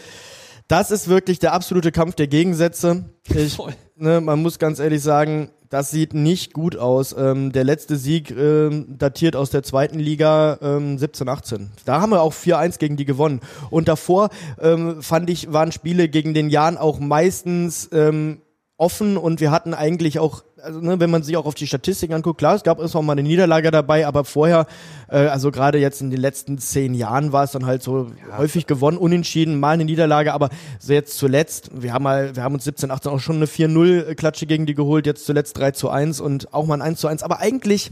das 0.67 0.91
ist 0.91 1.09
wirklich 1.09 1.39
der 1.39 1.53
absolute 1.53 1.91
Kampf 1.91 2.15
der 2.15 2.27
Gegensätze. 2.27 3.05
Ich, 3.27 3.57
ne, 3.95 4.21
man 4.21 4.41
muss 4.41 4.59
ganz 4.59 4.79
ehrlich 4.79 5.01
sagen, 5.01 5.51
das 5.69 5.89
sieht 5.91 6.13
nicht 6.13 6.53
gut 6.53 6.77
aus. 6.77 7.15
Ähm, 7.17 7.51
der 7.51 7.63
letzte 7.63 7.95
Sieg 7.95 8.31
ähm, 8.31 8.97
datiert 8.97 9.35
aus 9.35 9.49
der 9.49 9.63
zweiten 9.63 9.99
Liga 9.99 10.57
ähm, 10.61 10.97
17, 10.97 11.27
18. 11.27 11.71
Da 11.85 12.01
haben 12.01 12.11
wir 12.11 12.21
auch 12.21 12.33
4-1 12.33 12.77
gegen 12.77 12.97
die 12.97 13.05
gewonnen. 13.05 13.41
Und 13.69 13.87
davor 13.87 14.29
ähm, 14.61 15.01
fand 15.01 15.29
ich, 15.29 15.51
waren 15.51 15.71
Spiele 15.71 16.09
gegen 16.09 16.33
den 16.33 16.49
Jahren 16.49 16.77
auch 16.77 16.99
meistens 16.99 17.89
ähm, 17.93 18.41
offen 18.81 19.15
und 19.15 19.39
wir 19.39 19.51
hatten 19.51 19.73
eigentlich 19.73 20.19
auch, 20.19 20.43
also 20.63 20.79
ne, 20.79 20.99
wenn 20.99 21.09
man 21.09 21.23
sich 21.23 21.37
auch 21.37 21.45
auf 21.45 21.55
die 21.55 21.67
Statistiken 21.67 22.13
anguckt, 22.13 22.37
klar, 22.37 22.55
es 22.55 22.63
gab 22.63 22.79
auch 22.79 23.01
mal 23.01 23.13
eine 23.13 23.23
Niederlage 23.23 23.71
dabei, 23.71 24.07
aber 24.07 24.23
vorher, 24.23 24.67
äh, 25.09 25.17
also 25.17 25.51
gerade 25.51 25.77
jetzt 25.77 26.01
in 26.01 26.09
den 26.09 26.19
letzten 26.19 26.57
zehn 26.57 26.93
Jahren 26.93 27.31
war 27.31 27.43
es 27.43 27.51
dann 27.51 27.65
halt 27.65 27.83
so 27.83 28.11
häufig 28.37 28.67
gewonnen, 28.67 28.97
unentschieden, 28.97 29.59
mal 29.59 29.71
eine 29.71 29.85
Niederlage, 29.85 30.33
aber 30.33 30.49
so 30.79 30.93
jetzt 30.93 31.17
zuletzt, 31.17 31.69
wir 31.73 31.93
haben 31.93 32.03
mal, 32.03 32.35
wir 32.35 32.43
haben 32.43 32.53
uns 32.53 32.63
17, 32.63 32.91
18 32.91 33.11
auch 33.11 33.19
schon 33.19 33.37
eine 33.37 33.45
4-0-Klatsche 33.45 34.45
gegen 34.45 34.65
die 34.65 34.75
geholt, 34.75 35.05
jetzt 35.05 35.25
zuletzt 35.25 35.57
3 35.57 35.71
zu 35.71 35.89
1 35.89 36.19
und 36.19 36.53
auch 36.53 36.65
mal 36.65 36.75
ein 36.75 36.81
1 36.81 36.99
zu 36.99 37.07
1, 37.07 37.23
aber 37.23 37.39
eigentlich 37.39 37.91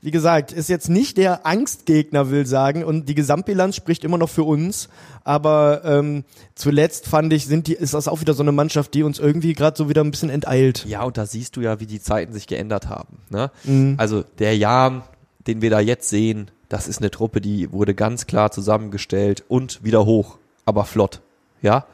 wie 0.00 0.10
gesagt, 0.10 0.52
ist 0.52 0.68
jetzt 0.68 0.88
nicht 0.88 1.16
der 1.16 1.46
Angstgegner, 1.46 2.30
will 2.30 2.46
sagen, 2.46 2.84
und 2.84 3.08
die 3.08 3.14
Gesamtbilanz 3.14 3.76
spricht 3.76 4.04
immer 4.04 4.18
noch 4.18 4.28
für 4.28 4.44
uns. 4.44 4.88
Aber 5.24 5.82
ähm, 5.84 6.24
zuletzt 6.54 7.08
fand 7.08 7.32
ich, 7.32 7.46
sind 7.46 7.66
die, 7.66 7.72
ist 7.72 7.94
das 7.94 8.06
auch 8.06 8.20
wieder 8.20 8.34
so 8.34 8.42
eine 8.42 8.52
Mannschaft, 8.52 8.94
die 8.94 9.02
uns 9.02 9.18
irgendwie 9.18 9.54
gerade 9.54 9.76
so 9.76 9.88
wieder 9.88 10.04
ein 10.04 10.10
bisschen 10.10 10.30
enteilt. 10.30 10.84
Ja, 10.86 11.02
und 11.02 11.16
da 11.16 11.26
siehst 11.26 11.56
du 11.56 11.60
ja, 11.60 11.80
wie 11.80 11.86
die 11.86 12.00
Zeiten 12.00 12.32
sich 12.32 12.46
geändert 12.46 12.88
haben. 12.88 13.18
Ne? 13.30 13.50
Also 13.96 14.24
der 14.38 14.56
Jan, 14.56 15.02
den 15.46 15.62
wir 15.62 15.70
da 15.70 15.80
jetzt 15.80 16.08
sehen, 16.08 16.50
das 16.68 16.88
ist 16.88 16.98
eine 16.98 17.10
Truppe, 17.10 17.40
die 17.40 17.72
wurde 17.72 17.94
ganz 17.94 18.26
klar 18.26 18.50
zusammengestellt 18.50 19.44
und 19.48 19.82
wieder 19.84 20.04
hoch, 20.04 20.38
aber 20.64 20.84
flott. 20.84 21.20
Ja. 21.62 21.86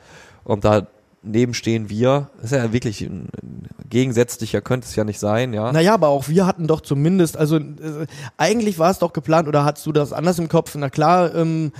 Und 0.44 0.64
daneben 0.64 0.86
stehen 1.52 1.88
wir. 1.88 2.30
Das 2.36 2.46
ist 2.52 2.58
ja 2.58 2.72
wirklich 2.72 3.00
ein, 3.02 3.28
ein 3.42 3.68
gegensätzlicher 3.88 4.60
könnte 4.60 4.86
es 4.86 4.96
ja 4.96 5.04
nicht 5.04 5.18
sein, 5.18 5.52
ja. 5.52 5.70
Naja, 5.72 5.94
aber 5.94 6.08
auch 6.08 6.28
wir 6.28 6.46
hatten 6.46 6.66
doch 6.66 6.80
zumindest, 6.80 7.36
also 7.36 7.56
äh, 7.58 8.06
eigentlich 8.36 8.78
war 8.78 8.90
es 8.90 8.98
doch 8.98 9.12
geplant, 9.12 9.48
oder 9.48 9.64
hattest 9.64 9.86
du 9.86 9.92
das 9.92 10.12
anders 10.12 10.38
im 10.38 10.48
Kopf? 10.48 10.74
Na 10.74 10.88
klar, 10.90 11.34
ähm, 11.34 11.72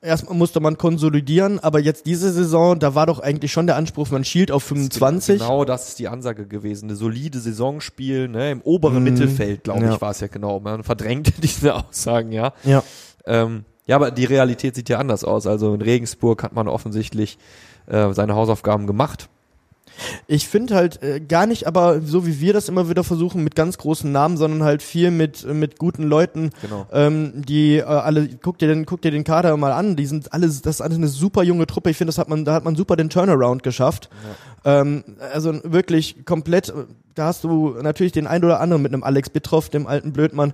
erstmal 0.00 0.36
musste 0.36 0.60
man 0.60 0.78
konsolidieren, 0.78 1.58
aber 1.58 1.80
jetzt 1.80 2.06
diese 2.06 2.32
Saison, 2.32 2.78
da 2.78 2.94
war 2.94 3.06
doch 3.06 3.18
eigentlich 3.18 3.50
schon 3.52 3.66
der 3.66 3.76
Anspruch, 3.76 4.10
man 4.10 4.24
schielt 4.24 4.50
auf 4.52 4.62
25. 4.62 5.40
Genau, 5.40 5.64
das 5.64 5.88
ist 5.88 5.98
die 5.98 6.08
Ansage 6.08 6.46
gewesen. 6.46 6.86
Eine 6.88 6.96
solide 6.96 7.40
Saison 7.40 7.80
spielen, 7.80 8.30
ne, 8.32 8.50
im 8.52 8.60
oberen 8.62 9.02
Mittelfeld, 9.02 9.64
glaube 9.64 9.84
Ja. 9.84 9.94
ich, 9.94 10.00
war 10.00 10.12
es 10.12 10.20
ja 10.20 10.28
genau. 10.28 10.60
Man 10.60 10.84
verdrängt 10.84 11.32
diese 11.42 11.74
Aussagen, 11.74 12.30
ja. 12.32 12.52
Ja. 12.64 12.82
Ähm, 13.26 13.64
ja, 13.86 13.96
aber 13.96 14.10
die 14.10 14.24
Realität 14.24 14.74
sieht 14.74 14.88
ja 14.88 14.98
anders 14.98 15.24
aus. 15.24 15.46
Also 15.46 15.74
in 15.74 15.82
Regensburg 15.82 16.42
hat 16.42 16.52
man 16.52 16.68
offensichtlich 16.68 17.38
äh, 17.86 18.12
seine 18.12 18.34
Hausaufgaben 18.34 18.86
gemacht. 18.86 19.28
Ich 20.26 20.46
finde 20.46 20.74
halt 20.74 21.02
äh, 21.02 21.20
gar 21.20 21.46
nicht, 21.46 21.66
aber 21.66 22.02
so 22.02 22.26
wie 22.26 22.38
wir 22.40 22.52
das 22.52 22.68
immer 22.68 22.90
wieder 22.90 23.02
versuchen, 23.02 23.42
mit 23.42 23.54
ganz 23.54 23.78
großen 23.78 24.12
Namen, 24.12 24.36
sondern 24.36 24.62
halt 24.62 24.82
viel 24.82 25.10
mit, 25.10 25.42
äh, 25.44 25.54
mit 25.54 25.78
guten 25.78 26.02
Leuten, 26.02 26.50
Genau. 26.60 26.86
ähm, 26.92 27.32
die 27.36 27.76
äh, 27.78 27.82
alle, 27.84 28.28
guck 28.28 28.58
dir 28.58 28.68
den, 28.68 28.84
guck 28.84 29.00
dir 29.00 29.10
den 29.10 29.24
Kader 29.24 29.56
mal 29.56 29.72
an, 29.72 29.96
die 29.96 30.04
sind 30.04 30.34
alle, 30.34 30.48
das 30.48 30.56
ist 30.58 30.80
alles 30.82 30.98
eine 30.98 31.08
super 31.08 31.44
junge 31.44 31.66
Truppe. 31.66 31.88
Ich 31.90 31.96
finde, 31.96 32.10
das 32.10 32.18
hat 32.18 32.28
man, 32.28 32.44
da 32.44 32.52
hat 32.52 32.64
man 32.64 32.76
super 32.76 32.96
den 32.96 33.08
Turnaround 33.08 33.62
geschafft. 33.62 34.10
Ähm, 34.66 35.02
also 35.32 35.58
wirklich 35.64 36.26
komplett, 36.26 36.68
äh, 36.68 36.84
da 37.14 37.26
hast 37.26 37.44
du 37.44 37.76
natürlich 37.80 38.12
den 38.12 38.26
ein 38.26 38.44
oder 38.44 38.60
anderen 38.60 38.82
mit 38.82 38.92
einem 38.92 39.02
Alex 39.02 39.30
Bittroff, 39.30 39.70
dem 39.70 39.86
alten 39.86 40.12
Blödmann. 40.12 40.52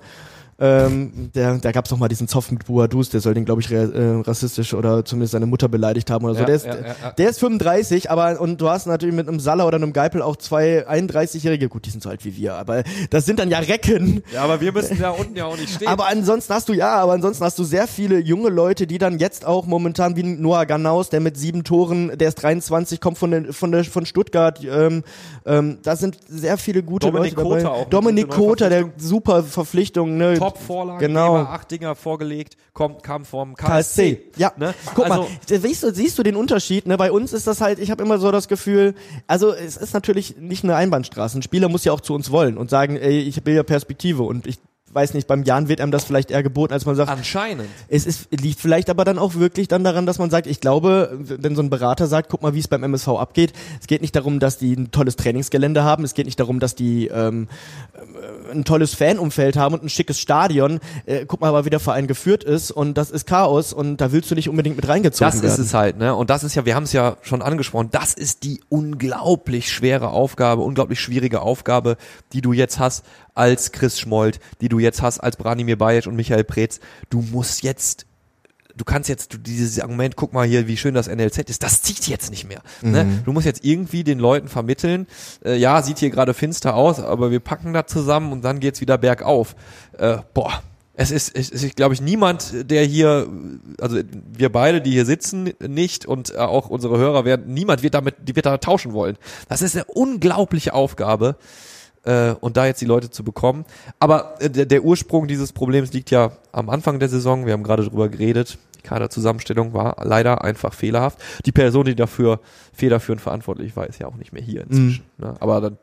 Ähm, 0.62 1.30
der, 1.34 1.58
da 1.58 1.72
gab 1.72 1.86
es 1.86 1.90
doch 1.90 1.98
mal 1.98 2.06
diesen 2.06 2.28
Zoff 2.28 2.52
mit 2.52 2.66
Buadus, 2.66 3.10
der 3.10 3.20
soll 3.20 3.34
den, 3.34 3.44
glaube 3.44 3.60
ich, 3.62 3.72
äh, 3.72 3.88
rassistisch 4.24 4.74
oder 4.74 5.04
zumindest 5.04 5.32
seine 5.32 5.46
Mutter 5.46 5.68
beleidigt 5.68 6.08
haben 6.08 6.24
oder 6.24 6.34
so. 6.34 6.40
Ja, 6.40 6.46
der, 6.46 6.54
ist, 6.54 6.66
ja, 6.66 6.76
ja, 6.76 7.10
der 7.10 7.30
ist 7.30 7.40
35, 7.40 8.12
aber 8.12 8.40
und 8.40 8.60
du 8.60 8.68
hast 8.68 8.86
natürlich 8.86 9.12
mit 9.12 9.26
einem 9.26 9.40
Salah 9.40 9.64
oder 9.64 9.76
einem 9.76 9.92
Geipel 9.92 10.22
auch 10.22 10.36
zwei 10.36 10.86
31-Jährige, 10.86 11.68
gut, 11.68 11.86
die 11.86 11.90
sind 11.90 12.00
so 12.00 12.10
alt 12.10 12.24
wie 12.24 12.36
wir, 12.36 12.54
aber 12.54 12.84
das 13.10 13.26
sind 13.26 13.40
dann 13.40 13.50
ja 13.50 13.58
Recken. 13.58 14.22
Ja, 14.32 14.44
aber 14.44 14.60
wir 14.60 14.70
müssen 14.70 15.00
da 15.00 15.10
unten 15.10 15.34
ja 15.34 15.46
auch 15.46 15.56
nicht 15.56 15.74
stehen. 15.74 15.88
Aber 15.88 16.06
ansonsten 16.06 16.54
hast 16.54 16.68
du 16.68 16.74
ja, 16.74 16.94
aber 16.94 17.14
ansonsten 17.14 17.44
hast 17.44 17.58
du 17.58 17.64
sehr 17.64 17.88
viele 17.88 18.20
junge 18.20 18.48
Leute, 18.48 18.86
die 18.86 18.98
dann 18.98 19.18
jetzt 19.18 19.44
auch 19.44 19.66
momentan 19.66 20.14
wie 20.14 20.22
Noah 20.22 20.64
Ganaus, 20.64 21.08
der 21.08 21.18
mit 21.18 21.36
sieben 21.36 21.64
Toren, 21.64 22.16
der 22.16 22.28
ist 22.28 22.36
23, 22.36 23.00
kommt 23.00 23.18
von 23.18 23.32
der, 23.32 23.52
von 23.52 23.72
der 23.72 23.82
von 23.82 24.06
Stuttgart. 24.06 24.60
Ähm, 24.64 25.02
ähm, 25.44 25.78
da 25.82 25.96
sind 25.96 26.18
sehr 26.28 26.56
viele 26.56 26.84
gute 26.84 27.10
Dominik 27.10 27.36
Leute 27.36 27.48
dabei. 27.48 27.62
Kota 27.62 27.68
auch 27.82 27.88
Dominik 27.88 28.28
Kota, 28.28 28.68
der 28.68 28.90
super 28.96 29.42
Verpflichtung. 29.42 30.16
Ne? 30.16 30.36
Top-Vorlage, 30.52 31.06
Genau. 31.06 31.36
acht 31.36 31.70
Dinger 31.70 31.94
vorgelegt, 31.94 32.56
kommt, 32.72 33.02
kam 33.02 33.24
vom 33.24 33.54
KSC. 33.54 34.16
KSC. 34.16 34.22
Ja, 34.36 34.52
Ne? 34.56 34.74
guck 34.94 35.10
also, 35.10 35.22
mal, 35.22 35.28
siehst 35.46 35.82
du, 35.82 35.92
siehst 35.94 36.18
du 36.18 36.22
den 36.22 36.36
Unterschied? 36.36 36.86
Ne? 36.86 36.96
Bei 36.96 37.10
uns 37.12 37.32
ist 37.32 37.46
das 37.46 37.60
halt, 37.60 37.78
ich 37.78 37.90
habe 37.90 38.02
immer 38.02 38.18
so 38.18 38.30
das 38.30 38.48
Gefühl, 38.48 38.94
also 39.26 39.52
es 39.52 39.76
ist 39.76 39.94
natürlich 39.94 40.36
nicht 40.38 40.64
eine 40.64 40.76
Einbahnstraße. 40.76 41.38
Ein 41.38 41.42
Spieler 41.42 41.68
muss 41.68 41.84
ja 41.84 41.92
auch 41.92 42.00
zu 42.00 42.14
uns 42.14 42.30
wollen 42.30 42.56
und 42.58 42.70
sagen, 42.70 42.96
ey, 42.96 43.20
ich 43.20 43.44
will 43.44 43.54
ja 43.54 43.62
Perspektive 43.62 44.22
und 44.22 44.46
ich 44.46 44.58
weiß 44.92 45.14
nicht, 45.14 45.26
beim 45.26 45.42
Jan 45.44 45.68
wird 45.68 45.80
einem 45.80 45.90
das 45.92 46.04
vielleicht 46.04 46.30
eher 46.30 46.42
geboten, 46.42 46.72
als 46.72 46.84
man 46.86 46.94
sagt, 46.96 47.10
Anscheinend. 47.10 47.68
es 47.88 48.06
ist, 48.06 48.28
liegt 48.30 48.60
vielleicht 48.60 48.90
aber 48.90 49.04
dann 49.04 49.18
auch 49.18 49.34
wirklich 49.36 49.68
dann 49.68 49.84
daran, 49.84 50.06
dass 50.06 50.18
man 50.18 50.30
sagt, 50.30 50.46
ich 50.46 50.60
glaube, 50.60 51.18
wenn 51.18 51.56
so 51.56 51.62
ein 51.62 51.70
Berater 51.70 52.06
sagt, 52.06 52.28
guck 52.28 52.42
mal, 52.42 52.54
wie 52.54 52.58
es 52.58 52.68
beim 52.68 52.82
MSV 52.82 53.08
abgeht, 53.08 53.52
es 53.80 53.86
geht 53.86 54.02
nicht 54.02 54.14
darum, 54.14 54.38
dass 54.40 54.58
die 54.58 54.74
ein 54.74 54.90
tolles 54.90 55.16
Trainingsgelände 55.16 55.82
haben, 55.82 56.04
es 56.04 56.14
geht 56.14 56.26
nicht 56.26 56.38
darum, 56.38 56.60
dass 56.60 56.74
die 56.74 57.06
ähm, 57.08 57.48
äh, 57.94 58.52
ein 58.52 58.64
tolles 58.64 58.94
Fanumfeld 58.94 59.56
haben 59.56 59.74
und 59.74 59.82
ein 59.84 59.88
schickes 59.88 60.20
Stadion. 60.20 60.80
Äh, 61.06 61.24
guck 61.26 61.40
mal 61.40 61.48
aber, 61.48 61.64
wie 61.64 61.70
der 61.70 61.80
Verein 61.80 62.06
geführt 62.06 62.44
ist 62.44 62.70
und 62.70 62.94
das 62.98 63.10
ist 63.10 63.26
Chaos 63.26 63.72
und 63.72 63.96
da 63.98 64.12
willst 64.12 64.30
du 64.30 64.34
nicht 64.34 64.48
unbedingt 64.48 64.76
mit 64.76 64.88
reingezogen 64.88 65.30
Das 65.32 65.42
werden. 65.42 65.52
ist 65.52 65.58
es 65.58 65.74
halt, 65.74 65.96
ne? 65.98 66.14
Und 66.14 66.30
das 66.30 66.44
ist 66.44 66.54
ja, 66.54 66.66
wir 66.66 66.74
haben 66.74 66.84
es 66.84 66.92
ja 66.92 67.16
schon 67.22 67.40
angesprochen, 67.42 67.88
das 67.90 68.12
ist 68.14 68.44
die 68.44 68.60
unglaublich 68.68 69.72
schwere 69.72 70.08
Aufgabe, 70.10 70.62
unglaublich 70.62 71.00
schwierige 71.00 71.40
Aufgabe, 71.40 71.96
die 72.32 72.40
du 72.42 72.52
jetzt 72.52 72.78
hast 72.78 73.04
als 73.34 73.72
Chris 73.72 73.98
Schmold, 73.98 74.40
die 74.60 74.68
du 74.68 74.78
jetzt 74.78 75.02
hast 75.02 75.20
als 75.20 75.36
Branimir 75.36 75.76
Bajic 75.78 76.06
und 76.06 76.16
Michael 76.16 76.44
Preetz. 76.44 76.80
Du 77.10 77.22
musst 77.22 77.62
jetzt 77.62 78.06
du 78.76 78.84
kannst 78.84 79.08
jetzt 79.08 79.32
du, 79.32 79.38
dieses 79.38 79.80
Argument, 79.80 80.16
guck 80.16 80.32
mal 80.32 80.46
hier, 80.46 80.66
wie 80.66 80.76
schön 80.76 80.94
das 80.94 81.08
NLZ 81.08 81.50
ist, 81.50 81.62
das 81.62 81.82
zieht 81.82 82.06
jetzt 82.08 82.30
nicht 82.30 82.48
mehr. 82.48 82.62
Ne? 82.80 83.22
Du 83.24 83.32
musst 83.32 83.46
jetzt 83.46 83.64
irgendwie 83.64 84.04
den 84.04 84.18
Leuten 84.18 84.48
vermitteln, 84.48 85.06
äh, 85.44 85.56
ja, 85.56 85.82
sieht 85.82 85.98
hier 85.98 86.10
gerade 86.10 86.34
finster 86.34 86.74
aus, 86.74 87.00
aber 87.00 87.30
wir 87.30 87.40
packen 87.40 87.72
das 87.72 87.86
zusammen 87.86 88.32
und 88.32 88.42
dann 88.42 88.60
geht's 88.60 88.80
wieder 88.80 88.98
bergauf. 88.98 89.54
Äh, 89.98 90.18
boah, 90.34 90.62
es 90.94 91.10
ist, 91.10 91.34
es 91.36 91.50
ist 91.50 91.76
glaube 91.76 91.94
ich, 91.94 92.00
niemand, 92.00 92.70
der 92.70 92.84
hier, 92.84 93.28
also 93.80 93.98
wir 94.32 94.50
beide, 94.50 94.80
die 94.80 94.92
hier 94.92 95.06
sitzen, 95.06 95.52
nicht 95.66 96.06
und 96.06 96.34
äh, 96.34 96.38
auch 96.38 96.68
unsere 96.68 96.98
Hörer 96.98 97.24
werden, 97.24 97.52
niemand 97.52 97.82
wird 97.82 97.94
damit, 97.94 98.16
die 98.22 98.36
wird 98.36 98.46
da 98.46 98.58
tauschen 98.58 98.92
wollen. 98.92 99.16
Das 99.48 99.62
ist 99.62 99.74
eine 99.74 99.84
unglaubliche 99.84 100.74
Aufgabe 100.74 101.36
äh, 102.04 102.32
und 102.40 102.56
da 102.56 102.66
jetzt 102.66 102.80
die 102.80 102.86
Leute 102.86 103.10
zu 103.10 103.24
bekommen. 103.24 103.64
Aber 103.98 104.34
äh, 104.40 104.50
der, 104.50 104.66
der 104.66 104.84
Ursprung 104.84 105.28
dieses 105.28 105.52
Problems 105.52 105.92
liegt 105.92 106.10
ja 106.10 106.32
am 106.52 106.68
Anfang 106.68 106.98
der 106.98 107.08
Saison. 107.08 107.46
Wir 107.46 107.52
haben 107.52 107.62
gerade 107.62 107.84
drüber 107.84 108.08
geredet. 108.08 108.58
Die 108.76 108.82
Kaderzusammenstellung 108.82 109.72
war 109.74 109.96
leider 110.04 110.42
einfach 110.42 110.74
fehlerhaft. 110.74 111.18
Die 111.46 111.52
Person, 111.52 111.84
die 111.84 111.94
dafür 111.94 112.40
federführend 112.72 113.20
verantwortlich 113.20 113.76
war, 113.76 113.86
ist 113.86 114.00
ja 114.00 114.06
auch 114.06 114.16
nicht 114.16 114.32
mehr 114.32 114.42
hier 114.42 114.62
inzwischen. 114.62 115.04
Ne? 115.18 115.34
Aber 115.38 115.60
dann, 115.60 115.78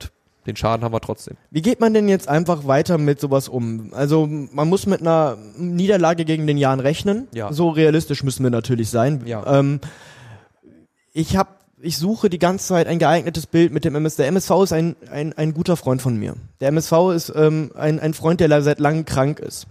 den 0.45 0.55
Schaden 0.55 0.83
haben 0.83 0.93
wir 0.93 0.99
trotzdem. 0.99 1.37
Wie 1.51 1.61
geht 1.61 1.79
man 1.79 1.93
denn 1.93 2.09
jetzt 2.09 2.27
einfach 2.27 2.67
weiter 2.67 2.97
mit 2.97 3.21
sowas 3.21 3.47
um? 3.47 3.93
Also 3.93 4.27
man 4.27 4.67
muss 4.67 4.85
mit 4.85 5.01
einer 5.01 5.37
Niederlage 5.57 6.25
gegen 6.25 6.47
den 6.47 6.57
Jahren 6.57 6.79
rechnen. 6.79 7.27
Ja. 7.33 7.53
So 7.53 7.69
realistisch 7.69 8.23
müssen 8.23 8.43
wir 8.43 8.49
natürlich 8.49 8.89
sein. 8.89 9.21
Ja. 9.25 9.59
Ähm, 9.59 9.79
ich 11.13 11.37
habe, 11.37 11.49
ich 11.81 11.97
suche 11.97 12.29
die 12.29 12.39
ganze 12.39 12.67
Zeit 12.67 12.87
ein 12.87 12.99
geeignetes 12.99 13.47
Bild 13.47 13.71
mit 13.71 13.85
dem 13.85 13.95
MSV. 13.95 14.17
Der 14.17 14.27
MSV 14.27 14.51
ist 14.63 14.73
ein, 14.73 14.95
ein, 15.11 15.33
ein 15.33 15.53
guter 15.53 15.77
Freund 15.77 16.01
von 16.01 16.17
mir. 16.17 16.35
Der 16.59 16.69
MSV 16.69 16.91
ist 17.15 17.33
ähm, 17.35 17.71
ein, 17.75 17.99
ein 17.99 18.13
Freund, 18.13 18.39
der 18.39 18.61
seit 18.61 18.79
langem 18.79 19.05
krank 19.05 19.39
ist. 19.39 19.67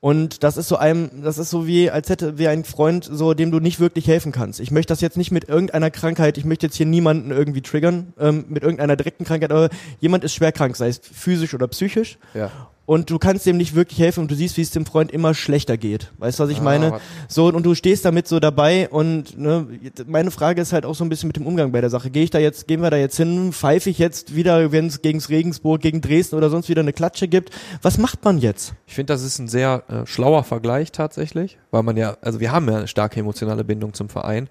Und 0.00 0.44
das 0.44 0.56
ist 0.56 0.68
so 0.68 0.76
einem, 0.76 1.10
das 1.22 1.38
ist 1.38 1.50
so 1.50 1.66
wie, 1.66 1.90
als 1.90 2.08
hätte 2.10 2.38
wie 2.38 2.46
ein 2.46 2.64
Freund, 2.64 3.08
so 3.10 3.34
dem 3.34 3.50
du 3.50 3.58
nicht 3.58 3.80
wirklich 3.80 4.06
helfen 4.06 4.30
kannst. 4.30 4.60
Ich 4.60 4.70
möchte 4.70 4.92
das 4.92 5.00
jetzt 5.00 5.16
nicht 5.16 5.32
mit 5.32 5.48
irgendeiner 5.48 5.90
Krankheit, 5.90 6.38
ich 6.38 6.44
möchte 6.44 6.66
jetzt 6.66 6.76
hier 6.76 6.86
niemanden 6.86 7.30
irgendwie 7.30 7.62
triggern, 7.62 8.12
ähm, 8.18 8.44
mit 8.48 8.62
irgendeiner 8.62 8.94
direkten 8.94 9.24
Krankheit, 9.24 9.50
aber 9.50 9.68
jemand 9.98 10.22
ist 10.22 10.34
schwer 10.34 10.52
krank, 10.52 10.76
sei 10.76 10.88
es 10.88 10.98
physisch 10.98 11.54
oder 11.54 11.66
psychisch. 11.66 12.18
Ja. 12.34 12.50
Und 12.86 13.10
du 13.10 13.18
kannst 13.18 13.44
dem 13.46 13.56
nicht 13.56 13.74
wirklich 13.74 13.98
helfen 13.98 14.20
und 14.20 14.30
du 14.30 14.36
siehst, 14.36 14.56
wie 14.56 14.60
es 14.62 14.70
dem 14.70 14.86
Freund 14.86 15.10
immer 15.10 15.34
schlechter 15.34 15.76
geht. 15.76 16.12
Weißt 16.18 16.38
du, 16.38 16.44
was 16.44 16.50
ich 16.50 16.60
Ah, 16.60 16.62
meine? 16.62 16.92
was- 16.92 17.02
So, 17.26 17.48
und 17.48 17.66
du 17.66 17.74
stehst 17.74 18.04
damit 18.04 18.28
so 18.28 18.38
dabei 18.38 18.88
und 18.88 19.36
ne, 19.36 19.66
meine 20.06 20.30
Frage 20.30 20.62
ist 20.62 20.72
halt 20.72 20.86
auch 20.86 20.94
so 20.94 21.02
ein 21.04 21.08
bisschen 21.08 21.26
mit 21.26 21.34
dem 21.36 21.48
Umgang 21.48 21.72
bei 21.72 21.80
der 21.80 21.90
Sache. 21.90 22.10
Gehe 22.10 22.22
ich 22.22 22.30
da 22.30 22.38
jetzt, 22.38 22.68
gehen 22.68 22.82
wir 22.82 22.90
da 22.90 22.96
jetzt 22.96 23.16
hin, 23.16 23.52
pfeife 23.52 23.90
ich 23.90 23.98
jetzt 23.98 24.36
wieder, 24.36 24.70
wenn 24.70 24.86
es 24.86 25.02
gegen 25.02 25.18
Regensburg, 25.20 25.80
gegen 25.80 26.00
Dresden 26.00 26.36
oder 26.36 26.48
sonst 26.48 26.68
wieder 26.68 26.80
eine 26.82 26.92
Klatsche 26.92 27.26
gibt? 27.26 27.50
Was 27.82 27.98
macht 27.98 28.24
man 28.24 28.38
jetzt? 28.38 28.74
Ich 28.86 28.94
finde, 28.94 29.12
das 29.12 29.24
ist 29.24 29.40
ein 29.40 29.48
sehr 29.48 29.82
äh, 29.88 30.06
schlauer 30.06 30.44
Vergleich 30.44 30.92
tatsächlich, 30.92 31.58
weil 31.72 31.82
man 31.82 31.96
ja, 31.96 32.16
also 32.22 32.38
wir 32.38 32.52
haben 32.52 32.68
ja 32.68 32.76
eine 32.76 32.86
starke 32.88 33.18
emotionale 33.18 33.64
Bindung 33.64 33.94
zum 33.94 34.08
Verein. 34.08 34.48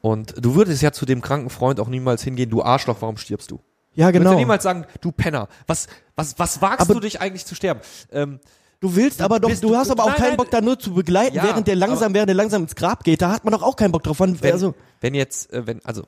Und 0.00 0.34
du 0.44 0.54
würdest 0.56 0.82
ja 0.82 0.92
zu 0.92 1.06
dem 1.06 1.20
kranken 1.20 1.50
Freund 1.50 1.78
auch 1.78 1.88
niemals 1.88 2.22
hingehen, 2.24 2.50
du 2.50 2.62
Arschloch, 2.62 2.96
warum 3.00 3.16
stirbst 3.18 3.50
du? 3.50 3.60
Ja, 3.94 4.06
Du 4.06 4.14
würdest 4.14 4.18
genau. 4.20 4.30
ja 4.32 4.38
niemals 4.38 4.62
sagen, 4.62 4.84
du 5.00 5.10
Penner, 5.12 5.48
was, 5.66 5.88
was, 6.20 6.38
was 6.38 6.62
wagst 6.62 6.80
Aber- 6.82 6.94
du 6.94 7.00
dich 7.00 7.20
eigentlich 7.20 7.44
zu 7.46 7.54
sterben? 7.54 7.80
Ähm, 8.12 8.38
Du 8.82 8.96
willst 8.96 9.20
Du 9.20 9.24
aber 9.24 9.40
doch, 9.40 9.50
bist- 9.50 9.62
du 9.62 9.76
hast 9.76 9.90
aber 9.90 10.04
auch 10.04 10.08
Nein, 10.08 10.16
keinen 10.16 10.28
nein. 10.28 10.36
Bock 10.38 10.50
da 10.50 10.62
nur 10.62 10.78
zu 10.78 10.94
begleiten, 10.94 11.36
Ja, 11.36 11.42
während 11.42 11.68
der 11.68 11.76
langsam, 11.76 12.14
während 12.14 12.28
der 12.30 12.34
langsam 12.34 12.62
ins 12.62 12.74
Grab 12.74 13.04
geht. 13.04 13.20
Da 13.20 13.30
hat 13.30 13.44
man 13.44 13.52
doch 13.52 13.62
auch 13.62 13.76
keinen 13.76 13.92
Bock 13.92 14.02
drauf. 14.02 14.20
Wann, 14.20 14.40
wenn, 14.42 14.52
also, 14.52 14.74
wenn 15.02 15.12
jetzt, 15.14 15.52
äh, 15.52 15.66
wenn, 15.66 15.84
also, 15.84 16.04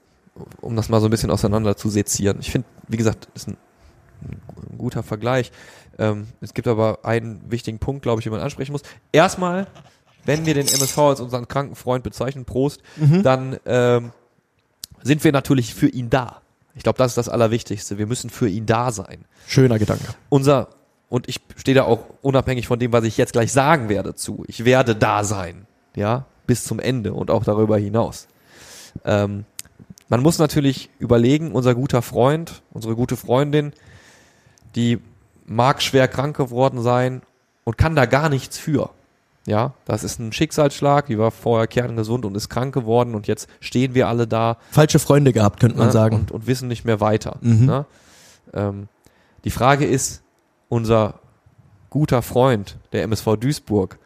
um 0.62 0.75
das 0.75 0.88
mal 0.88 0.98
so 1.01 1.07
ein 1.09 1.11
bisschen 1.11 1.31
auseinander 1.31 1.77
zu 1.77 1.90
sezieren. 1.90 2.38
Ich 2.40 2.51
finde, 2.51 2.66
wie 2.88 2.96
gesagt, 2.96 3.29
ist 3.35 3.48
ein, 3.48 3.59
ein 4.22 4.79
guter 4.79 5.03
Vergleich. 5.03 5.53
Ähm, 5.98 6.29
es 6.40 6.55
gibt 6.55 6.66
aber 6.66 7.01
einen 7.05 7.42
wichtigen 7.51 7.79
Punkt, 7.79 8.01
glaube 8.03 8.20
ich, 8.20 8.25
den 8.25 8.33
man 8.33 8.40
ansprechen 8.40 8.72
muss. 8.72 8.81
Erstmal, 9.12 9.66
wenn 10.25 10.46
wir 10.46 10.55
den 10.55 10.66
MSV 10.66 10.96
als 10.98 11.20
unseren 11.20 11.48
kranken 11.48 11.75
Freund 11.75 12.03
bezeichnen, 12.05 12.46
Prost, 12.46 12.81
dann 13.22 13.59
ähm, 13.66 14.12
sind 15.03 15.22
wir 15.25 15.33
natürlich 15.33 15.75
für 15.75 15.88
ihn 15.88 16.09
da. 16.09 16.40
Ich 16.75 16.83
glaube, 16.83 16.99
das 16.99 17.13
ist 17.13 17.19
das 17.19 17.29
Allerwichtigste. 17.29 17.99
Wir 17.99 18.07
müssen 18.07 18.31
für 18.31 18.49
ihn 18.49 18.67
da 18.67 18.93
sein. 18.93 19.25
schöner 19.47 19.79
Gedanke. 19.79 20.05
Unser, 20.29 20.69
und 21.09 21.29
ich 21.29 21.41
stehe 21.57 21.75
da 21.75 21.85
auch 21.85 22.05
unabhängig 22.23 22.67
von 22.67 22.79
dem, 22.79 22.93
was 22.93 23.05
ich 23.05 23.17
jetzt 23.17 23.33
gleich 23.33 23.53
sagen 23.53 23.89
werde, 23.89 24.15
zu. 24.15 24.45
Ich 24.47 24.65
werde 24.65 24.97
da 24.97 25.25
sein. 25.25 25.67
Ja, 25.95 26.25
bis 26.47 26.65
zum 26.65 26.81
Ende 26.81 27.13
und 27.13 27.31
auch 27.31 27.45
darüber 27.45 27.77
hinaus. 27.77 28.29
Ähm, 29.05 29.45
man 30.09 30.21
muss 30.21 30.39
natürlich 30.39 30.91
überlegen, 30.99 31.53
unser 31.53 31.75
guter 31.75 32.03
Freund, 32.03 32.63
unsere 32.73 32.95
gute 32.95 33.17
Freundin, 33.17 33.73
die 34.75 34.99
mag 35.47 35.83
schwer 35.83 36.09
krank 36.09 36.37
geworden 36.37 36.83
sein 36.83 37.23
und 37.65 37.79
kann 37.79 37.97
da 37.97 38.07
gar 38.07 38.29
nichts 38.29 38.59
für. 38.59 38.91
Ja, 39.45 39.75
das 39.87 40.05
ist 40.05 40.21
ein 40.21 40.33
Schicksalsschlag, 40.33 41.07
die 41.07 41.19
war 41.19 41.33
vorher 41.33 41.67
kerngesund 41.67 42.25
und 42.25 42.37
ist 42.37 42.49
krank 42.49 42.73
geworden 42.73 43.15
und 43.15 43.27
jetzt 43.27 43.49
stehen 43.59 43.95
wir 43.95 44.07
alle 44.07 44.29
da 44.29 44.57
Falsche 44.71 45.01
Freunde 45.01 45.33
gehabt, 45.33 45.59
könnte 45.59 45.77
man 45.77 45.89
ne, 45.89 45.93
sagen. 45.93 46.17
Und, 46.17 46.31
und 46.31 46.47
wissen 46.47 46.69
nicht 46.69 46.85
mehr 46.85 47.01
weiter. 47.01 47.39
Mhm. 47.41 47.67
Ne? 47.67 47.87
Ähm, 48.55 48.89
die 49.45 49.51
Frage 49.51 49.85
ist, 49.85 50.23
unser 50.69 51.15
guter 51.91 52.23
Freund, 52.23 52.79
der 52.93 53.03
MSV 53.03 53.37
Duisburg, 53.37 53.99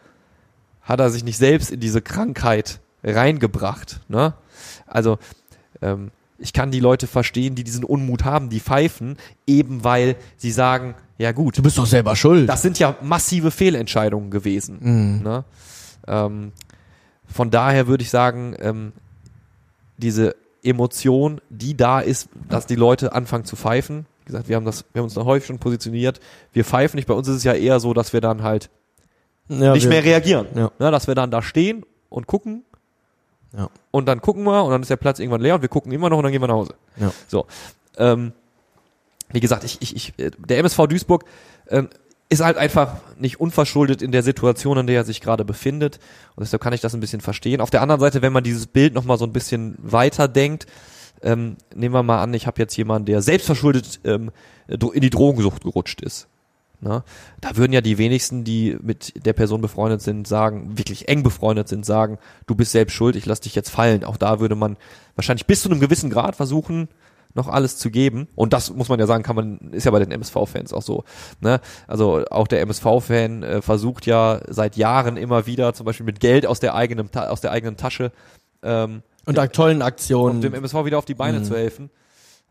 hat 0.80 1.00
er 1.00 1.10
sich 1.10 1.22
nicht 1.22 1.36
selbst 1.36 1.70
in 1.70 1.80
diese 1.80 2.00
Krankheit 2.00 2.80
reingebracht? 3.04 4.00
Ne? 4.08 4.32
Also 4.86 5.18
ähm, 5.82 6.10
ich 6.38 6.52
kann 6.52 6.70
die 6.70 6.80
Leute 6.80 7.06
verstehen, 7.06 7.54
die 7.54 7.64
diesen 7.64 7.84
Unmut 7.84 8.24
haben, 8.24 8.48
die 8.50 8.60
pfeifen, 8.60 9.16
eben 9.46 9.84
weil 9.84 10.16
sie 10.36 10.50
sagen, 10.50 10.94
ja 11.18 11.32
gut, 11.32 11.56
du 11.58 11.62
bist 11.62 11.78
doch 11.78 11.86
selber 11.86 12.14
schuld. 12.16 12.48
das 12.48 12.62
sind 12.62 12.78
ja 12.78 12.94
massive 13.02 13.50
Fehlentscheidungen 13.50 14.30
gewesen. 14.30 14.78
Mhm. 14.80 15.22
Ne? 15.22 15.44
Ähm, 16.06 16.52
von 17.26 17.50
daher 17.50 17.86
würde 17.86 18.02
ich 18.02 18.10
sagen, 18.10 18.54
ähm, 18.60 18.92
diese 19.96 20.36
Emotion, 20.62 21.40
die 21.48 21.76
da 21.76 22.00
ist, 22.00 22.28
dass 22.48 22.66
die 22.66 22.74
Leute 22.74 23.12
anfangen 23.12 23.44
zu 23.44 23.56
pfeifen. 23.56 24.06
Wie 24.22 24.26
gesagt, 24.26 24.48
wir 24.48 24.56
haben 24.56 24.64
das, 24.64 24.84
wir 24.92 25.00
haben 25.00 25.04
uns 25.04 25.14
da 25.14 25.24
häufig 25.24 25.46
schon 25.46 25.58
positioniert. 25.58 26.20
Wir 26.52 26.64
pfeifen 26.64 26.96
nicht. 26.96 27.06
Bei 27.06 27.14
uns 27.14 27.28
ist 27.28 27.36
es 27.36 27.44
ja 27.44 27.52
eher 27.54 27.80
so, 27.80 27.94
dass 27.94 28.12
wir 28.12 28.20
dann 28.20 28.42
halt 28.42 28.68
ja, 29.48 29.72
nicht 29.72 29.84
wir- 29.84 29.90
mehr 29.90 30.04
reagieren. 30.04 30.46
Ja. 30.54 30.70
Ne, 30.78 30.90
dass 30.90 31.06
wir 31.06 31.14
dann 31.14 31.30
da 31.30 31.40
stehen 31.40 31.84
und 32.08 32.26
gucken. 32.26 32.64
Ja. 33.56 33.70
Und 33.90 34.06
dann 34.06 34.20
gucken 34.20 34.44
wir 34.44 34.64
und 34.64 34.70
dann 34.70 34.82
ist 34.82 34.90
der 34.90 34.96
Platz 34.96 35.18
irgendwann 35.18 35.40
leer 35.40 35.54
und 35.54 35.62
wir 35.62 35.68
gucken 35.68 35.92
immer 35.92 36.10
noch 36.10 36.18
und 36.18 36.24
dann 36.24 36.32
gehen 36.32 36.42
wir 36.42 36.48
nach 36.48 36.54
Hause. 36.54 36.74
Ja. 36.96 37.12
So. 37.28 37.46
Ähm, 37.96 38.32
wie 39.32 39.40
gesagt, 39.40 39.64
ich, 39.64 39.80
ich, 39.80 39.96
ich, 39.96 40.18
äh, 40.18 40.30
der 40.38 40.58
MSV 40.58 40.86
Duisburg 40.86 41.24
ähm, 41.68 41.88
ist 42.28 42.42
halt 42.42 42.56
einfach 42.56 42.96
nicht 43.18 43.40
unverschuldet 43.40 44.02
in 44.02 44.12
der 44.12 44.22
Situation, 44.22 44.78
in 44.78 44.86
der 44.86 44.96
er 44.96 45.04
sich 45.04 45.20
gerade 45.20 45.44
befindet. 45.44 45.98
Und 46.34 46.42
deshalb 46.42 46.62
kann 46.62 46.72
ich 46.72 46.80
das 46.80 46.94
ein 46.94 47.00
bisschen 47.00 47.20
verstehen. 47.20 47.60
Auf 47.60 47.70
der 47.70 47.82
anderen 47.82 48.00
Seite, 48.00 48.20
wenn 48.22 48.32
man 48.32 48.44
dieses 48.44 48.66
Bild 48.66 48.94
nochmal 48.94 49.18
so 49.18 49.24
ein 49.24 49.32
bisschen 49.32 49.76
weiter 49.78 50.28
denkt, 50.28 50.66
ähm, 51.22 51.56
nehmen 51.74 51.94
wir 51.94 52.02
mal 52.02 52.22
an, 52.22 52.34
ich 52.34 52.46
habe 52.46 52.60
jetzt 52.60 52.76
jemanden, 52.76 53.06
der 53.06 53.22
selbstverschuldet 53.22 54.00
ähm, 54.04 54.30
in 54.68 55.00
die 55.00 55.10
Drogensucht 55.10 55.62
gerutscht 55.62 56.02
ist. 56.02 56.28
Na, 56.80 57.04
da 57.40 57.56
würden 57.56 57.72
ja 57.72 57.80
die 57.80 57.96
wenigsten, 57.98 58.44
die 58.44 58.76
mit 58.82 59.24
der 59.24 59.32
Person 59.32 59.60
befreundet 59.62 60.02
sind, 60.02 60.28
sagen, 60.28 60.76
wirklich 60.76 61.08
eng 61.08 61.22
befreundet 61.22 61.68
sind, 61.68 61.86
sagen, 61.86 62.18
du 62.46 62.54
bist 62.54 62.72
selbst 62.72 62.92
schuld, 62.92 63.16
ich 63.16 63.24
lass 63.26 63.40
dich 63.40 63.54
jetzt 63.54 63.70
fallen. 63.70 64.04
Auch 64.04 64.16
da 64.18 64.40
würde 64.40 64.56
man 64.56 64.76
wahrscheinlich 65.14 65.46
bis 65.46 65.62
zu 65.62 65.70
einem 65.70 65.80
gewissen 65.80 66.10
Grad 66.10 66.36
versuchen, 66.36 66.88
noch 67.34 67.48
alles 67.48 67.78
zu 67.78 67.90
geben. 67.90 68.28
Und 68.34 68.52
das 68.52 68.72
muss 68.74 68.88
man 68.90 68.98
ja 69.00 69.06
sagen, 69.06 69.22
kann 69.22 69.36
man, 69.36 69.58
ist 69.72 69.84
ja 69.84 69.90
bei 69.90 69.98
den 69.98 70.10
MSV-Fans 70.10 70.72
auch 70.74 70.82
so. 70.82 71.04
Ne? 71.40 71.60
Also 71.86 72.24
auch 72.30 72.46
der 72.46 72.60
MSV-Fan 72.62 73.42
äh, 73.42 73.62
versucht 73.62 74.06
ja 74.06 74.40
seit 74.48 74.76
Jahren 74.76 75.16
immer 75.16 75.46
wieder, 75.46 75.72
zum 75.74 75.86
Beispiel 75.86 76.06
mit 76.06 76.20
Geld 76.20 76.46
aus 76.46 76.60
der 76.60 76.74
eigenen, 76.74 77.08
aus 77.14 77.40
der 77.40 77.52
eigenen 77.52 77.76
Tasche, 77.76 78.12
ähm, 78.62 79.02
Und 79.26 79.38
ak- 79.38 79.52
tollen 79.54 79.78
um 79.78 79.82
Aktionen. 79.82 80.40
dem 80.42 80.54
MSV 80.54 80.84
wieder 80.84 80.98
auf 80.98 81.04
die 81.06 81.14
Beine 81.14 81.40
Mhm. 81.40 81.44
zu 81.44 81.56
helfen. 81.56 81.90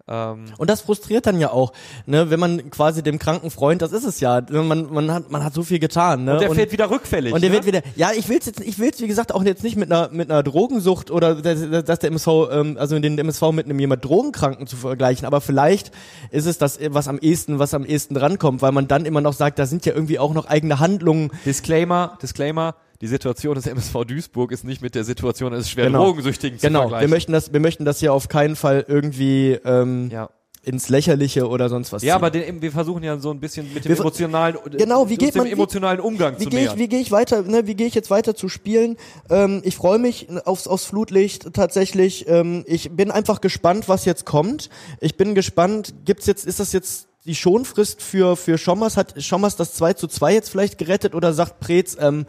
Ähm, 0.07 0.45
Und 0.59 0.69
das 0.69 0.81
frustriert 0.81 1.25
dann 1.25 1.39
ja 1.39 1.51
auch, 1.51 1.73
ne, 2.05 2.29
wenn 2.29 2.39
man 2.39 2.69
quasi 2.69 3.01
dem 3.01 3.17
kranken 3.17 3.49
Freund, 3.49 3.81
das 3.81 3.91
ist 3.91 4.03
es 4.03 4.19
ja, 4.19 4.39
man, 4.51 4.93
man 4.93 5.11
hat, 5.11 5.31
man 5.31 5.43
hat 5.43 5.55
so 5.55 5.63
viel 5.63 5.79
getan, 5.79 6.25
ne? 6.25 6.33
und 6.33 6.41
der 6.41 6.51
fährt 6.51 6.71
wieder 6.71 6.91
rückfällig. 6.91 7.33
und 7.33 7.41
der 7.41 7.49
ne? 7.49 7.55
wird 7.55 7.65
wieder, 7.65 7.81
ja, 7.95 8.11
ich 8.15 8.29
will's 8.29 8.45
jetzt, 8.45 8.59
ich 8.59 8.77
will's 8.77 9.01
wie 9.01 9.07
gesagt 9.07 9.33
auch 9.33 9.43
jetzt 9.43 9.63
nicht 9.63 9.77
mit 9.77 9.91
einer 9.91 10.09
mit 10.11 10.29
einer 10.29 10.43
Drogensucht 10.43 11.09
oder 11.09 11.33
dass, 11.33 11.85
dass 11.85 11.99
der 11.99 12.11
MSV, 12.11 12.27
ähm, 12.51 12.77
also 12.79 12.99
den 12.99 13.17
MSV 13.17 13.51
mit 13.51 13.65
einem 13.65 13.79
jemand 13.79 14.05
Drogenkranken 14.05 14.67
zu 14.67 14.75
vergleichen, 14.75 15.25
aber 15.25 15.41
vielleicht 15.41 15.91
ist 16.29 16.45
es 16.45 16.59
das, 16.59 16.77
was 16.89 17.07
am 17.07 17.17
ehesten, 17.17 17.58
was 17.58 17.73
am 17.73 17.83
ehesten 17.83 18.13
drankommt, 18.13 18.62
weil 18.62 18.73
man 18.73 18.87
dann 18.87 19.06
immer 19.06 19.21
noch 19.21 19.33
sagt, 19.33 19.58
da 19.58 19.65
sind 19.65 19.87
ja 19.87 19.93
irgendwie 19.93 20.19
auch 20.19 20.35
noch 20.35 20.45
eigene 20.45 20.79
Handlungen. 20.79 21.31
Disclaimer, 21.45 22.19
Disclaimer, 22.21 22.75
die 23.02 23.08
Situation 23.08 23.56
des 23.56 23.67
MSV 23.67 24.06
Duisburg 24.08 24.52
ist 24.52 24.63
nicht 24.63 24.81
mit 24.81 24.96
der 24.96 25.04
Situation 25.04 25.52
des 25.52 25.69
schweren 25.69 25.93
Genau. 25.93 26.06
Drogensüchtigen 26.06 26.60
zu 26.60 26.67
Genau, 26.67 26.79
wir 26.81 26.89
vergleichen. 26.89 27.10
möchten 27.10 27.31
das, 27.33 27.54
wir 27.54 27.60
möchten 27.60 27.85
das 27.85 28.00
hier 28.00 28.13
auf 28.13 28.27
keinen 28.29 28.56
Fall 28.56 28.85
irgendwie 28.87 29.60
ähm, 29.65 30.10
ja. 30.12 30.29
ins 30.63 30.89
Lächerliche 30.89 31.48
oder 31.48 31.67
sonst 31.69 31.91
was. 31.91 32.02
Ja, 32.04 32.13
ziehen. 32.13 32.15
aber 32.15 32.31
den, 32.31 32.62
wir 32.62 32.71
versuchen 32.71 33.04
ja 33.04 33.17
so 33.19 33.31
ein 33.31 33.39
bisschen 33.39 33.71
mit 33.73 33.83
dem 33.85 33.89
Wir 33.91 34.00
emotionalen, 34.00 34.58
Genau, 34.71 35.10
wie 35.10 35.17
geht 35.17 35.35
dem 35.35 35.39
man- 35.39 35.48
wie- 35.48 35.52
emotionalen 35.52 36.00
Umgang 36.00 36.39
Wie 36.39 36.46
zu 36.46 36.50
gehe 36.50 36.60
ich, 36.62 36.65
nähern. 36.67 36.79
wie 36.79 36.87
gehe 36.87 37.00
ich 37.02 37.12
weiter, 37.12 37.41
ne, 37.43 37.67
wie 37.67 37.75
gehe 37.75 37.85
ich 37.87 37.93
jetzt 37.96 38.10
weiter 38.10 38.33
zu 38.33 38.48
spielen? 38.50 38.96
Ähm, 39.29 39.62
ich 39.65 39.75
freue 39.75 40.00
mich 40.00 40.27
aufs, 40.46 40.67
aufs 40.67 40.85
Flutlicht 40.85 41.54
tatsächlich. 41.54 42.27
Ähm, 42.29 42.63
ich 42.65 42.91
bin 42.91 43.12
einfach 43.12 43.41
gespannt, 43.41 43.89
was 43.89 44.06
jetzt 44.06 44.25
kommt. 44.25 44.69
Ich 45.02 45.17
bin 45.17 45.35
gespannt, 45.35 45.93
gibt's 46.06 46.25
jetzt, 46.27 46.46
ist 46.48 46.60
das 46.60 46.71
jetzt 46.73 47.08
die 47.25 47.35
Schonfrist 47.35 48.02
für, 48.02 48.35
für 48.37 48.58
Schommers? 48.58 48.98
Hat 48.98 49.21
Schommers 49.21 49.56
das 49.56 49.73
2 49.73 49.93
zu 49.93 50.08
2 50.08 50.33
jetzt 50.33 50.50
vielleicht 50.50 50.77
gerettet 50.77 51.13
oder 51.13 51.33
sagt 51.33 51.60
Preetz, 51.60 51.98
ähm, 52.00 52.25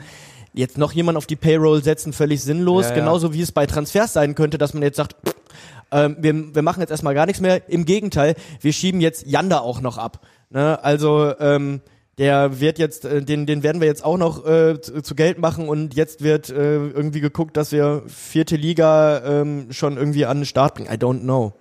jetzt 0.57 0.79
noch 0.79 0.93
jemand 0.93 1.17
auf 1.17 1.27
die 1.27 1.37
Payroll 1.37 1.83
setzen, 1.85 2.13
völlig 2.13 2.43
sinnlos, 2.43 2.87
Ja, 2.87 2.95
genauso 2.95 3.33
wie 3.33 3.43
es 3.43 3.53
bei 3.53 3.67
Transfers 3.67 4.13
sein 4.13 4.35
könnte, 4.35 4.59
dass 4.59 4.75
man 4.75 4.83
jetzt 4.83 4.97
sagt, 4.97 5.15
ähm, 5.93 6.17
wir, 6.19 6.55
wir 6.55 6.63
machen 6.63 6.81
jetzt 6.81 6.91
erstmal 6.91 7.15
gar 7.15 7.27
nichts 7.27 7.41
mehr. 7.41 7.69
Im 7.69 7.85
Gegenteil, 7.85 8.35
wir 8.61 8.73
schieben 8.73 9.01
jetzt 9.01 9.27
Janda 9.27 9.61
auch 9.61 9.81
noch 9.81 9.99
ab. 9.99 10.27
Ne? 10.51 10.83
Also 10.83 11.33
ähm, 11.39 11.81
der 12.19 12.61
wird 12.61 12.79
jetzt, 12.79 13.05
äh, 13.05 13.23
den, 13.23 13.47
den 13.47 13.63
werden 13.63 13.81
wir 13.81 13.87
jetzt 13.87 14.05
auch 14.05 14.17
noch 14.17 14.47
äh, 14.47 14.81
zu, 14.81 15.03
zu 15.03 15.15
Geld 15.15 15.39
machen 15.39 15.69
und 15.69 15.95
jetzt 15.95 16.23
wird 16.23 16.49
äh, 16.49 16.77
irgendwie 16.89 17.21
geguckt, 17.21 17.57
dass 17.57 17.71
wir 17.71 18.03
vierte 18.07 18.57
Liga 18.57 19.23
ähm, 19.25 19.69
schon 19.71 19.97
irgendwie 19.97 20.25
an 20.25 20.39
den 20.39 20.47
Start 20.47 20.75
bringen. 20.75 20.89
I 20.91 20.97
don't 20.97 21.21
know. 21.21 21.53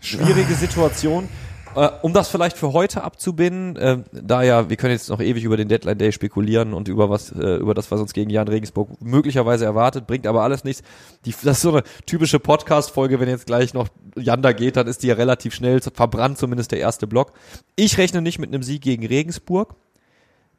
schwierige 0.00 0.54
Situation. 0.54 1.28
Äh, 1.76 1.88
um 2.02 2.12
das 2.12 2.28
vielleicht 2.28 2.56
für 2.56 2.72
heute 2.72 3.04
abzubinden, 3.04 3.76
äh, 3.76 3.98
da 4.12 4.42
ja, 4.42 4.68
wir 4.68 4.76
können 4.76 4.92
jetzt 4.92 5.08
noch 5.08 5.20
ewig 5.20 5.44
über 5.44 5.56
den 5.56 5.68
Deadline 5.68 5.98
Day 5.98 6.10
spekulieren 6.10 6.74
und 6.74 6.88
über 6.88 7.10
was, 7.10 7.30
äh, 7.30 7.56
über 7.56 7.74
das, 7.74 7.90
was 7.90 8.00
uns 8.00 8.12
gegen 8.12 8.28
Jan 8.28 8.48
Regensburg 8.48 9.00
möglicherweise 9.00 9.66
erwartet, 9.66 10.06
bringt 10.06 10.26
aber 10.26 10.42
alles 10.42 10.64
nichts. 10.64 10.82
Die, 11.24 11.30
das 11.30 11.58
ist 11.58 11.62
so 11.62 11.70
eine 11.70 11.84
typische 12.06 12.40
Podcast-Folge, 12.40 13.20
wenn 13.20 13.28
jetzt 13.28 13.46
gleich 13.46 13.72
noch 13.72 13.88
Jan 14.16 14.42
da 14.42 14.52
geht, 14.52 14.76
dann 14.76 14.88
ist 14.88 15.04
die 15.04 15.08
ja 15.08 15.14
relativ 15.14 15.54
schnell 15.54 15.80
verbrannt, 15.80 16.38
zumindest 16.38 16.72
der 16.72 16.80
erste 16.80 17.06
Block. 17.06 17.32
Ich 17.76 17.98
rechne 17.98 18.20
nicht 18.20 18.40
mit 18.40 18.52
einem 18.52 18.64
Sieg 18.64 18.82
gegen 18.82 19.06
Regensburg. 19.06 19.76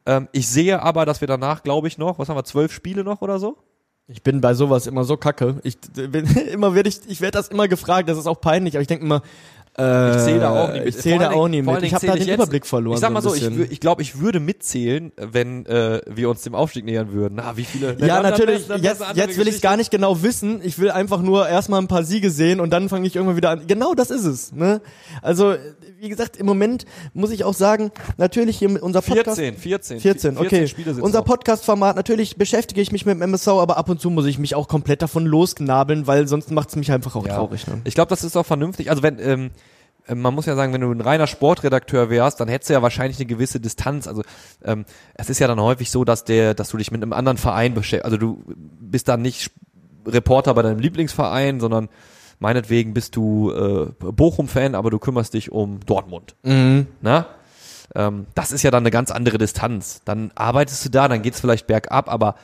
Ähm, 0.06 0.28
ich 0.32 0.48
sehe 0.48 0.82
aber, 0.82 1.04
dass 1.04 1.20
wir 1.20 1.28
danach, 1.28 1.62
glaube 1.62 1.88
ich, 1.88 1.98
noch, 1.98 2.18
was 2.18 2.30
haben 2.30 2.36
wir, 2.36 2.44
zwölf 2.44 2.72
Spiele 2.72 3.04
noch 3.04 3.20
oder 3.20 3.38
so? 3.38 3.58
Ich 4.08 4.22
bin 4.22 4.40
bei 4.40 4.54
sowas 4.54 4.86
immer 4.86 5.04
so 5.04 5.16
kacke. 5.16 5.60
Ich 5.62 5.78
bin, 5.78 6.26
immer 6.52 6.74
werde 6.74 6.88
ich, 6.88 7.00
ich 7.06 7.20
werde 7.20 7.38
das 7.38 7.48
immer 7.48 7.68
gefragt. 7.68 8.08
Das 8.08 8.18
ist 8.18 8.26
auch 8.26 8.40
peinlich, 8.40 8.74
aber 8.74 8.82
ich 8.82 8.88
denke 8.88 9.04
immer, 9.04 9.22
äh, 9.78 10.16
Ich 10.16 10.22
zähle 10.24 10.40
da 10.40 10.50
auch 10.50 10.68
nicht 10.72 10.84
mit. 10.84 10.88
Ich 10.94 11.00
zähle 11.00 11.18
da 11.18 11.30
auch 11.32 11.48
nicht 11.48 11.64
mit. 11.64 11.82
Ich 11.82 11.94
habe 11.94 12.06
da 12.06 12.12
den 12.14 12.26
jetzt- 12.26 12.34
Überblick 12.34 12.66
verloren. 12.66 12.94
Ich 12.94 13.00
sag 13.00 13.10
mal 13.12 13.22
so, 13.22 13.34
ich, 13.34 13.44
ich 13.70 13.80
glaube, 13.80 14.02
ich 14.02 14.18
würde 14.20 14.38
mitzählen, 14.40 15.12
wenn 15.16 15.64
äh, 15.66 16.00
wir 16.06 16.28
uns 16.28 16.42
dem 16.42 16.54
Aufstieg 16.54 16.84
nähern 16.84 17.12
würden. 17.12 17.34
Na, 17.36 17.56
wie 17.56 17.64
viele? 17.64 17.96
Ja, 17.98 18.20
Dann- 18.20 18.22
natürlich. 18.30 18.66
dann- 18.66 18.82
Jetzt, 18.82 19.02
jetzt 19.14 19.38
will 19.38 19.48
ich 19.48 19.60
gar 19.62 19.76
nicht 19.76 19.90
genau 19.90 20.22
wissen. 20.22 20.60
Ich 20.62 20.78
will 20.78 20.90
einfach 20.90 21.22
nur 21.22 21.48
erstmal 21.48 21.80
ein 21.80 21.88
paar 21.88 22.04
Siege 22.04 22.30
sehen 22.30 22.60
und 22.60 22.70
dann 22.70 22.88
fange 22.88 23.06
ich 23.06 23.16
irgendwann 23.16 23.36
wieder 23.36 23.50
an. 23.50 23.66
Genau 23.66 23.94
das 23.94 24.10
ist 24.10 24.24
es. 24.24 24.52
Ne? 24.52 24.80
Also, 25.22 25.54
wie 26.00 26.08
gesagt, 26.08 26.36
im 26.36 26.46
Moment 26.46 26.84
muss 27.14 27.30
ich 27.30 27.44
auch 27.44 27.54
sagen, 27.54 27.92
natürlich 28.18 28.58
hier 28.58 28.68
mit 28.68 28.82
unser 28.82 29.00
Podcast. 29.02 29.38
14, 29.38 29.56
14. 29.56 30.00
14, 30.00 30.36
okay. 30.38 30.66
Spiele 30.68 30.92
sind 30.94 31.02
Unser 31.02 31.20
noch. 31.20 31.24
Podcast-Format, 31.26 31.96
natürlich 31.96 32.36
beschäftige 32.36 32.80
ich 32.80 32.92
mich 32.92 33.06
mit 33.06 33.14
dem 33.14 33.22
MSV, 33.22 33.48
aber 33.48 33.76
ab 33.78 33.88
und 33.88 34.00
zu 34.00 34.10
muss 34.10 34.26
ich 34.26 34.38
mich 34.38 34.54
auch 34.54 34.68
komplett 34.68 35.00
davon 35.00 35.24
losknabeln, 35.24 36.06
weil 36.06 36.26
sonst 36.28 36.50
macht 36.50 36.68
es 36.70 36.76
mich 36.76 36.90
einfach 36.92 37.14
auch 37.16 37.26
Ja. 37.26 37.36
traurig. 37.36 37.66
Ne? 37.66 37.80
Ich 37.84 37.94
glaube, 37.94 38.08
das 38.10 38.24
ist 38.24 38.36
auch 38.36 38.46
vernünftig. 38.46 38.90
Also 38.90 39.02
wenn, 39.02 39.18
ähm, 39.20 39.46
äh, 39.46 39.50
man 40.08 40.34
muss 40.34 40.46
ja 40.46 40.56
sagen, 40.56 40.72
wenn 40.72 40.80
du 40.80 40.90
ein 40.90 41.00
reiner 41.00 41.26
Sportredakteur 41.26 42.10
wärst, 42.10 42.40
dann 42.40 42.48
hättest 42.48 42.70
du 42.70 42.74
ja 42.74 42.82
wahrscheinlich 42.82 43.18
eine 43.18 43.26
gewisse 43.26 43.60
Distanz. 43.60 44.08
Also 44.08 44.22
ähm, 44.64 44.84
es 45.14 45.30
ist 45.30 45.38
ja 45.38 45.46
dann 45.46 45.60
häufig 45.60 45.90
so, 45.90 46.04
dass 46.04 46.24
der, 46.24 46.54
dass 46.54 46.70
du 46.70 46.76
dich 46.76 46.90
mit 46.90 47.02
einem 47.02 47.12
anderen 47.12 47.38
Verein 47.38 47.74
beschäftigst. 47.74 48.04
Also 48.04 48.16
du 48.16 48.42
bist 48.80 49.08
dann 49.08 49.22
nicht 49.22 49.50
Reporter 50.06 50.54
bei 50.54 50.62
deinem 50.62 50.80
Lieblingsverein, 50.80 51.60
sondern 51.60 51.88
meinetwegen 52.40 52.94
bist 52.94 53.14
du 53.16 53.52
äh, 53.52 53.86
Bochum-Fan, 54.00 54.74
aber 54.74 54.90
du 54.90 54.98
kümmerst 54.98 55.34
dich 55.34 55.52
um 55.52 55.80
Dortmund. 55.86 56.34
Mhm. 56.42 56.88
Na? 57.00 57.26
Ähm, 57.94 58.26
das 58.34 58.52
ist 58.52 58.62
ja 58.62 58.70
dann 58.70 58.82
eine 58.82 58.90
ganz 58.90 59.10
andere 59.10 59.38
Distanz. 59.38 60.02
Dann 60.04 60.32
arbeitest 60.34 60.84
du 60.84 60.88
da, 60.88 61.08
dann 61.08 61.22
geht's 61.22 61.40
vielleicht 61.40 61.66
bergab, 61.66 62.08
aber 62.10 62.34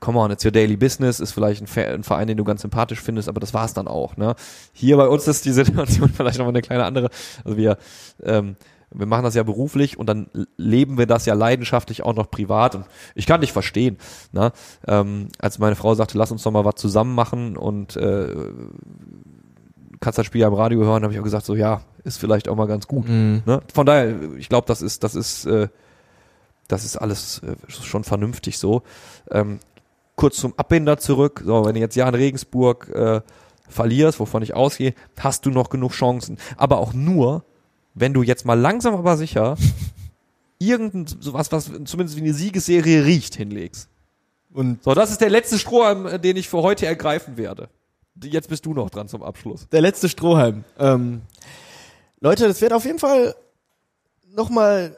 come 0.00 0.18
on, 0.18 0.30
it's 0.30 0.44
your 0.44 0.50
daily 0.50 0.76
business, 0.76 1.20
ist 1.20 1.32
vielleicht 1.32 1.62
ein, 1.62 2.02
Verein, 2.02 2.26
den 2.26 2.36
du 2.36 2.44
ganz 2.44 2.62
sympathisch 2.62 3.00
findest, 3.00 3.28
aber 3.28 3.40
das 3.40 3.54
war's 3.54 3.74
dann 3.74 3.86
auch. 3.86 4.16
Ne? 4.16 4.34
Hier 4.72 4.96
bei 4.96 5.06
uns 5.06 5.28
ist 5.28 5.44
die 5.44 5.52
Situation 5.52 6.08
vielleicht 6.08 6.38
nochmal 6.38 6.52
eine 6.52 6.62
kleine 6.62 6.84
andere. 6.84 7.10
Also 7.44 7.56
wir, 7.56 7.78
ähm, 8.22 8.56
wir 8.92 9.06
machen 9.06 9.22
das 9.22 9.34
ja 9.34 9.42
beruflich 9.42 9.98
und 9.98 10.08
dann 10.08 10.28
leben 10.56 10.98
wir 10.98 11.06
das 11.06 11.26
ja 11.26 11.34
leidenschaftlich 11.34 12.02
auch 12.02 12.14
noch 12.14 12.30
privat 12.30 12.74
und 12.74 12.86
ich 13.14 13.26
kann 13.26 13.40
dich 13.40 13.52
verstehen. 13.52 13.98
Ne? 14.32 14.52
Ähm, 14.86 15.28
als 15.38 15.58
meine 15.58 15.76
Frau 15.76 15.94
sagte, 15.94 16.18
lass 16.18 16.32
uns 16.32 16.42
doch 16.42 16.50
mal 16.50 16.64
was 16.64 16.74
zusammen 16.76 17.14
machen 17.14 17.56
und 17.56 17.96
äh, 17.96 18.34
kannst 20.00 20.18
das 20.18 20.26
Spiel 20.26 20.40
ja 20.40 20.48
im 20.48 20.54
Radio 20.54 20.80
hören, 20.80 21.02
habe 21.02 21.12
ich 21.12 21.20
auch 21.20 21.24
gesagt, 21.24 21.44
so 21.44 21.54
ja, 21.54 21.82
ist 22.04 22.18
vielleicht 22.18 22.48
auch 22.48 22.56
mal 22.56 22.66
ganz 22.66 22.88
gut. 22.88 23.06
Ne? 23.46 23.60
Von 23.72 23.86
daher, 23.86 24.16
ich 24.38 24.48
glaube, 24.48 24.66
das 24.66 24.82
ist, 24.82 25.04
das 25.04 25.14
ist, 25.14 25.44
äh, 25.46 25.68
das 26.66 26.84
ist 26.84 26.96
alles 26.96 27.42
äh, 27.42 27.56
schon 27.68 28.04
vernünftig 28.04 28.58
so. 28.58 28.82
Ähm, 29.30 29.60
kurz 30.20 30.36
zum 30.36 30.52
Abbinder 30.58 30.98
zurück. 30.98 31.42
So, 31.46 31.64
wenn 31.64 31.74
du 31.74 31.80
jetzt 31.80 31.96
Jan 31.96 32.14
Regensburg 32.14 32.90
äh, 32.90 33.22
verlierst, 33.70 34.20
wovon 34.20 34.42
ich 34.42 34.52
ausgehe, 34.52 34.92
hast 35.18 35.46
du 35.46 35.50
noch 35.50 35.70
genug 35.70 35.92
Chancen. 35.92 36.36
Aber 36.58 36.76
auch 36.76 36.92
nur, 36.92 37.42
wenn 37.94 38.12
du 38.12 38.22
jetzt 38.22 38.44
mal 38.44 38.58
langsam 38.58 38.94
aber 38.94 39.16
sicher 39.16 39.56
irgendein 40.58 41.06
sowas, 41.06 41.50
was 41.52 41.70
zumindest 41.86 42.16
wie 42.16 42.20
eine 42.20 42.34
Siegesserie 42.34 43.06
riecht, 43.06 43.34
hinlegst. 43.36 43.88
Und 44.52 44.82
So, 44.84 44.92
das 44.92 45.10
ist 45.10 45.22
der 45.22 45.30
letzte 45.30 45.58
Strohhalm, 45.58 46.04
äh, 46.04 46.18
den 46.20 46.36
ich 46.36 46.50
für 46.50 46.60
heute 46.60 46.84
ergreifen 46.84 47.38
werde. 47.38 47.70
Jetzt 48.22 48.50
bist 48.50 48.66
du 48.66 48.74
noch 48.74 48.90
dran 48.90 49.08
zum 49.08 49.22
Abschluss. 49.22 49.68
der 49.72 49.80
letzte 49.80 50.10
Strohhalm. 50.10 50.64
Ähm, 50.78 51.22
Leute, 52.20 52.46
das 52.46 52.60
wird 52.60 52.74
auf 52.74 52.84
jeden 52.84 52.98
Fall 52.98 53.34
nochmal 54.36 54.94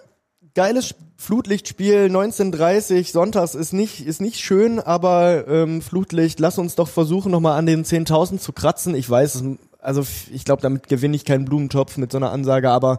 geiles 0.54 0.94
Flutlichtspiel 1.16 2.04
1930 2.06 3.12
sonntags 3.12 3.54
ist 3.54 3.72
nicht 3.72 4.04
ist 4.06 4.20
nicht 4.20 4.40
schön, 4.40 4.80
aber 4.80 5.46
ähm, 5.48 5.80
Flutlicht, 5.80 6.40
lass 6.40 6.58
uns 6.58 6.74
doch 6.74 6.88
versuchen 6.88 7.30
nochmal 7.30 7.58
an 7.58 7.66
den 7.66 7.84
10.000 7.84 8.38
zu 8.38 8.52
kratzen. 8.52 8.94
Ich 8.94 9.08
weiß, 9.08 9.44
also 9.78 10.04
ich 10.32 10.44
glaube, 10.44 10.62
damit 10.62 10.88
gewinne 10.88 11.16
ich 11.16 11.24
keinen 11.24 11.44
Blumentopf 11.44 11.96
mit 11.96 12.12
so 12.12 12.18
einer 12.18 12.32
Ansage, 12.32 12.70
aber 12.70 12.98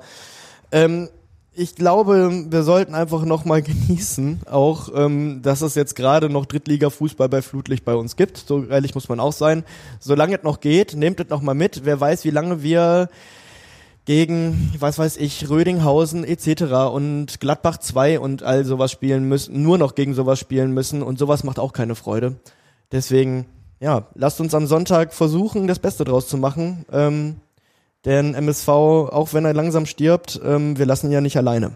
ähm, 0.72 1.10
ich 1.56 1.76
glaube, 1.76 2.46
wir 2.50 2.64
sollten 2.64 2.96
einfach 2.96 3.26
nochmal 3.26 3.62
genießen, 3.64 4.42
auch, 4.50 4.90
ähm, 4.96 5.42
dass 5.44 5.62
es 5.62 5.76
jetzt 5.76 5.96
gerade 5.96 6.30
noch 6.30 6.46
Drittliga-Fußball 6.46 7.30
bei 7.30 7.42
Flutlicht 7.42 7.86
bei 7.86 7.96
uns 7.96 8.16
gibt. 8.16 8.38
So 8.38 8.66
ehrlich 8.66 8.96
muss 8.96 9.10
man 9.10 9.20
auch 9.20 9.34
sein. 9.34 9.64
Solange 10.00 10.38
es 10.38 10.44
noch 10.44 10.62
geht, 10.62 10.96
nehmt 10.96 11.20
es 11.20 11.30
noch 11.30 11.42
mal 11.42 11.54
mit. 11.54 11.82
Wer 11.86 12.00
weiß, 12.00 12.26
wie 12.26 12.32
lange 12.32 12.64
wir 12.64 13.10
gegen, 14.06 14.74
was 14.80 15.00
weiß 15.00 15.18
ich, 15.18 15.50
Rödinghausen 15.50 16.24
etc. 16.24 16.92
und 16.94 17.40
Gladbach 17.40 17.78
2 17.78 18.20
und 18.20 18.44
all 18.44 18.66
sowas 18.66 18.92
spielen 18.92 19.28
müssen, 19.28 19.62
nur 19.64 19.78
noch 19.78 19.96
gegen 19.96 20.14
sowas 20.14 20.40
spielen 20.40 20.74
müssen 20.74 21.02
und 21.02 21.18
sowas 21.18 21.44
macht 21.44 21.60
auch 21.60 21.74
keine 21.74 21.96
Freude. 21.96 22.36
Deswegen, 22.92 23.46
ja, 23.80 24.08
lasst 24.16 24.42
uns 24.42 24.54
am 24.54 24.68
Sonntag 24.68 25.14
versuchen, 25.14 25.68
das 25.68 25.80
Beste 25.80 26.04
draus 26.04 26.28
zu 26.28 26.38
machen. 26.38 26.86
Ähm, 26.92 27.38
denn 28.06 28.34
MSV, 28.34 28.68
auch 28.68 29.34
wenn 29.34 29.46
er 29.46 29.54
langsam 29.54 29.86
stirbt, 29.86 30.40
ähm, 30.44 30.78
wir 30.78 30.86
lassen 30.86 31.08
ihn 31.08 31.14
ja 31.14 31.22
nicht 31.22 31.38
alleine. 31.38 31.72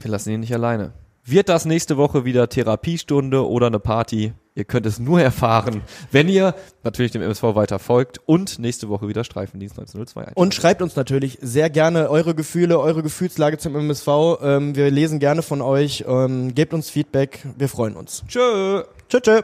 Wir 0.00 0.10
lassen 0.10 0.30
ihn 0.30 0.40
nicht 0.40 0.54
alleine. 0.54 0.92
Wird 1.24 1.48
das 1.48 1.64
nächste 1.64 1.96
Woche 1.96 2.24
wieder 2.24 2.48
Therapiestunde 2.48 3.48
oder 3.48 3.68
eine 3.68 3.78
Party? 3.78 4.32
Ihr 4.54 4.64
könnt 4.64 4.84
es 4.84 4.98
nur 4.98 5.20
erfahren, 5.20 5.82
wenn 6.10 6.28
ihr 6.28 6.54
natürlich 6.84 7.12
dem 7.12 7.22
MSV 7.22 7.42
weiter 7.54 7.78
folgt 7.78 8.20
und 8.26 8.58
nächste 8.58 8.88
Woche 8.88 9.08
wieder 9.08 9.24
Streifendienst 9.24 9.78
1902 9.78 10.20
einschaltet. 10.20 10.36
Und 10.36 10.54
schreibt 10.54 10.82
uns 10.82 10.94
natürlich 10.94 11.38
sehr 11.40 11.70
gerne 11.70 12.10
eure 12.10 12.34
Gefühle, 12.34 12.78
eure 12.78 13.02
Gefühlslage 13.02 13.56
zum 13.58 13.76
MSV. 13.76 14.08
Ähm, 14.42 14.76
wir 14.76 14.90
lesen 14.90 15.20
gerne 15.20 15.42
von 15.42 15.62
euch. 15.62 16.04
Ähm, 16.06 16.54
gebt 16.54 16.74
uns 16.74 16.90
Feedback. 16.90 17.46
Wir 17.56 17.68
freuen 17.68 17.96
uns. 17.96 18.24
Tschö! 18.28 18.82
Tschö, 19.08 19.20
tschö. 19.20 19.40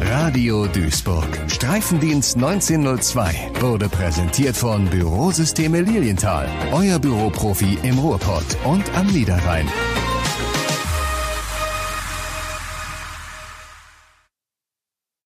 Radio 0.00 0.66
Duisburg. 0.66 1.26
Streifendienst 1.48 2.36
1902 2.36 3.34
wurde 3.60 3.88
präsentiert 3.88 4.56
von 4.56 4.86
Bürosysteme 4.86 5.80
Lilienthal. 5.80 6.48
Euer 6.72 6.98
Büroprofi 6.98 7.78
im 7.82 7.98
Ruhrpott 7.98 8.44
und 8.64 8.84
am 8.96 9.06
Niederrhein. 9.08 9.68